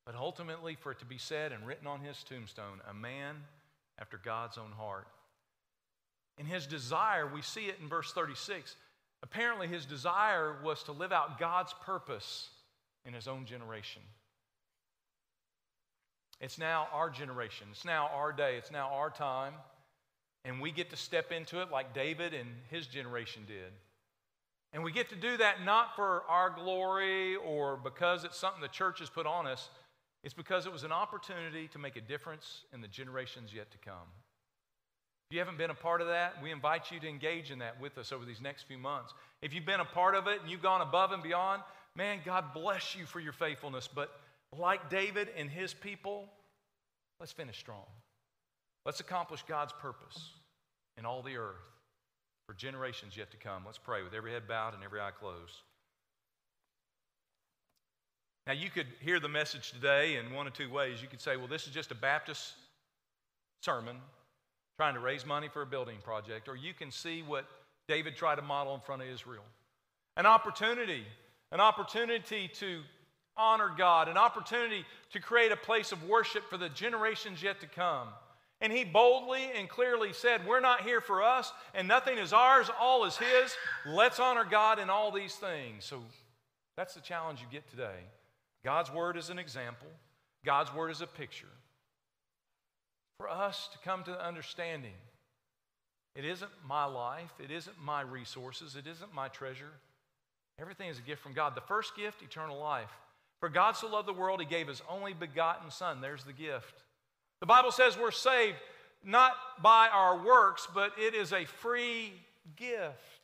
but 0.04 0.14
ultimately 0.14 0.74
for 0.74 0.92
it 0.92 0.98
to 0.98 1.04
be 1.04 1.18
said 1.18 1.52
and 1.52 1.66
written 1.66 1.86
on 1.86 2.00
his 2.00 2.22
tombstone, 2.22 2.80
a 2.88 2.94
man 2.94 3.36
after 3.98 4.18
God's 4.18 4.58
own 4.58 4.72
heart. 4.72 5.06
In 6.38 6.46
his 6.46 6.66
desire, 6.66 7.26
we 7.26 7.42
see 7.42 7.66
it 7.66 7.78
in 7.80 7.88
verse 7.88 8.12
36 8.12 8.76
Apparently, 9.22 9.66
his 9.66 9.84
desire 9.84 10.56
was 10.64 10.82
to 10.84 10.92
live 10.92 11.12
out 11.12 11.38
God's 11.38 11.74
purpose 11.84 12.50
in 13.04 13.14
his 13.14 13.26
own 13.26 13.46
generation. 13.46 14.02
It's 16.40 16.58
now 16.58 16.86
our 16.92 17.10
generation. 17.10 17.66
It's 17.72 17.84
now 17.84 18.10
our 18.14 18.32
day. 18.32 18.56
It's 18.56 18.70
now 18.70 18.90
our 18.92 19.10
time. 19.10 19.54
And 20.44 20.60
we 20.60 20.70
get 20.70 20.90
to 20.90 20.96
step 20.96 21.32
into 21.32 21.60
it 21.60 21.70
like 21.70 21.94
David 21.94 22.32
and 22.32 22.48
his 22.70 22.86
generation 22.86 23.42
did. 23.46 23.72
And 24.72 24.84
we 24.84 24.92
get 24.92 25.08
to 25.10 25.16
do 25.16 25.36
that 25.38 25.64
not 25.64 25.96
for 25.96 26.22
our 26.28 26.50
glory 26.50 27.36
or 27.36 27.76
because 27.76 28.24
it's 28.24 28.38
something 28.38 28.60
the 28.60 28.68
church 28.68 29.00
has 29.00 29.10
put 29.10 29.26
on 29.26 29.46
us. 29.46 29.68
It's 30.22 30.34
because 30.34 30.66
it 30.66 30.72
was 30.72 30.84
an 30.84 30.92
opportunity 30.92 31.68
to 31.68 31.78
make 31.78 31.96
a 31.96 32.00
difference 32.00 32.64
in 32.72 32.80
the 32.80 32.88
generations 32.88 33.52
yet 33.54 33.70
to 33.72 33.78
come. 33.78 34.08
If 35.28 35.34
you 35.34 35.40
haven't 35.40 35.58
been 35.58 35.68
a 35.68 35.74
part 35.74 36.00
of 36.00 36.06
that, 36.06 36.42
we 36.42 36.50
invite 36.50 36.90
you 36.90 36.98
to 37.00 37.06
engage 37.06 37.50
in 37.50 37.58
that 37.58 37.78
with 37.78 37.98
us 37.98 38.12
over 38.12 38.24
these 38.24 38.40
next 38.40 38.62
few 38.62 38.78
months. 38.78 39.12
If 39.42 39.52
you've 39.52 39.66
been 39.66 39.80
a 39.80 39.84
part 39.84 40.14
of 40.14 40.26
it 40.26 40.40
and 40.40 40.50
you've 40.50 40.62
gone 40.62 40.80
above 40.80 41.12
and 41.12 41.22
beyond, 41.22 41.62
man, 41.94 42.20
God 42.24 42.54
bless 42.54 42.96
you 42.96 43.04
for 43.04 43.20
your 43.20 43.34
faithfulness. 43.34 43.86
But 43.94 44.10
like 44.56 44.88
David 44.88 45.28
and 45.36 45.50
his 45.50 45.74
people, 45.74 46.30
let's 47.20 47.32
finish 47.32 47.58
strong. 47.58 47.84
Let's 48.86 49.00
accomplish 49.00 49.42
God's 49.46 49.74
purpose 49.82 50.30
in 50.96 51.04
all 51.04 51.20
the 51.20 51.36
earth 51.36 51.56
for 52.46 52.54
generations 52.54 53.14
yet 53.14 53.30
to 53.32 53.36
come. 53.36 53.64
Let's 53.66 53.76
pray 53.76 54.02
with 54.02 54.14
every 54.14 54.32
head 54.32 54.48
bowed 54.48 54.72
and 54.72 54.82
every 54.82 54.98
eye 54.98 55.10
closed. 55.10 55.60
Now, 58.46 58.54
you 58.54 58.70
could 58.70 58.86
hear 59.00 59.20
the 59.20 59.28
message 59.28 59.72
today 59.72 60.16
in 60.16 60.32
one 60.32 60.46
of 60.46 60.54
two 60.54 60.70
ways. 60.70 61.02
You 61.02 61.08
could 61.08 61.20
say, 61.20 61.36
well, 61.36 61.48
this 61.48 61.66
is 61.66 61.74
just 61.74 61.90
a 61.90 61.94
Baptist 61.94 62.54
sermon 63.60 63.98
trying 64.78 64.94
to 64.94 65.00
raise 65.00 65.26
money 65.26 65.48
for 65.48 65.62
a 65.62 65.66
building 65.66 65.96
project, 66.04 66.48
or 66.48 66.54
you 66.54 66.72
can 66.72 66.92
see 66.92 67.20
what 67.20 67.44
David 67.88 68.14
tried 68.14 68.36
to 68.36 68.42
model 68.42 68.76
in 68.76 68.80
front 68.80 69.02
of 69.02 69.08
Israel 69.08 69.42
an 70.16 70.26
opportunity, 70.26 71.04
an 71.52 71.60
opportunity 71.60 72.48
to 72.54 72.80
honor 73.36 73.70
God, 73.76 74.08
an 74.08 74.16
opportunity 74.16 74.84
to 75.12 75.20
create 75.20 75.52
a 75.52 75.56
place 75.56 75.92
of 75.92 76.02
worship 76.04 76.48
for 76.50 76.56
the 76.56 76.68
generations 76.68 77.42
yet 77.42 77.60
to 77.60 77.66
come. 77.66 78.08
And 78.60 78.72
he 78.72 78.84
boldly 78.84 79.50
and 79.56 79.68
clearly 79.68 80.12
said, 80.12 80.46
We're 80.46 80.60
not 80.60 80.82
here 80.82 81.00
for 81.00 81.22
us, 81.22 81.52
and 81.74 81.86
nothing 81.86 82.18
is 82.18 82.32
ours, 82.32 82.68
all 82.80 83.04
is 83.04 83.16
his. 83.16 83.54
Let's 83.86 84.20
honor 84.20 84.44
God 84.48 84.78
in 84.78 84.90
all 84.90 85.12
these 85.12 85.34
things. 85.34 85.84
So 85.84 86.02
that's 86.76 86.94
the 86.94 87.00
challenge 87.00 87.40
you 87.40 87.46
get 87.50 87.68
today. 87.68 88.00
God's 88.64 88.92
word 88.92 89.16
is 89.16 89.30
an 89.30 89.40
example, 89.40 89.88
God's 90.44 90.72
word 90.72 90.90
is 90.90 91.00
a 91.00 91.06
picture. 91.06 91.46
For 93.18 93.28
us 93.28 93.68
to 93.72 93.78
come 93.78 94.04
to 94.04 94.12
the 94.12 94.24
understanding 94.24 94.94
it 96.14 96.24
isn't 96.24 96.50
my 96.66 96.84
life, 96.84 97.30
it 97.42 97.50
isn't 97.50 97.80
my 97.80 98.00
resources, 98.00 98.74
it 98.74 98.86
isn't 98.86 99.14
my 99.14 99.28
treasure. 99.28 99.70
Everything 100.60 100.88
is 100.88 100.98
a 100.98 101.02
gift 101.02 101.22
from 101.22 101.32
God. 101.32 101.54
The 101.54 101.60
first 101.60 101.96
gift, 101.96 102.22
eternal 102.22 102.58
life. 102.58 102.90
For 103.38 103.48
God 103.48 103.76
so 103.76 103.88
loved 103.88 104.08
the 104.08 104.12
world, 104.12 104.40
he 104.40 104.46
gave 104.46 104.66
his 104.66 104.82
only 104.88 105.12
begotten 105.12 105.70
Son. 105.70 106.00
There's 106.00 106.24
the 106.24 106.32
gift. 106.32 106.82
The 107.40 107.46
Bible 107.46 107.70
says 107.70 107.96
we're 107.96 108.10
saved 108.10 108.56
not 109.04 109.32
by 109.62 109.88
our 109.92 110.18
works, 110.24 110.66
but 110.74 110.92
it 110.98 111.14
is 111.14 111.32
a 111.32 111.44
free 111.44 112.12
gift. 112.56 113.20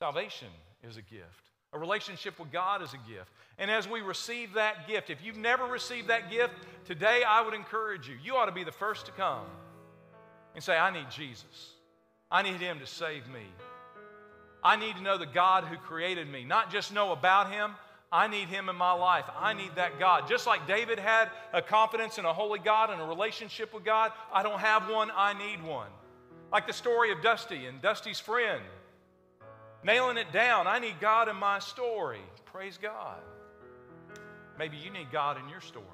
Salvation 0.00 0.48
is 0.82 0.96
a 0.96 1.02
gift. 1.02 1.43
A 1.74 1.78
relationship 1.78 2.38
with 2.38 2.52
God 2.52 2.82
is 2.82 2.94
a 2.94 3.10
gift. 3.10 3.30
And 3.58 3.70
as 3.70 3.88
we 3.88 4.00
receive 4.00 4.54
that 4.54 4.88
gift, 4.88 5.10
if 5.10 5.22
you've 5.24 5.36
never 5.36 5.66
received 5.66 6.08
that 6.08 6.30
gift, 6.30 6.54
today 6.84 7.22
I 7.26 7.42
would 7.42 7.54
encourage 7.54 8.08
you. 8.08 8.14
You 8.22 8.36
ought 8.36 8.46
to 8.46 8.52
be 8.52 8.64
the 8.64 8.72
first 8.72 9.06
to 9.06 9.12
come 9.12 9.44
and 10.54 10.62
say, 10.62 10.76
I 10.76 10.92
need 10.92 11.10
Jesus. 11.10 11.72
I 12.30 12.42
need 12.42 12.60
Him 12.60 12.78
to 12.78 12.86
save 12.86 13.28
me. 13.28 13.44
I 14.62 14.76
need 14.76 14.96
to 14.96 15.02
know 15.02 15.18
the 15.18 15.26
God 15.26 15.64
who 15.64 15.76
created 15.76 16.30
me, 16.30 16.44
not 16.44 16.70
just 16.70 16.92
know 16.92 17.12
about 17.12 17.52
Him, 17.52 17.72
I 18.14 18.28
need 18.28 18.46
him 18.46 18.68
in 18.68 18.76
my 18.76 18.92
life. 18.92 19.24
I 19.36 19.54
need 19.54 19.74
that 19.74 19.98
God. 19.98 20.28
Just 20.28 20.46
like 20.46 20.68
David 20.68 21.00
had 21.00 21.30
a 21.52 21.60
confidence 21.60 22.16
in 22.16 22.24
a 22.24 22.32
holy 22.32 22.60
God 22.60 22.90
and 22.90 23.02
a 23.02 23.04
relationship 23.04 23.74
with 23.74 23.84
God, 23.84 24.12
I 24.32 24.44
don't 24.44 24.60
have 24.60 24.88
one, 24.88 25.10
I 25.16 25.32
need 25.32 25.60
one. 25.64 25.88
Like 26.52 26.68
the 26.68 26.72
story 26.72 27.10
of 27.10 27.22
Dusty 27.22 27.66
and 27.66 27.82
Dusty's 27.82 28.20
friend. 28.20 28.62
Nailing 29.84 30.16
it 30.16 30.32
down, 30.32 30.66
I 30.66 30.78
need 30.78 30.94
God 31.00 31.28
in 31.28 31.36
my 31.36 31.58
story. 31.58 32.20
Praise 32.46 32.78
God. 32.80 33.20
Maybe 34.58 34.76
you 34.78 34.90
need 34.90 35.12
God 35.12 35.36
in 35.38 35.48
your 35.48 35.60
story. 35.60 35.84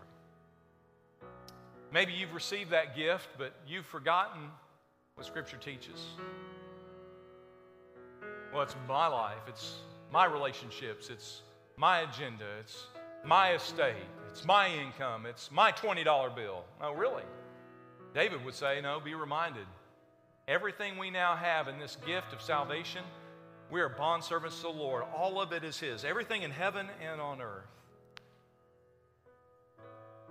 Maybe 1.93 2.13
you've 2.13 2.35
received 2.35 2.71
that 2.71 2.95
gift, 2.95 3.29
but 3.37 3.53
you've 3.67 3.87
forgotten 3.87 4.43
what 5.17 5.27
Scripture 5.27 5.57
teaches. 5.57 6.01
Well, 8.53 8.63
it's 8.63 8.77
my 8.87 9.09
life, 9.09 9.43
it's 9.49 9.79
my 10.13 10.25
relationships, 10.25 11.11
it's 11.11 11.43
my 11.77 12.01
agenda, 12.01 12.45
it's 12.61 12.87
my 13.25 13.55
estate, 13.55 13.95
it's 14.29 14.45
my 14.45 14.69
income, 14.69 15.27
it's 15.27 15.51
my 15.51 15.73
$20 15.73 16.05
bill. 16.37 16.65
No, 16.81 16.93
really. 16.93 17.25
David 18.15 18.45
would 18.45 18.55
say, 18.55 18.81
No, 18.81 19.01
be 19.01 19.15
reminded. 19.15 19.67
Everything 20.47 20.99
we 20.99 21.11
now 21.11 21.37
have 21.37 21.69
in 21.69 21.79
this 21.79 21.97
gift 22.07 22.33
of 22.33 22.41
salvation, 22.41 23.03
we 23.71 23.81
are 23.81 23.89
bondservants 23.89 24.57
to 24.57 24.63
the 24.63 24.69
Lord. 24.69 25.05
All 25.17 25.41
of 25.41 25.53
it 25.53 25.65
is 25.65 25.79
His, 25.79 26.05
everything 26.05 26.43
in 26.43 26.51
heaven 26.51 26.89
and 27.03 27.21
on 27.21 27.41
earth. 27.41 27.65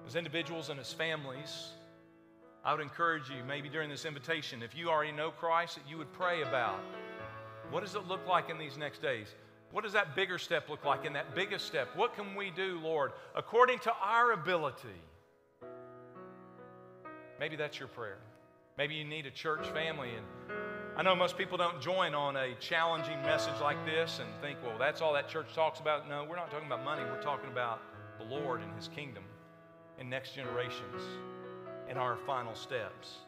As 0.06 0.16
individuals 0.16 0.70
and 0.70 0.80
as 0.80 0.92
families, 0.92 1.70
I 2.66 2.74
would 2.74 2.82
encourage 2.82 3.30
you, 3.30 3.44
maybe 3.48 3.70
during 3.70 3.90
this 3.90 4.06
invitation, 4.06 4.64
if 4.64 4.76
you 4.76 4.90
already 4.90 5.12
know 5.12 5.32
Christ, 5.32 5.76
that 5.76 5.90
you 5.90 5.98
would 5.98 6.12
pray 6.14 6.42
about 6.42 6.80
what 7.72 7.84
does 7.84 7.96
it 7.96 8.08
look 8.08 8.26
like 8.28 8.50
in 8.50 8.58
these 8.58 8.78
next 8.78 9.02
days? 9.02 9.28
What 9.72 9.84
does 9.84 9.94
that 9.94 10.16
bigger 10.16 10.40
step 10.40 10.68
look 10.68 10.84
like? 10.84 11.06
In 11.06 11.14
that 11.14 11.36
biggest 11.36 11.68
step, 11.68 11.90
what 11.96 12.16
can 12.16 12.36
we 12.36 12.50
do, 12.50 12.80
Lord, 12.82 13.12
according 13.36 13.80
to 13.80 13.94
our 14.02 14.32
ability? 14.32 14.88
Maybe 17.40 17.56
that's 17.56 17.80
your 17.80 17.88
prayer. 17.88 18.18
Maybe 18.78 18.96
you 18.96 19.06
need 19.06 19.26
a 19.26 19.32
church 19.32 19.68
family. 19.68 20.10
And 20.10 20.26
I 21.00 21.02
know 21.02 21.16
most 21.16 21.38
people 21.38 21.58
don't 21.58 21.80
join 21.80 22.14
on 22.14 22.36
a 22.36 22.56
challenging 22.56 23.22
message 23.22 23.54
like 23.62 23.78
this 23.86 24.20
and 24.20 24.30
think, 24.42 24.60
well, 24.62 24.78
that's 24.78 25.00
all 25.00 25.14
that 25.14 25.30
church 25.30 25.48
talks 25.56 25.80
about. 25.80 26.10
No, 26.10 26.26
we're 26.30 26.36
not 26.36 26.52
talking 26.52 26.68
about 26.68 26.84
money. 26.84 27.04
We're 27.04 27.22
talking 27.22 27.50
about 27.50 27.80
the 28.18 28.26
Lord 28.26 28.62
and 28.62 28.76
His 28.76 28.90
kingdom 28.90 29.24
and 29.98 30.10
next 30.10 30.36
generations 30.36 31.02
and 31.88 31.98
our 31.98 32.18
final 32.28 32.54
steps. 32.54 33.20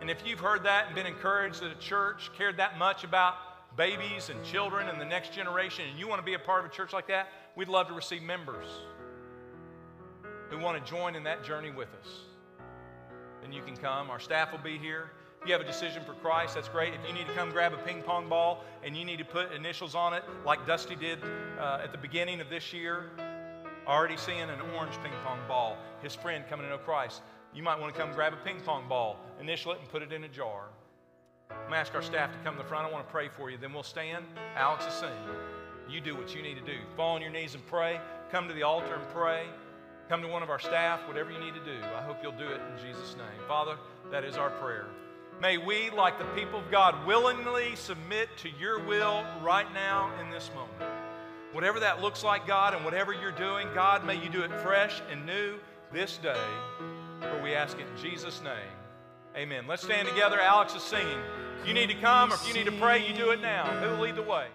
And 0.00 0.10
if 0.10 0.26
you've 0.26 0.40
heard 0.40 0.64
that 0.64 0.86
and 0.86 0.96
been 0.96 1.06
encouraged 1.06 1.62
that 1.62 1.70
a 1.70 1.78
church 1.78 2.30
cared 2.36 2.56
that 2.56 2.78
much 2.78 3.04
about 3.04 3.34
babies 3.76 4.28
and 4.28 4.44
children 4.44 4.88
and 4.88 5.00
the 5.00 5.04
next 5.04 5.32
generation, 5.32 5.84
and 5.88 5.96
you 5.96 6.08
want 6.08 6.20
to 6.20 6.26
be 6.26 6.34
a 6.34 6.38
part 6.40 6.64
of 6.64 6.68
a 6.68 6.74
church 6.74 6.92
like 6.92 7.06
that, 7.06 7.28
we'd 7.54 7.68
love 7.68 7.86
to 7.86 7.94
receive 7.94 8.24
members 8.24 8.66
who 10.50 10.58
want 10.58 10.84
to 10.84 10.90
join 10.90 11.14
in 11.14 11.22
that 11.22 11.44
journey 11.44 11.70
with 11.70 11.90
us. 12.02 12.08
Then 13.40 13.52
you 13.52 13.62
can 13.62 13.76
come. 13.76 14.10
Our 14.10 14.18
staff 14.18 14.50
will 14.50 14.58
be 14.58 14.78
here. 14.78 15.12
You 15.46 15.52
have 15.52 15.60
a 15.60 15.64
decision 15.64 16.02
for 16.04 16.14
Christ, 16.14 16.56
that's 16.56 16.68
great. 16.68 16.92
If 16.92 17.06
you 17.06 17.14
need 17.14 17.28
to 17.28 17.32
come 17.34 17.52
grab 17.52 17.72
a 17.72 17.76
ping 17.76 18.02
pong 18.02 18.28
ball 18.28 18.64
and 18.82 18.96
you 18.96 19.04
need 19.04 19.18
to 19.18 19.24
put 19.24 19.52
initials 19.52 19.94
on 19.94 20.12
it, 20.12 20.24
like 20.44 20.66
Dusty 20.66 20.96
did 20.96 21.20
uh, 21.56 21.78
at 21.84 21.92
the 21.92 21.98
beginning 21.98 22.40
of 22.40 22.50
this 22.50 22.72
year, 22.72 23.10
already 23.86 24.16
seeing 24.16 24.40
an 24.40 24.60
orange 24.76 24.94
ping 25.04 25.12
pong 25.24 25.38
ball, 25.46 25.78
his 26.02 26.16
friend 26.16 26.42
coming 26.50 26.66
to 26.66 26.70
know 26.70 26.78
Christ, 26.78 27.22
you 27.54 27.62
might 27.62 27.78
want 27.78 27.94
to 27.94 28.00
come 28.00 28.12
grab 28.12 28.32
a 28.32 28.44
ping 28.44 28.60
pong 28.60 28.88
ball, 28.88 29.20
initial 29.40 29.70
it, 29.70 29.78
and 29.78 29.88
put 29.88 30.02
it 30.02 30.12
in 30.12 30.24
a 30.24 30.28
jar. 30.28 30.64
I'm 31.48 31.72
ask 31.72 31.94
our 31.94 32.02
staff 32.02 32.32
to 32.32 32.38
come 32.38 32.56
to 32.56 32.62
the 32.62 32.68
front. 32.68 32.88
I 32.88 32.90
want 32.90 33.06
to 33.06 33.12
pray 33.12 33.28
for 33.28 33.48
you. 33.48 33.56
Then 33.56 33.72
we'll 33.72 33.84
stand. 33.84 34.24
Alex 34.56 34.84
is 34.84 34.94
singing. 34.94 35.14
You 35.88 36.00
do 36.00 36.16
what 36.16 36.34
you 36.34 36.42
need 36.42 36.56
to 36.56 36.64
do. 36.64 36.78
Fall 36.96 37.14
on 37.14 37.22
your 37.22 37.30
knees 37.30 37.54
and 37.54 37.64
pray. 37.68 38.00
Come 38.32 38.48
to 38.48 38.54
the 38.54 38.64
altar 38.64 38.96
and 38.96 39.08
pray. 39.10 39.46
Come 40.08 40.22
to 40.22 40.28
one 40.28 40.42
of 40.42 40.50
our 40.50 40.58
staff, 40.58 41.06
whatever 41.06 41.30
you 41.30 41.38
need 41.38 41.54
to 41.54 41.64
do. 41.64 41.78
I 41.96 42.02
hope 42.02 42.16
you'll 42.20 42.32
do 42.32 42.48
it 42.48 42.60
in 42.60 42.84
Jesus' 42.84 43.14
name. 43.16 43.46
Father, 43.46 43.76
that 44.10 44.24
is 44.24 44.36
our 44.36 44.50
prayer. 44.50 44.86
May 45.40 45.58
we, 45.58 45.90
like 45.90 46.18
the 46.18 46.24
people 46.40 46.60
of 46.60 46.70
God, 46.70 47.06
willingly 47.06 47.76
submit 47.76 48.28
to 48.38 48.48
your 48.58 48.78
will 48.84 49.22
right 49.42 49.70
now 49.74 50.10
in 50.20 50.30
this 50.30 50.50
moment. 50.54 50.90
Whatever 51.52 51.80
that 51.80 52.00
looks 52.00 52.24
like, 52.24 52.46
God, 52.46 52.74
and 52.74 52.84
whatever 52.84 53.12
you're 53.12 53.32
doing, 53.32 53.68
God, 53.74 54.04
may 54.04 54.22
you 54.22 54.30
do 54.30 54.42
it 54.42 54.50
fresh 54.60 55.02
and 55.10 55.26
new 55.26 55.58
this 55.92 56.16
day. 56.18 56.40
For 57.20 57.42
we 57.42 57.54
ask 57.54 57.78
it 57.78 57.86
in 57.86 58.02
Jesus' 58.02 58.40
name. 58.42 58.76
Amen. 59.36 59.66
Let's 59.66 59.82
stand 59.82 60.08
together. 60.08 60.40
Alex 60.40 60.74
is 60.74 60.82
singing. 60.82 61.18
If 61.60 61.68
you 61.68 61.74
need 61.74 61.88
to 61.88 61.96
come 61.96 62.32
or 62.32 62.36
if 62.36 62.48
you 62.48 62.54
need 62.54 62.66
to 62.66 62.72
pray, 62.72 63.06
you 63.06 63.14
do 63.14 63.30
it 63.30 63.40
now. 63.40 63.64
Who 63.80 63.90
will 63.90 64.02
lead 64.02 64.16
the 64.16 64.22
way? 64.22 64.46